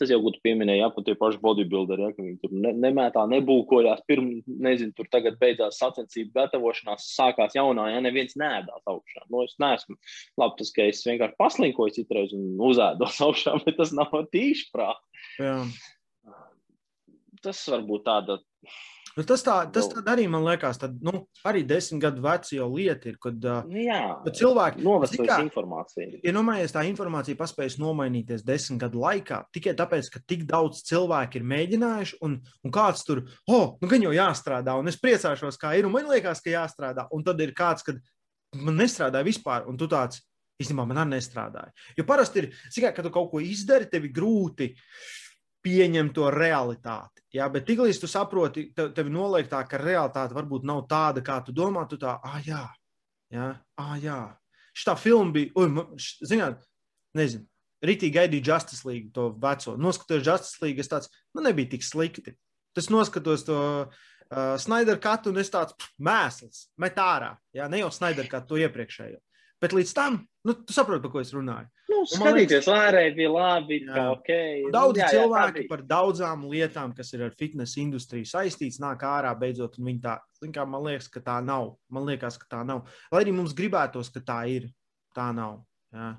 Tas 0.00 0.10
jau 0.10 0.18
būtu 0.20 0.40
pieminējis, 0.42 0.80
ja 0.82 0.88
pat 0.90 1.06
tie 1.06 1.14
paši 1.16 1.38
bodybuilderi, 1.40 2.02
ja, 2.02 2.10
ka 2.16 2.24
viņi 2.24 2.36
tur 2.42 2.52
ne, 2.64 2.72
nemētā, 2.82 3.22
nebūkojās. 3.30 4.02
Pirms, 4.10 4.42
nezinu, 4.66 4.92
tur 4.98 5.08
tagad 5.12 5.38
beidzās 5.40 5.78
sacensību 5.80 6.34
gatavošanās, 6.34 7.06
sākās 7.14 7.54
jaunā, 7.56 7.86
ja 7.94 8.00
neviens 8.04 8.34
nēdās 8.40 8.82
augšā. 8.90 9.22
Nu, 9.30 9.44
es 9.46 9.54
neesmu 9.62 9.96
labi, 10.42 10.58
tas, 10.60 10.72
ka 10.74 10.88
es 10.90 11.04
vienkārši 11.06 11.38
paslinkoju 11.40 11.96
citreiz 12.00 12.34
un 12.36 12.58
uzēdos 12.68 13.20
augšā, 13.28 13.54
bet 13.64 13.78
tas 13.80 13.94
nav 13.96 14.12
tīši 14.34 14.68
prātā. 14.74 15.54
Tas 17.44 17.62
varbūt 17.70 18.04
tāda 18.08 18.40
Nu, 19.14 19.22
tas 19.22 19.44
tā, 19.46 19.54
tas 19.70 19.86
tā 19.92 20.02
arī 20.10 20.24
man 20.30 20.42
liekas, 20.42 20.78
tad, 20.82 20.96
nu, 21.06 21.20
arī 21.46 21.60
desmit 21.68 22.00
gadu 22.02 22.22
veci 22.24 22.56
jau 22.56 22.66
lieta 22.72 23.06
ir, 23.12 23.18
kad 23.22 23.46
nu, 23.68 23.78
jā, 23.84 24.00
cilvēki 24.40 24.82
novecojas 24.82 25.44
informācija. 25.44 26.18
Ja 26.26 26.32
nomaiņas 26.34 26.74
tā 26.74 26.82
informācija 26.88 27.38
paspējas 27.38 27.78
nomainīties 27.78 28.42
desmit 28.46 28.82
gadu 28.82 29.04
laikā, 29.04 29.44
tikai 29.54 29.76
tāpēc, 29.78 30.10
ka 30.10 30.22
tik 30.26 30.42
daudz 30.50 30.82
cilvēku 30.90 31.38
ir 31.38 31.46
mēģinājuši, 31.54 32.18
un, 32.26 32.36
un 32.42 32.74
kāds 32.74 33.06
tur, 33.06 33.22
oh, 33.46 33.76
nu 33.78 33.90
gan 33.90 34.02
jau 34.02 34.14
jāstrādā, 34.16 34.74
un 34.82 34.90
es 34.90 34.98
priecāšos, 34.98 35.62
kā 35.62 35.76
ir, 35.78 35.86
un 35.86 35.94
man 35.94 36.10
liekas, 36.10 36.42
ka 36.42 36.50
jāstrādā, 36.56 37.06
un 37.14 37.22
tad 37.26 37.42
ir 37.46 37.54
kāds, 37.54 37.86
kad 37.86 38.02
man 38.58 38.82
nestrādāja 38.82 39.30
vispār, 39.30 39.68
un 39.70 39.78
tu 39.78 39.86
tāds, 39.90 40.24
īstenībā 40.58 40.90
man 40.90 41.04
arī 41.04 41.20
nestrādāja. 41.20 41.70
Jo 41.94 42.06
parasti 42.08 42.42
ir, 42.42 42.54
cikā, 42.74 42.90
kad 42.94 43.06
tu 43.06 43.14
kaut 43.14 43.30
ko 43.30 43.42
izdari, 43.42 43.86
tev 43.90 44.08
ir 44.08 44.14
grūti. 44.18 44.74
Uh, 44.74 45.12
pieņem 45.64 46.12
to 46.14 46.28
realitāti. 46.32 47.24
Jā, 47.34 47.48
bet 47.50 47.66
tiklīdz 47.66 47.98
tu 48.02 48.10
saproti, 48.10 48.68
tev, 48.76 48.92
tev 48.94 49.08
noliek 49.10 49.48
tā, 49.50 49.64
ka 49.66 49.80
realitāte 49.80 50.36
varbūt 50.36 50.66
nav 50.68 50.84
tāda, 50.90 51.24
kā 51.24 51.40
tu 51.44 51.54
domā, 51.56 51.86
tu 51.90 51.98
tā, 52.00 52.18
ah, 52.22 52.38
jā, 52.44 52.62
jā, 53.34 53.48
ah, 53.80 53.96
jā. 54.02 54.20
Šitā 54.74 54.94
filma 54.98 55.34
bija, 55.34 55.66
š, 55.98 56.28
zināt, 56.30 56.62
nezinu, 57.18 57.46
rītīgi 57.84 58.14
gaidīju 58.14 58.46
Justice 58.52 58.86
League, 58.88 59.10
to 59.14 59.28
veco. 59.42 59.76
Noskatos 59.80 60.24
Justice 60.24 60.62
League, 60.62 60.82
es 60.82 60.90
tāds, 60.90 61.10
man 61.34 61.48
nebija 61.48 61.74
tik 61.74 61.86
slikti. 61.86 62.36
Tas 62.74 62.90
noskatos 62.90 63.46
to 63.46 63.58
uh, 63.86 64.54
Snyder 64.60 64.98
katu, 65.02 65.30
un 65.30 65.42
es 65.42 65.52
tāds 65.52 65.76
pff, 65.78 65.94
mēsls, 66.02 66.68
met 66.82 66.98
ārā. 66.98 67.34
Jā, 67.54 67.68
ne 67.70 67.82
jau 67.82 67.90
Snyder 67.94 68.28
katu, 68.30 68.54
to 68.54 68.62
iepriekšējo. 68.62 69.20
Bet 69.62 69.76
līdz 69.76 69.94
tam, 69.96 70.18
nu, 70.44 70.56
tu 70.66 70.74
saproti, 70.76 71.02
par 71.04 71.14
ko 71.14 71.22
es 71.22 71.32
runāju. 71.34 71.70
Nu, 72.04 72.18
skatīties, 72.20 72.68
ārēji 72.70 73.14
bija 73.16 73.30
labi. 73.32 73.78
Okay. 73.88 74.62
Daudz 74.74 75.00
jā, 75.00 75.08
cilvēki 75.16 75.64
jā, 75.64 75.68
par 75.70 75.84
daudzām 75.88 76.44
lietām, 76.50 76.92
kas 76.96 77.12
ir 77.16 77.24
ar 77.28 77.34
fitnesa 77.38 77.80
industriju 77.82 78.28
saistīts, 78.28 78.80
nāk 78.82 79.02
ārā 79.08 79.32
beidzot. 79.40 79.78
Viņi 79.80 80.02
tā, 80.04 80.18
kā, 80.44 80.66
man 80.68 80.84
liekas, 80.86 81.08
ka 81.12 81.24
tā 81.24 81.38
nav. 81.44 81.74
Man 81.92 82.06
liekas, 82.08 82.38
ka 82.40 82.50
tā 82.56 82.62
nav. 82.68 82.84
Lai 83.12 83.24
arī 83.24 83.34
mums 83.36 83.56
gribētos, 83.56 84.12
ka 84.14 84.22
tā 84.24 84.38
ir, 84.52 84.68
tā 85.16 85.30
nav. 85.36 85.62
Jā. 85.94 86.12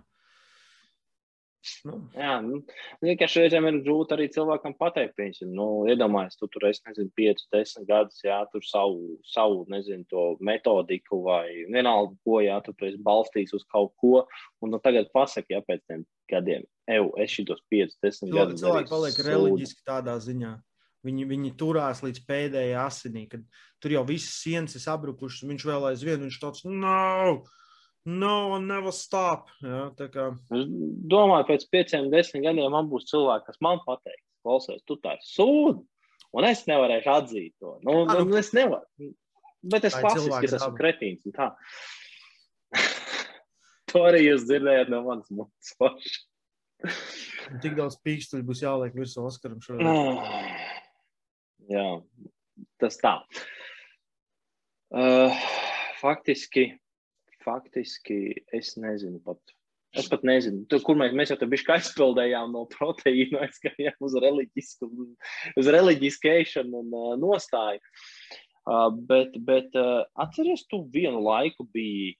Nu. 1.85 1.97
Jā, 2.13 2.35
nu, 2.45 2.59
vienkārši 3.05 3.43
reizēm 3.43 3.67
ir 3.69 3.79
grūti 3.85 4.15
arī 4.15 4.27
cilvēkam 4.33 4.75
pateikt, 4.77 5.15
piemēram, 5.17 5.53
nu, 5.57 5.67
iedomājies, 5.89 6.37
tu 6.39 6.49
tur 6.53 6.67
esi, 6.69 6.83
nezinu, 6.87 7.11
5, 7.17 7.43
10 7.55 7.87
gadus, 7.89 8.21
jā, 8.25 8.37
tur 8.51 8.65
savu, 8.65 9.15
savu, 9.29 9.63
nezinu, 9.73 10.05
to 10.11 10.25
metodiku 10.45 11.23
vai 11.25 11.47
vienalga, 11.71 12.13
ko, 12.25 12.39
jā, 12.45 12.59
tu, 12.65 12.75
esi 12.85 13.01
balstījis 13.05 13.55
uz 13.57 13.65
kaut 13.73 13.95
ko, 14.01 14.23
un 14.61 14.75
nu, 14.75 14.81
tagad 14.83 15.09
pasaki, 15.15 15.55
jā, 15.55 15.63
pēc 15.65 15.83
tiem 15.89 16.05
gadiem, 16.31 16.69
eju, 16.91 17.11
es 17.25 17.33
šitos 17.33 17.65
5, 17.73 17.99
10 18.05 18.33
gadus. 18.35 18.61
Cilvēki 18.61 18.93
paliek 18.93 19.17
sūd. 19.17 19.27
reliģiski 19.31 19.85
tādā 19.89 20.17
ziņā. 20.21 20.55
Viņi, 21.05 21.25
viņi 21.29 21.51
turās 21.53 21.99
līdz 22.01 22.23
pēdējai 22.25 22.79
asinī, 22.81 23.27
kad 23.29 23.43
tur 23.81 23.93
jau 23.93 24.01
visas 24.07 24.39
sienas 24.41 24.73
ir 24.73 24.81
sabrukušas, 24.81 25.43
un 25.45 25.53
viņš 25.53 25.67
vēl 25.69 25.91
aizvien, 25.91 26.23
viņš 26.25 26.39
tāds, 26.41 26.65
nav! 26.65 27.45
No! 27.45 27.64
No, 28.05 28.59
never 28.61 28.93
stop. 28.93 29.49
Jā, 29.65 29.89
kā... 30.13 30.27
Es 30.53 30.65
domāju, 31.09 31.47
pēc 31.49 31.65
pieciem, 31.73 32.11
desmit 32.13 32.43
gadiem 32.45 32.69
man 32.73 32.89
būs 32.91 33.07
cilvēki, 33.09 33.47
kas 33.49 33.57
man 33.65 33.81
pateiks, 33.85 34.21
klausies, 34.45 34.83
tu 34.85 34.99
tā 35.01 35.15
sūdi, 35.25 35.81
un 36.37 36.45
es 36.45 36.61
nevarēšu 36.69 37.09
atzīt 37.15 37.55
to. 37.57 37.79
Nu, 37.81 38.03
A, 38.05 38.19
nu, 38.21 38.37
es 38.37 38.53
nevaru. 38.53 39.09
Bet 39.65 39.87
es 39.89 39.97
klasiski, 39.97 40.45
es 40.45 40.53
esmu 40.59 40.77
kretīns. 40.77 41.25
to 43.89 44.05
arī 44.05 44.21
jūs 44.27 44.45
dzirdējāt 44.45 44.93
no 44.93 45.01
manas 45.07 45.73
paša. 45.81 46.15
Tik 47.63 47.73
daudz 47.77 47.97
pīkstuļu 48.05 48.45
būs 48.45 48.61
jāliek 48.61 48.93
virsū 48.93 49.25
Oskaram 49.25 49.57
šodien. 49.65 49.89
Jā, 51.73 51.89
tas 52.81 53.01
tā. 53.01 53.17
Uh, 54.93 55.33
faktiski 55.97 56.69
faktiski 57.45 58.19
es 58.55 58.75
nezinu 58.81 59.21
pat. 59.25 59.39
Es 59.95 60.09
pat 60.11 60.25
nezinu, 60.27 60.65
tur, 60.67 60.81
kur 60.83 60.97
mēs, 60.99 61.13
mēs 61.15 61.29
jau 61.31 61.37
bijām 61.39 61.77
aizpildījām 61.77 62.49
no 62.51 62.65
proteīna, 62.73 63.45
aizgājām 63.45 64.03
uz 64.03 64.17
reliģisku, 64.19 64.89
uz 65.61 65.69
reliģiskēšanu 65.71 66.81
un 66.81 66.89
uh, 66.91 67.13
nostāju. 67.21 67.79
Uh, 68.65 68.89
bet, 69.07 69.37
bet 69.47 69.77
uh, 69.79 70.01
atceries, 70.19 70.65
tu 70.67 70.81
vienu 70.91 71.21
laiku 71.23 71.63
biji, 71.71 72.17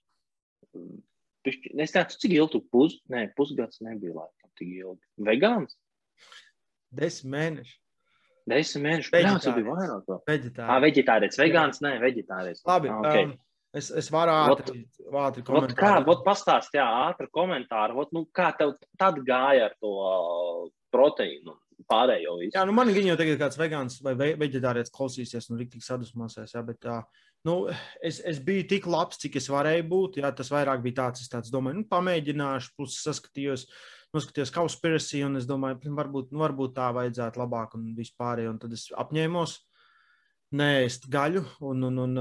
es 1.76 1.92
nezinu, 1.92 2.20
cik 2.22 2.38
ilgi 2.38 2.54
tu 2.54 2.62
pus, 2.72 3.00
ne, 3.12 3.26
pusgads 3.36 3.84
nebija 3.84 4.16
laikam 4.22 4.52
tik 4.56 4.72
ilgi. 4.72 5.04
Vegāns? 5.28 5.76
Desmit 6.96 7.34
mēneši. 7.34 7.76
Desmit 8.52 8.86
mēneši. 8.86 9.12
Jā, 9.20 9.34
tas 9.42 9.58
bija 9.58 9.74
vairāk. 9.74 10.14
Veģetārietis. 10.30 10.70
Ah, 10.70 10.80
veģetārietis. 10.84 11.42
Vegāns, 11.42 11.82
nē, 11.84 11.96
veģetārietis. 12.04 12.64
Labi. 12.70 12.94
Okay. 13.02 13.28
um, 13.28 13.36
Es, 13.76 13.90
es 13.92 14.08
varu 14.14 14.32
ātri, 14.32 14.86
ātri 15.20 15.44
komentēt. 15.44 15.76
Kā, 15.80 15.98
vot 16.06 16.24
pastāst, 16.24 16.76
jā, 16.78 16.86
ātri 17.10 17.28
komentāri. 17.36 17.96
Vot, 17.98 18.14
nu, 18.16 18.24
kā 18.36 18.54
tev 18.56 18.78
tad 19.00 19.20
gāja 19.28 19.70
ar 19.70 19.78
to 19.84 19.94
proteīnu? 20.96 21.60
Pārējo 21.92 22.38
visu. 22.40 22.54
Jā, 22.56 22.64
nu 22.66 22.72
man 22.74 22.88
viņa 22.96 23.12
jau 23.12 23.18
tagad 23.20 23.42
kāds 23.42 23.58
vegāns 23.60 23.98
vai 24.02 24.14
veģetārietis 24.16 24.94
klausīsies 24.96 25.50
un 25.52 25.60
riktīgi 25.60 25.84
sadusmosies, 25.84 26.54
jā, 26.56 26.62
bet 26.66 26.80
tā, 26.82 27.02
nu, 27.46 27.58
es, 28.00 28.22
es 28.26 28.40
biju 28.42 28.64
tik 28.72 28.88
labs, 28.90 29.20
cik 29.22 29.36
es 29.42 29.50
varēju 29.52 29.84
būt, 29.92 30.22
jā, 30.24 30.32
tas 30.38 30.50
vairāk 30.54 30.80
bija 30.86 31.02
tāds, 31.02 31.26
es 31.26 31.30
tāds 31.30 31.52
domāju, 31.54 31.82
nu, 31.82 31.88
pamēģināšu, 31.92 32.72
plus 32.80 32.96
saskatījos, 33.04 33.68
noskatījos 34.16 34.54
Kauspiracy, 34.56 35.22
un 35.28 35.36
es 35.42 35.50
domāju, 35.50 35.92
varbūt, 36.00 36.32
nu, 36.32 36.42
varbūt 36.46 36.78
tā 36.80 36.88
vajadzētu 36.96 37.44
labāk 37.44 37.76
un 37.78 37.92
vispārēji. 38.00 38.54
Un 38.54 38.62
tad 38.64 38.74
es 38.80 38.88
apņēmos 38.96 39.60
neēst 40.56 41.10
gaļu, 41.12 41.44
un, 41.70 41.90
un, 41.92 42.02
un, 42.08 42.18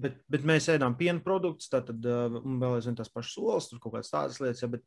bet, 0.00 0.18
bet 0.30 0.46
mēs 0.46 0.68
ēdām 0.72 0.96
piena 0.98 1.22
produktus, 1.24 1.70
tātad 1.72 2.02
vēl 2.02 2.76
aizvien 2.76 2.98
tās 2.98 3.10
pašas 3.12 3.38
olas, 3.42 3.70
tur 3.70 3.82
kaut 3.82 3.96
kādas 3.96 4.12
tādas 4.12 4.40
lietas, 4.42 4.64
ja, 4.64 4.70
bet, 4.72 4.84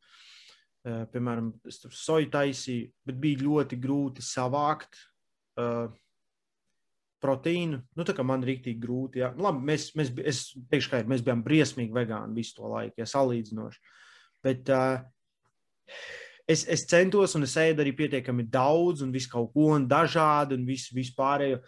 piemēram, 1.14 1.52
es 1.70 1.82
tur 1.84 1.94
soju 1.96 2.32
taisīju, 2.34 2.90
bet 3.06 3.20
bija 3.22 3.44
ļoti 3.44 3.78
grūti 3.82 4.26
savākt 4.26 4.98
uh, 5.62 5.92
proteīnu. 7.22 7.82
Nu, 7.98 8.06
tā 8.08 8.16
kā 8.18 8.26
man 8.26 8.44
rīktīgi 8.46 8.82
grūti. 8.82 9.22
Ja. 9.22 9.32
Labi, 9.38 9.64
mēs, 9.72 9.92
mēs, 9.98 10.12
es 10.26 10.42
teikšu, 10.72 10.92
ka 10.94 11.02
mēs 11.10 11.24
bijām 11.26 11.44
briesmīgi 11.46 11.94
vegāni 11.96 12.42
visu 12.42 12.58
to 12.58 12.72
laiku, 12.72 12.98
ja 13.02 13.08
salīdzinoši. 13.10 13.94
Bet 14.42 14.72
uh, 14.74 15.04
es, 16.50 16.66
es 16.66 16.88
centos, 16.90 17.36
un 17.38 17.46
es 17.46 17.56
ēdu 17.62 17.86
arī 17.86 17.94
pietiekami 17.98 18.48
daudz, 18.50 19.06
un 19.06 19.14
visu 19.14 19.32
kaut 19.36 19.52
ko 19.54 19.72
un 19.76 19.88
dažādu, 19.90 20.58
un 20.58 20.66
visu, 20.68 20.96
visu 20.98 21.14
pārējo. 21.18 21.62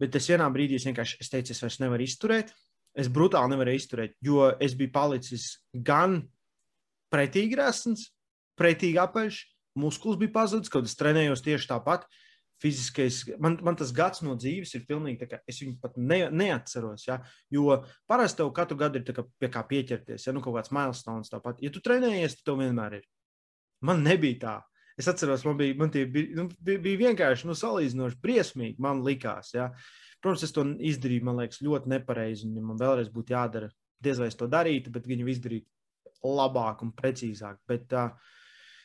Bet 0.00 0.16
es 0.16 0.28
vienā 0.30 0.46
brīdī 0.52 0.78
es 0.80 0.86
vienkārši 0.88 1.20
es 1.20 1.32
teicu, 1.32 1.52
es 1.52 1.62
vairs 1.62 1.80
nevaru 1.82 2.06
izturēt. 2.06 2.54
Es 2.98 3.10
brutāli 3.12 3.52
nevarēju 3.52 3.78
izturēt, 3.78 4.16
jo 4.24 4.48
es 4.58 4.72
biju 4.74 4.90
palicis 4.94 5.52
gan 5.86 6.24
pretīgi 7.12 7.58
resns, 7.60 8.08
pretīgi 8.58 8.98
apaļš, 9.02 9.38
muskulis 9.78 10.18
bija 10.18 10.34
pazudis, 10.34 10.72
kad 10.72 10.88
es 10.88 10.96
trenējos 10.98 11.44
tieši 11.46 11.70
tāpat. 11.70 12.08
Fiziskais, 12.60 13.22
man, 13.40 13.54
man 13.64 13.78
tas 13.78 13.88
gads 13.96 14.20
no 14.20 14.34
dzīves 14.36 14.74
ir 14.76 14.82
pilnīgi 14.88 15.22
tā, 15.22 15.28
ka 15.30 15.38
es 15.48 15.62
viņu 15.62 15.78
pat 15.80 15.94
ne, 15.96 16.18
neatceros. 16.28 17.06
Ja? 17.06 17.16
Jo 17.48 17.78
parasti 18.10 18.42
tev 18.42 18.50
katru 18.56 18.76
gadu 18.82 19.00
ir 19.00 19.14
kā, 19.16 19.24
pie 19.40 19.48
kā 19.54 19.62
pieķerties, 19.70 20.26
ja 20.26 20.34
nu 20.36 20.42
kaut 20.44 20.58
kāds 20.58 20.74
milestones 20.76 21.32
tāpat. 21.32 21.62
Ja 21.64 21.72
tu 21.72 21.80
trenējies, 21.84 22.36
tad 22.36 22.50
tev 22.50 22.60
vienmēr 22.60 22.98
ir. 22.98 23.06
Man 23.86 24.04
nebija 24.04 24.40
tā. 24.42 24.56
Es 25.00 25.08
atceros, 25.08 25.46
man 25.48 25.56
bija, 25.56 25.76
man 25.80 25.92
bija, 25.94 26.26
nu, 26.36 26.46
bija, 26.60 26.98
vienkārši 27.06 27.48
nu, 27.48 27.56
salīdzinoši 27.56 28.18
briesmīgi. 28.20 28.80
Man 28.84 29.00
likās, 29.06 29.54
ja. 29.56 29.70
Protams, 30.20 30.44
es 30.44 30.52
to 30.52 30.66
izdarīju, 30.90 31.24
man 31.24 31.38
liekas, 31.40 31.62
ļoti 31.64 31.88
nepareizi. 31.94 32.50
Man 32.52 32.76
vēlreiz 32.80 33.08
būtu 33.14 33.32
jādara, 33.32 33.70
diez 34.04 34.20
vai 34.20 34.28
es 34.28 34.36
to 34.36 34.48
darītu, 34.50 34.92
bet 34.92 35.08
viņu 35.08 35.30
izdarīt 35.32 35.64
labāk 36.26 36.84
un 36.84 36.92
precīzāk. 36.96 37.62
Bet, 37.68 37.94
uh, 37.96 38.12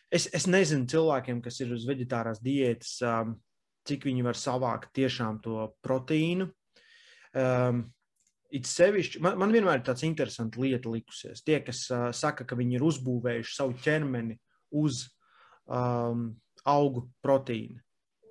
es, 0.08 0.30
es 0.32 0.48
nezinu 0.48 0.88
cilvēkiem, 0.92 1.42
kas 1.44 1.60
ir 1.66 1.74
uz 1.76 1.84
vegetārās 1.90 2.40
diētas, 2.44 2.96
um, 3.04 3.36
cik 3.86 4.08
viņi 4.08 4.24
var 4.26 4.40
savākt 4.40 4.94
tiešām 4.96 5.42
to 5.44 5.68
proteīnu. 5.86 6.50
Um, 7.36 7.90
It 8.56 8.68
sevišķi, 8.70 9.20
man, 9.26 9.34
man 9.42 9.52
vienmēr 9.52 9.82
ir 9.82 9.88
tāds 9.88 10.06
interesants 10.06 10.56
lieta 10.62 10.88
likusies. 10.88 11.42
Tie, 11.44 11.58
kas 11.66 11.82
uh, 11.92 12.06
saka, 12.16 12.46
ka 12.48 12.56
viņi 12.56 12.78
ir 12.78 12.84
uzbūvējuši 12.88 13.52
savu 13.52 13.74
ķermeni 13.84 14.38
uz 14.80 15.02
um, 15.68 16.30
augu 16.66 17.06
proteīnu. 17.26 17.82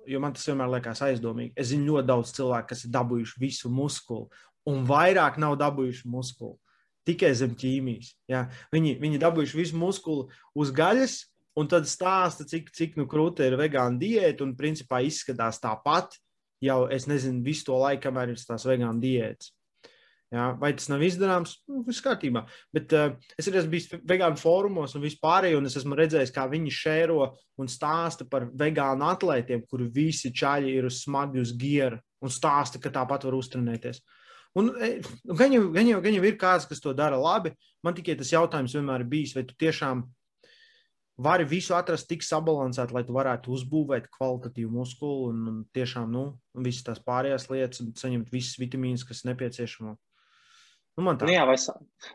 Jo 0.05 0.19
man 0.21 0.35
tas 0.35 0.45
vienmēr 0.45 0.69
liekas 0.75 1.01
aizdomīgi. 1.01 1.55
Es 1.57 1.71
zinu 1.71 1.95
ļoti 1.95 2.09
daudz 2.11 2.33
cilvēku, 2.35 2.69
kas 2.73 2.85
ir 2.85 2.93
dabūjuši 2.93 3.41
visu 3.41 3.71
muskuli, 3.73 4.27
un 4.69 4.83
vairāk 4.85 5.39
nav 5.41 5.57
dabūjuši 5.61 6.09
muskuli. 6.11 6.59
Tikai 7.05 7.31
zem 7.37 7.53
ķīmijas. 7.57 8.11
Ja? 8.29 8.45
Viņi, 8.73 8.95
viņi 9.01 9.21
dabūjuši 9.21 9.57
visu 9.57 9.79
muskuli 9.81 10.27
uz 10.57 10.71
gaļas, 10.73 11.17
un 11.57 11.69
tad 11.71 11.89
stāsta, 11.89 12.45
cik, 12.49 12.69
cik 12.75 12.99
nu 12.99 13.07
krūta 13.09 13.45
ir 13.47 13.57
vegāna 13.59 13.97
diēta, 14.01 14.45
un 14.45 14.55
principā 14.57 15.01
izskatās 15.05 15.61
tāpat 15.63 16.17
jau, 16.63 16.85
es 16.91 17.07
nezinu, 17.09 17.43
visu 17.45 17.69
to 17.69 17.77
laiku, 17.79 18.03
kamēr 18.07 18.33
ir 18.33 18.41
tās 18.41 18.65
vegāna 18.67 19.01
diētas. 19.01 19.54
Ja, 20.35 20.49
vai 20.59 20.73
tas 20.75 20.89
nav 20.91 21.03
izdarāms? 21.05 21.53
Nu, 21.71 21.79
viss 21.87 22.03
kārtībā. 22.03 22.41
Bet 22.75 22.91
uh, 22.97 23.13
es 23.39 23.47
esmu 23.47 23.71
bijis 23.71 23.87
vegānu 24.03 24.35
fórumos 24.41 24.95
un 24.97 25.03
vispārējo, 25.05 25.61
un 25.61 25.69
es 25.69 25.77
esmu 25.79 25.95
redzējis, 25.95 26.33
kā 26.35 26.43
viņi 26.51 26.73
šēro 26.75 27.29
un 27.61 27.71
stāsta 27.71 28.27
par 28.27 28.49
vegānu 28.51 29.07
atlētiem, 29.07 29.63
kuri 29.69 29.87
visi 29.95 30.33
čaļi 30.35 30.73
ir 30.75 30.89
uz 30.89 30.99
smagi 31.05 31.39
uz 31.39 31.53
giera 31.55 32.01
un 32.25 32.33
stāsta, 32.33 32.81
ka 32.83 32.91
tāpat 32.91 33.23
var 33.29 33.37
uztrenēties. 33.37 34.01
Un, 34.59 34.73
nu, 34.73 35.37
gan, 35.39 35.55
jau, 35.55 35.69
gan, 35.71 35.87
jau, 35.93 36.01
gan 36.03 36.17
jau 36.17 36.27
ir 36.27 36.35
kāds, 36.41 36.67
kas 36.67 36.83
to 36.83 36.91
dara 36.95 37.19
labi. 37.19 37.53
Man 37.83 37.95
tikai 37.95 38.17
tas 38.19 38.33
jautājums 38.33 38.75
vienmēr 38.75 39.05
ir 39.05 39.11
bijis, 39.11 39.35
vai 39.37 39.43
tu 39.47 39.55
tiešām 39.61 40.03
vari 41.27 41.45
visu 41.47 41.75
atrast 41.77 42.09
tik 42.09 42.25
sabalansēt, 42.27 42.91
lai 42.91 43.05
tu 43.07 43.15
varētu 43.15 43.53
uzbūvēt 43.55 44.09
kvalitatīvu 44.11 44.71
muskuli 44.81 45.29
un, 45.31 45.45
un 45.51 45.61
tiešām 45.75 46.11
nu, 46.11 46.25
un 46.55 46.67
visas 46.67 46.87
tās 46.87 46.99
pārējās 47.07 47.47
lietas 47.51 47.83
un 47.85 47.93
saņemt 47.95 48.33
visas 48.35 48.59
vitamīnas, 48.59 49.07
kas 49.07 49.23
nepieciešamo. 49.27 49.95
Nu, 50.95 51.11
nu, 51.11 51.27
jā, 51.27 51.41
vai, 51.43 51.55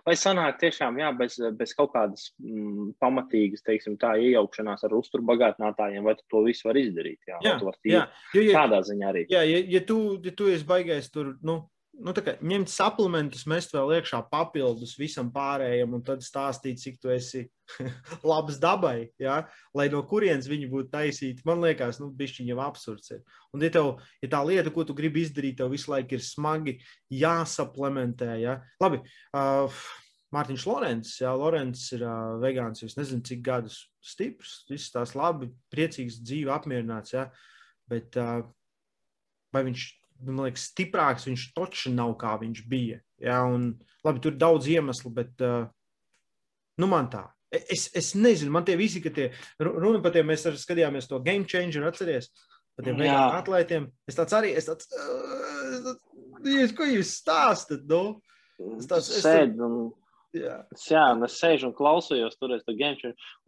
vai 0.09 0.15
sanāk 0.17 0.57
tiešām 0.63 0.97
jā, 1.03 1.11
bez, 1.17 1.35
bez 1.59 1.75
kaut 1.77 1.91
kādas 1.93 2.31
mm, 2.41 2.95
pamatīgas, 3.03 3.61
teiksim, 3.67 3.99
tā 4.01 4.15
iejaukšanās 4.25 4.87
ar 4.89 4.95
uzturbagātinātājiem, 4.97 6.07
vai 6.07 6.15
tu 6.17 6.25
to 6.33 6.41
visu 6.47 6.71
var 6.71 6.81
izdarīt? 6.81 7.19
Jā, 7.29 7.43
jā, 7.45 7.59
jā. 7.93 8.07
Jo, 8.33 8.47
ja, 8.47 8.55
tādā 8.63 8.81
ziņā 8.89 9.11
arī. 9.13 9.27
Jā, 9.29 9.45
ja, 9.45 9.61
ja, 9.77 9.83
tu, 9.85 9.99
ja 10.25 10.33
tu 10.37 10.49
esi 10.49 10.65
baigais 10.69 11.11
tur, 11.13 11.35
nu, 11.45 11.59
nu, 12.01 12.13
kā, 12.17 12.35
ņemt 12.45 12.71
suplementus, 12.73 13.47
mest 13.51 13.75
vēl 13.75 13.95
iekšā 13.99 14.23
papildus 14.33 14.97
visam 14.99 15.31
pārējiem, 15.35 15.95
un 15.97 16.03
tad 16.07 16.25
stāstīt, 16.25 16.81
cik 16.81 16.99
tu 17.03 17.13
esi 17.13 17.45
labs 18.31 18.59
dabai, 18.63 19.11
ja? 19.21 19.43
lai 19.77 19.89
no 19.93 20.03
kurienes 20.09 20.49
viņi 20.51 20.69
būtu 20.73 20.91
taisīti. 20.95 21.45
Man 21.49 21.63
liekas, 21.65 22.01
nu, 22.03 22.11
bišķiņ 22.17 22.53
jau 22.53 22.61
absurds 22.65 23.15
ir. 23.17 23.23
Un, 23.55 23.65
ja, 23.65 23.73
tev, 23.75 23.93
ja 24.25 24.33
tā 24.33 24.43
lieta, 24.47 24.73
ko 24.75 24.87
tu 24.89 24.97
gribi 24.97 25.25
izdarīt, 25.27 25.59
tev 25.61 25.73
visu 25.75 25.93
laiku 25.93 26.17
ir 26.17 26.25
smagi 26.25 26.79
jāsaplementē. 27.21 28.33
Ja? 28.43 28.59
Labi, 28.83 29.03
uh, 29.37 29.83
Mārtiņš 30.35 30.67
Lorents, 30.71 31.15
jā, 31.21 31.31
Lorents 31.35 31.89
ir 31.97 32.05
uh, 32.07 32.37
vegāns, 32.43 32.85
es 32.87 32.97
nezinu, 32.99 33.25
cik 33.27 33.43
gadus 33.47 33.83
stiprs, 33.99 34.61
viss 34.71 34.93
tās 34.95 35.17
labi, 35.19 35.51
priecīgs, 35.75 36.21
dzīve, 36.23 36.53
apmierināts, 36.55 37.17
jā, 37.17 37.27
bet 37.91 38.15
uh, 38.21 38.45
vai 39.51 39.65
viņš 39.67 39.89
man 40.27 40.47
liekas, 40.47 40.69
stiprāks 40.73 41.27
viņš 41.29 41.47
taču 41.57 41.93
nav 41.95 42.15
kā 42.21 42.37
viņš 42.41 42.63
bija. 42.71 43.01
Ja? 43.23 43.43
Un, 43.49 43.73
labi, 44.07 44.23
tur 44.25 44.35
ir 44.35 44.41
daudz 44.41 44.69
iemeslu, 44.71 45.13
bet 45.17 45.45
uh, 45.45 45.69
nu, 46.81 46.89
man 46.91 47.11
tā. 47.13 47.27
Es, 47.51 47.89
es 47.99 48.13
nezinu, 48.15 48.53
man 48.55 48.67
tie 48.67 48.77
visi, 48.79 49.03
ka 49.03 49.11
tie 49.15 49.31
runa 49.59 49.99
par 50.05 50.15
tiem, 50.15 50.29
mēs 50.31 50.47
arī 50.47 50.61
skatījāmies 50.61 51.11
to 51.11 51.19
game 51.25 51.49
changer, 51.51 51.89
atceries, 51.89 52.31
par 52.79 52.87
tiem 52.87 53.01
vegānu 53.01 53.41
atlētiem. 53.41 53.89
Es 54.07 54.19
tāds 54.19 54.37
arī, 54.39 54.53
es 54.59 54.69
tāds, 54.71 54.87
uh, 54.95 56.69
ko 56.79 56.87
jūs 56.87 57.17
stāstat, 57.19 57.83
nu? 57.91 58.21
Es 58.77 58.87
tāds, 58.87 59.11
es 59.11 59.25
Sēd, 59.25 59.59
un 59.59 59.89
Jā. 60.37 60.61
jā, 60.87 61.03
un 61.11 61.25
es 61.27 61.37
sēžu 61.41 61.67
un 61.67 61.73
klausījos 61.75 62.37
tur, 62.39 62.53
es 62.55 62.63
to 62.63 62.75
game 62.79 62.95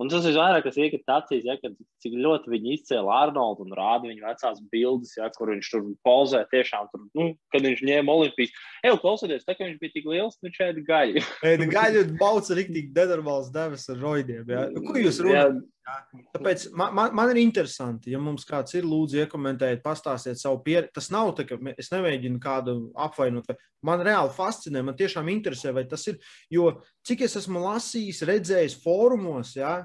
Un 0.02 0.10
tas 0.10 0.24
visvairāk, 0.26 0.64
kas 0.66 0.78
iekrita 0.80 1.20
acīs, 1.20 1.44
ja, 1.46 1.54
kad, 1.62 1.76
cik 2.02 2.16
ļoti 2.18 2.50
viņi 2.50 2.74
izcēla 2.76 3.18
Arnoldu 3.28 3.68
un 3.68 3.76
rāda 3.78 4.10
viņa 4.10 4.32
vecās 4.32 4.58
bildes, 4.72 5.14
ja, 5.18 5.28
kur 5.36 5.52
viņš 5.52 5.70
tur 5.70 5.84
pozē 6.06 6.42
tiešām, 6.50 6.88
tur, 6.90 7.04
nu, 7.18 7.28
kad 7.54 7.62
viņš 7.68 7.84
ņēma 7.86 8.16
olimpijas. 8.16 8.54
Ej, 8.82 8.96
klausieties, 9.04 9.46
tā 9.46 9.54
kā 9.54 9.68
viņš 9.68 9.78
bija 9.82 9.94
tik 9.94 10.08
liels, 10.10 10.40
viņš 10.42 10.58
ēda 10.68 10.86
gaļu. 10.88 11.22
ēda 11.52 11.70
gaļu 11.70 12.06
bauca 12.18 12.58
riktīgi 12.58 12.90
nenormāls 12.98 13.52
devas 13.54 13.86
ar 13.92 14.02
roidiem, 14.02 14.42
ja. 14.50 14.66
Nu, 14.74 14.82
ko 14.88 14.98
jūs 14.98 15.22
runājat? 15.22 15.62
Tāpēc 15.82 16.68
man, 16.78 16.92
man, 16.94 17.14
man 17.18 17.30
ir 17.32 17.40
interesanti, 17.42 18.12
ja 18.12 18.20
mums 18.22 18.46
kāds 18.46 18.76
ir, 18.78 18.86
lūdzu, 18.86 19.18
iekomentējiet, 19.24 19.82
pastāstiet 19.82 20.38
savu 20.38 20.60
pieredzi. 20.62 20.92
Tas 20.94 21.10
nav 21.14 21.32
tā, 21.38 21.46
ka 21.48 21.58
es 21.74 21.90
nemēģinu 21.90 22.38
kādu 22.42 22.76
apvainot. 23.06 23.50
Man 23.86 24.04
reāli 24.06 24.30
fascinē, 24.36 24.84
man 24.86 24.98
tiešām 24.98 25.30
interesē, 25.32 25.74
vai 25.74 25.84
tas 25.90 26.06
ir. 26.10 26.20
Jo 26.52 26.68
cik 27.06 27.26
es 27.26 27.34
esmu 27.42 27.64
lasījis, 27.64 28.22
redzējis 28.30 28.78
fórumos, 28.84 29.56
ja, 29.58 29.80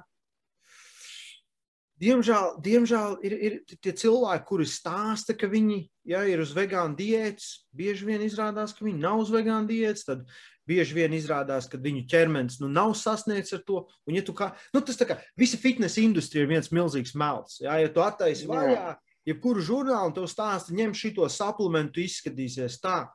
diemžēl, 2.02 2.58
diemžēl 2.64 3.18
ir, 3.26 3.34
ir 3.48 3.56
tie 3.84 3.94
cilvēki, 3.98 4.46
kuri 4.48 4.68
stāsta, 4.70 5.36
ka 5.38 5.50
viņi 5.52 5.80
ja, 6.08 6.24
ir 6.30 6.42
uz 6.44 6.54
vegānu 6.56 6.98
diētas. 6.98 7.68
Bieži 7.76 8.08
vien 8.08 8.24
izrādās, 8.26 8.76
ka 8.76 8.86
viņi 8.86 9.02
nav 9.04 9.24
uz 9.24 9.34
vegānu 9.34 9.70
diētas. 9.70 10.06
Tad 10.08 10.24
bieži 10.68 10.98
vien 10.98 11.16
izrādās, 11.16 11.70
ka 11.72 11.80
viņu 11.82 12.06
ķermenis 12.12 12.60
nu, 12.62 12.70
nav 12.72 12.94
sasniegts 13.00 13.56
ar 13.56 13.64
to. 13.68 13.84
Un, 14.08 14.18
ja 14.18 14.24
kā, 14.28 14.52
nu, 14.76 14.84
tas 14.84 15.00
kā 15.00 15.20
visa 15.40 15.60
fitnesa 15.62 16.02
industrija 16.04 16.46
ir 16.46 16.52
viens 16.52 16.72
milzīgs 16.76 17.16
melns. 17.18 17.62
Jā, 17.64 17.80
ja 17.84 17.92
tu 17.94 18.04
attaisi 18.04 18.50
vaļā, 18.50 18.98
jebkuru 19.28 19.64
žurnālu 19.64 20.16
tev 20.16 20.28
stāsta, 20.32 20.76
ņem 20.76 20.96
šito 20.98 21.28
suplementu, 21.32 22.04
izskatīsies 22.04 22.80
tā. 22.84 23.06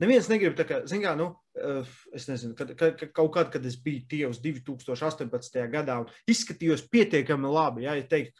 Neviens 0.00 0.30
negrib, 0.32 0.54
tā 0.56 0.64
kā, 0.64 0.80
zin 0.88 1.02
kā, 1.04 1.12
nu, 1.18 1.28
eh, 1.60 1.88
es 2.16 2.24
nezinu, 2.30 2.54
kad, 2.56 2.72
kad, 2.78 3.02
kaut 3.12 3.34
kad, 3.34 3.50
kad 3.52 3.66
es 3.68 3.76
biju 3.76 4.06
tievs 4.08 4.40
2018. 4.40 5.66
gadā 5.72 5.98
un 6.00 6.08
izskatījos 6.30 6.86
pietiekami 6.88 7.50
labi, 7.52 7.84
jā, 7.84 7.98
ja 7.98 8.06
teikt, 8.08 8.38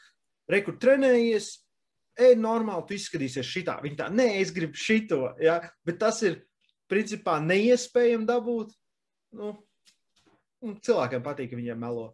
rekur 0.51 0.79
trenējies, 0.81 1.51
ej, 2.21 2.37
normāli, 2.41 2.87
tu 2.89 2.97
izskatīsies 2.97 3.49
šitā. 3.49 3.77
Viņa 3.85 4.01
tā, 4.01 4.09
nē, 4.15 4.31
es 4.41 4.55
gribu 4.57 4.79
šito, 4.81 5.35
jā, 5.41 5.61
bet 5.85 6.01
tas 6.01 6.23
ir, 6.25 6.41
principā 6.91 7.37
neiespējami 7.45 8.27
dabūt. 8.29 8.73
Nu, 9.37 9.53
cilvēkiem 10.65 11.23
patīk, 11.25 11.53
ka 11.53 11.61
viņiem 11.61 11.81
melo. 11.81 12.11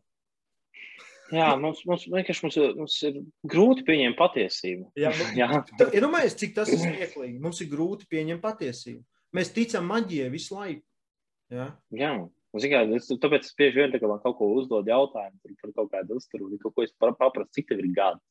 Jā, 1.34 1.56
mums, 1.58 1.80
mums, 1.88 2.04
mums, 2.10 2.58
mums 2.78 2.96
ir 3.08 3.16
grūti 3.50 3.82
pieņemt 3.86 4.18
patiesību. 4.18 4.92
Jā, 5.00 5.10
jā. 5.34 5.48
Iedomājieties, 5.88 6.36
cik 6.42 6.54
tas 6.54 6.70
ir 6.70 6.82
smieklīgi. 6.82 7.40
Mums 7.42 7.62
ir 7.64 7.70
grūti 7.72 8.06
pieņemt 8.10 8.44
patiesību. 8.44 9.02
Mēs 9.34 9.52
ticam 9.54 9.88
maģijai 9.90 10.30
visu 10.32 10.54
laiku. 10.56 10.84
Jā. 11.52 11.70
Jā. 11.94 12.12
Un, 12.56 12.62
zin, 12.62 12.72
kā, 12.72 12.84
es, 12.96 13.08
tāpēc 13.20 13.44
es 13.48 13.56
bieži 13.58 13.82
vien 13.82 13.92
man 14.08 14.22
kaut 14.22 14.38
ko 14.38 14.48
uzdod 14.56 14.88
jautājumu 14.88 15.40
par, 15.42 15.56
par 15.62 15.72
kaut 15.80 15.90
kādu 15.92 16.16
uzturu, 16.20 16.48
kaut 16.62 16.74
ko 16.74 16.86
es 16.86 16.94
paprastu, 16.96 17.58
cik 17.58 17.68
tev 17.68 17.82
ir 17.82 17.90
gadi. 17.96 18.22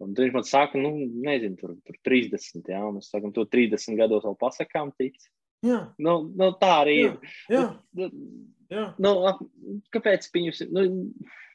Un 0.00 0.14
viņš 0.16 0.32
man 0.32 0.46
saka, 0.48 0.80
nu, 0.80 0.94
nezinu, 1.20 1.58
tur, 1.60 1.74
tur 1.84 1.98
30, 2.08 2.64
jā, 2.72 2.80
un 2.88 2.96
mēs 2.96 3.10
sakam, 3.12 3.34
to 3.36 3.44
30 3.44 3.98
gados 4.00 4.24
vēl 4.24 4.36
pasakām 4.40 4.94
tiks. 4.96 5.28
Jā. 5.66 5.80
Nu, 6.00 6.22
nu, 6.32 6.54
tā 6.56 6.70
arī 6.86 6.94
Jā, 6.96 7.10
ir. 7.10 7.34
jā, 7.52 7.64
Nu, 7.92 8.06
jā. 8.72 8.84
nu, 9.02 9.10
kāpēc 9.92 10.28
viņus, 10.32 10.62
nu, 10.72 10.84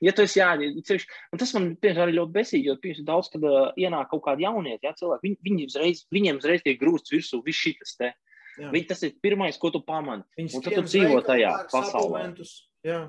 ja 0.04 0.14
tu 0.14 0.26
esi 0.28 0.44
ceļš, 0.86 1.06
un 1.34 1.42
tas 1.42 1.54
man, 1.58 1.72
piemēram, 1.82 2.04
arī 2.06 2.18
ļoti 2.20 2.36
besīgi, 2.36 2.70
jo, 2.70 2.76
piemēram, 2.84 3.08
daudz, 3.08 3.32
kad 3.34 3.48
uh, 3.50 3.72
ienāk 3.82 4.12
kaut 4.12 4.26
kādi 4.28 4.46
jaunieti, 4.46 4.84
jā, 4.86 4.92
cilvēki, 5.00 5.26
viņi, 5.26 5.40
viņi 5.48 5.68
uzreiz, 5.72 6.04
viņiem 6.14 6.42
uzreiz 6.44 6.66
tiek 6.66 6.78
grūsts 6.82 7.16
virsū, 7.16 7.42
viss 7.48 7.64
šitas 7.66 7.96
te. 7.98 8.12
jā. 8.12 8.20
Viņi, 8.60 8.86
tas 8.88 9.04
ir 9.04 9.16
pirmais, 9.24 9.58
ko 9.60 9.72
tu 9.74 9.82
pamani. 9.84 10.24
Viņi 10.38 10.58
un 10.58 10.64
tad 10.64 10.78
tu 10.78 10.86
dzīvo 10.88 11.20
tajā 11.26 11.52
pasaulē. 11.74 12.28
Jā, 12.86 13.00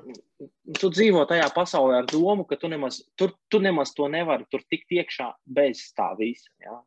Tu 0.80 0.88
dzīvo 0.88 1.26
tajā 1.28 1.51
pasaulē 1.53 1.99
ar 2.01 2.07
domu, 2.09 2.47
ka 2.49 2.57
tu 2.57 2.70
nemaz, 2.72 3.03
tur, 3.16 3.34
tu 3.53 3.61
nemaz 3.61 3.92
to 3.97 4.09
nevari 4.09 4.47
tur 4.49 4.62
tikt 4.64 4.94
iekšā 4.97 5.26
bez 5.59 5.82
tā 5.97 6.09
visa. 6.16 6.49
Jā. 6.64 6.78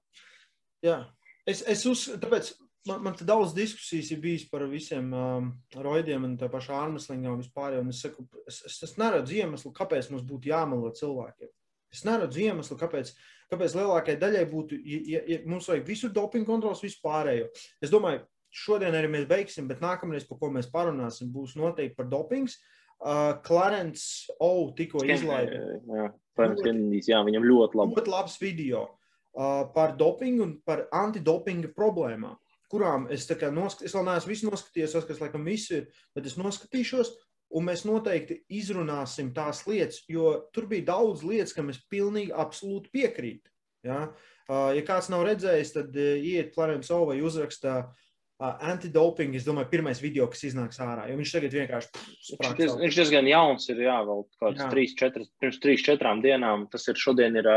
jā. 0.88 0.98
Es, 1.46 1.62
es 1.70 1.86
uz, 1.90 2.08
tāpēc 2.22 2.50
man, 2.90 3.04
man 3.06 3.18
daudz 3.22 3.54
diskusijas 3.58 4.10
ir 4.14 4.22
bijis 4.24 4.48
par 4.50 4.66
visiem 4.72 5.14
um, 5.14 5.52
roidiem 5.76 6.26
un 6.26 6.34
tā 6.40 6.50
pašā 6.52 6.78
armslingā 6.82 7.30
un 7.30 7.44
vispār. 7.44 7.78
Un 7.84 7.94
es, 7.94 8.02
saku, 8.06 8.26
es, 8.50 8.64
es, 8.66 8.80
es 8.90 8.98
neredzu 9.02 9.38
iemeslu, 9.38 9.74
kāpēc 9.76 10.10
mums 10.14 10.26
būtu 10.30 10.50
jāmelo 10.52 10.90
cilvēkiem. 10.98 11.52
Es 11.94 12.04
neredzu 12.06 12.42
iemeslu, 12.46 12.78
kāpēc, 12.78 13.14
kāpēc 13.54 13.78
lielākajai 13.78 14.22
daļai 14.22 14.44
būtu, 14.50 14.82
ja, 14.86 15.00
ja, 15.16 15.24
ja 15.30 15.40
mums 15.50 15.70
vajag 15.70 15.88
visu 15.88 16.10
dopingu 16.14 16.50
kontrols, 16.50 16.84
vispārējo. 16.86 17.50
Es 17.82 17.94
domāju, 17.94 18.26
šodien 18.50 18.96
arī 18.98 19.10
mēs 19.12 19.28
beigsim, 19.30 19.68
bet 19.70 19.84
nākamreiz, 19.84 20.26
par 20.28 20.40
ko 20.42 20.50
mēs 20.54 20.70
parunāsim, 20.74 21.32
būs 21.34 21.56
noteikti 21.60 21.98
par 21.98 22.10
dopings. 22.12 22.58
Uh, 23.00 23.38
Clarence 23.46 24.28
O. 24.44 24.74
tikko 24.76 25.06
izlaida 25.08 25.56
Jā, 25.88 26.10
Kennedijs, 26.36 27.08
jā, 27.08 27.22
viņam 27.24 27.46
ļoti 27.48 27.78
labi. 27.80 27.96
ļoti 27.96 28.12
labs 28.12 28.34
video 28.42 28.82
uh, 28.84 29.70
par 29.72 29.94
dopingu 29.96 30.44
un 30.44 30.52
par 30.68 30.82
antidopinga 30.92 31.72
problēmām, 31.78 32.36
kurām 32.68 33.08
es, 33.16 33.24
kā 33.40 33.54
nosk 33.56 33.86
es 33.88 33.96
vēl 33.96 34.04
neesmu 34.04 34.34
visu 34.34 34.50
noskatījies, 34.50 34.98
es, 35.00 35.08
kas 35.08 35.22
laikam 35.24 35.48
viss 35.48 35.72
ir, 35.72 35.88
bet 36.12 36.28
es 36.28 36.36
noskatīšos, 36.42 37.14
un 37.56 37.70
mēs 37.70 37.86
noteikti 37.88 38.42
izrunāsim 38.60 39.32
tās 39.38 39.64
lietas, 39.70 40.04
jo 40.12 40.34
tur 40.52 40.68
bija 40.68 40.90
daudz 40.92 41.24
lietas, 41.24 41.56
kam 41.56 41.72
es 41.72 41.80
pilnīgi 41.88 42.36
absolūti 42.36 42.92
piekrītu. 43.00 43.48
Ja, 43.88 44.10
uh, 44.12 44.74
ja 44.76 44.84
kāds 44.84 45.08
nav 45.08 45.24
redzējis, 45.24 45.72
tad 45.78 45.96
uh, 45.96 46.20
iet 46.20 46.52
Clarence 46.52 46.92
O 46.92 47.06
vai 47.08 47.22
uzrakstā 47.24 47.80
uh, 47.86 48.08
antidoping, 48.40 49.34
es 49.36 49.44
domāju, 49.44 49.68
pirmais 49.74 50.00
video, 50.00 50.28
kas 50.32 50.46
iznāks 50.48 50.80
ārā, 50.80 51.10
jo 51.10 51.18
viņš 51.20 51.34
tagad 51.36 51.56
vienkārši 51.58 51.90
pff, 51.92 52.76
Viņš, 52.80 52.96
diezgan 52.96 53.28
jauns 53.28 53.68
ir, 53.72 53.82
jā, 53.84 53.98
vēl 54.08 54.24
kāds 54.40 54.64
3, 54.72 54.94
4, 55.02 55.26
pirms 55.44 55.60
3, 55.60 55.84
4 55.90 56.14
dienām. 56.24 56.64
Tas 56.72 56.88
ir 56.88 57.00
šodien 57.00 57.36
ir, 57.36 57.50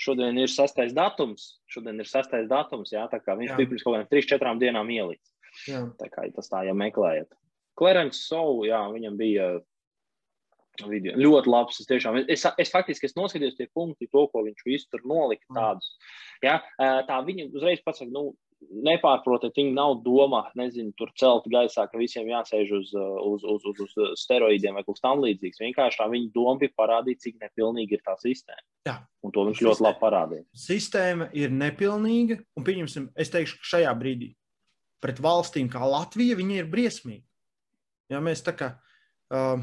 šodien 0.00 0.36
ir 0.40 0.52
sastais 0.52 0.92
datums. 0.96 1.54
Šodien 1.72 2.00
ir 2.02 2.08
sastais 2.08 2.48
datums, 2.50 2.92
jā, 2.92 3.06
tā 3.12 3.22
kā 3.24 3.38
viņš 3.38 3.54
Jā. 3.54 3.56
bija 3.56 3.72
pirms 3.72 3.86
kaut 3.86 3.96
kādiem 3.96 4.10
3, 4.12 4.28
4 4.34 4.54
dienām 4.60 4.92
ielikts. 4.92 5.32
Jā. 5.68 5.82
Tā 5.98 6.10
kā 6.12 6.28
ja 6.28 6.36
tas 6.36 6.52
tā, 6.52 6.64
ja 6.68 6.76
meklējat. 6.76 7.32
Clarence 7.80 8.20
Soul, 8.28 8.66
jā, 8.68 8.82
viņam 8.92 9.16
bija 9.16 9.48
video. 10.88 11.16
Ļoti 11.16 11.50
labs. 11.50 11.80
Es, 11.80 11.88
tiešām, 11.88 12.20
es, 12.28 12.44
es 12.60 12.72
faktiski 12.72 13.08
es 13.08 13.16
noskatījos 13.16 13.56
tie 13.58 13.66
punkti, 13.74 14.08
to, 14.12 14.26
ko 14.32 14.44
viņš 14.46 14.64
visu 14.68 14.88
tur 14.92 15.02
nolika 15.08 15.44
Mm. 15.50 15.56
tādus. 15.56 15.90
Ā, 16.44 17.02
tā 17.08 17.18
viņa 17.24 17.50
uzreiz 17.52 17.82
pasaka, 17.84 18.10
nu, 18.12 18.34
nepārprotiet, 18.60 19.56
viņi 19.56 19.72
nav 19.76 19.98
domāti, 20.04 20.58
nezinu, 20.60 20.92
tur 20.98 21.12
celt 21.18 21.46
gaisā, 21.50 21.86
ka 21.90 22.00
visiem 22.00 22.28
jāsēž 22.30 22.72
uz, 22.76 22.90
uh, 22.96 23.16
uz, 23.30 23.44
uz, 23.44 23.64
uz, 23.72 23.94
uz 23.96 24.20
steroīdiem 24.20 24.76
vai 24.76 24.84
kaut 24.84 24.98
kas 24.98 25.06
tamlīdzīgs. 25.06 25.62
Vienkārši 25.64 26.02
tā 26.02 26.08
viņa 26.12 26.32
doma 26.34 26.58
bija 26.60 26.74
parādīt, 26.78 27.22
cik 27.24 27.40
nepilnīga 27.40 27.96
ir 27.96 28.04
tā 28.04 28.16
sistēma. 28.20 28.66
Jā. 28.88 28.98
Un 29.24 29.34
to 29.34 29.46
viņš 29.48 29.64
ļoti 29.64 29.86
labi 29.86 30.00
parādīja. 30.02 30.44
sistēma 30.66 31.30
ir 31.36 31.56
nepilnīga, 31.56 32.40
un 32.56 32.68
pieņemsim, 32.68 33.10
es 33.20 33.32
teikšu, 33.32 33.60
ka 33.60 33.72
šajā 33.74 33.96
brīdī 34.00 34.34
pret 35.00 35.20
valstīm 35.22 35.68
kā 35.72 35.82
Latvija 35.88 36.36
viņa 36.38 36.60
ir 36.60 36.70
briesmīga. 36.70 37.24
Ja 38.10 38.20
mēs 38.22 38.42
tā 38.44 38.52
kā, 38.58 38.72
um, 39.32 39.62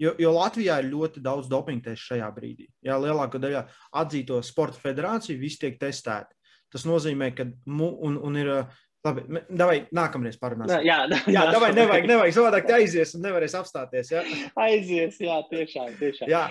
jo, 0.00 0.14
jo 0.20 0.32
Latvijā 0.36 0.78
ir 0.80 0.92
ļoti 0.92 1.22
daudz 1.24 1.50
dopinga 1.50 1.90
testu 1.90 2.14
šajā 2.14 2.30
brīdī. 2.36 2.68
Jā, 2.86 2.96
lielākā 3.02 3.40
daļa 3.42 3.64
atzīto 4.00 4.40
sporta 4.46 4.80
federāciju 4.80 5.40
visi 5.40 5.64
tiek 5.66 5.78
testēti. 5.80 6.36
Tas 6.72 6.86
nozīmē, 6.88 7.30
ka 7.36 7.48
mu, 7.66 7.92
un, 8.06 8.18
un 8.22 8.40
ir. 8.40 8.56
Labi, 9.04 9.20
davai, 9.52 9.82
nākamreiz 9.92 10.38
parunāsim. 10.40 10.80
Jā, 10.88 11.02
Jā, 11.28 11.42
davai, 11.52 11.74
nevajag, 11.76 12.06
nevajag. 12.08 12.36
Savādāk 12.38 12.70
aizies 12.72 13.12
un 13.18 13.26
nevarēs 13.26 13.52
apstāties. 13.58 14.08
Ja? 14.14 14.22
Aizies, 14.64 15.18
jā, 15.20 15.36
tiešām. 15.50 15.90
tiešām. 16.00 16.30
Jā. 16.32 16.46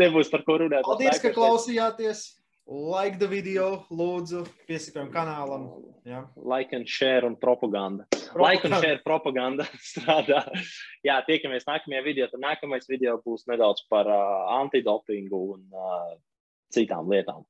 Nebūs 0.00 0.32
par 0.32 0.42
ko 0.42 0.58
runāt. 0.64 0.82
Paldies, 0.82 1.22
ka 1.22 1.30
klausījāties. 1.30 2.24
Like 2.66 3.18
the 3.18 3.26
video, 3.26 3.84
lūdzu, 3.90 4.44
piesakām 4.68 5.10
kanālam. 5.12 5.64
Jā. 6.06 6.22
Like 6.36 6.72
and 6.72 6.86
share 6.88 7.26
un 7.26 7.34
propaganda. 7.36 8.06
Like 8.38 8.64
un 8.64 8.76
share 8.78 9.00
propaganda 9.04 9.66
strādā. 9.92 10.44
Jā, 11.04 11.18
tiekamies 11.26 11.66
nākamajā 11.66 12.04
video. 12.06 12.28
Tad 12.30 12.40
nākamais 12.40 12.86
video 12.88 13.16
būs 13.26 13.48
nedaudz 13.50 13.82
par 13.90 14.06
uh, 14.06 14.46
antidopingu 14.60 15.42
un 15.56 15.66
uh, 15.74 16.14
citām 16.74 17.10
lietām. 17.12 17.44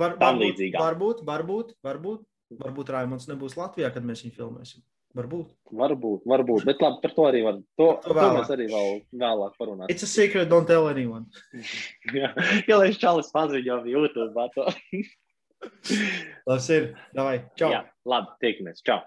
Var, 0.00 0.16
varbūt, 0.20 0.62
varbūt, 0.76 1.24
varbūt, 1.26 1.74
varbūt, 1.86 2.24
varbūt 2.62 2.94
Raimons 2.96 3.28
nebūs 3.30 3.58
Latvijā, 3.60 3.92
kad 3.94 4.06
mēs 4.06 4.24
viņu 4.26 4.38
filmēsim. 4.38 4.84
Varbūt. 5.18 5.48
Varbūt, 5.74 6.26
varbūt. 6.30 6.66
Bet 6.68 6.82
labi, 6.84 7.00
par 7.02 7.14
to 7.16 7.24
arī 7.26 7.40
var. 7.42 7.56
To, 7.80 7.86
to 8.04 8.14
to 8.14 8.26
mēs 8.36 8.52
arī 8.54 8.68
vēl 8.70 9.00
vēlāk 9.22 9.56
parunāsim. 9.58 9.90
It's 9.90 10.06
a 10.06 10.10
secret, 10.10 10.50
don't 10.50 10.70
tell 10.70 10.86
anyone. 10.86 11.26
Jā, 12.14 12.30
ja 12.68 12.78
lai 12.78 12.92
čalis 12.94 13.32
paziņo 13.34 13.82
YouTube. 13.90 14.46
Tas 16.46 16.68
ir. 16.72 16.92
Davai, 17.16 17.40
čau. 17.58 17.68
Jā, 17.74 17.84
labi, 18.08 18.32
tiekamies. 18.44 18.80
Čau! 18.86 18.98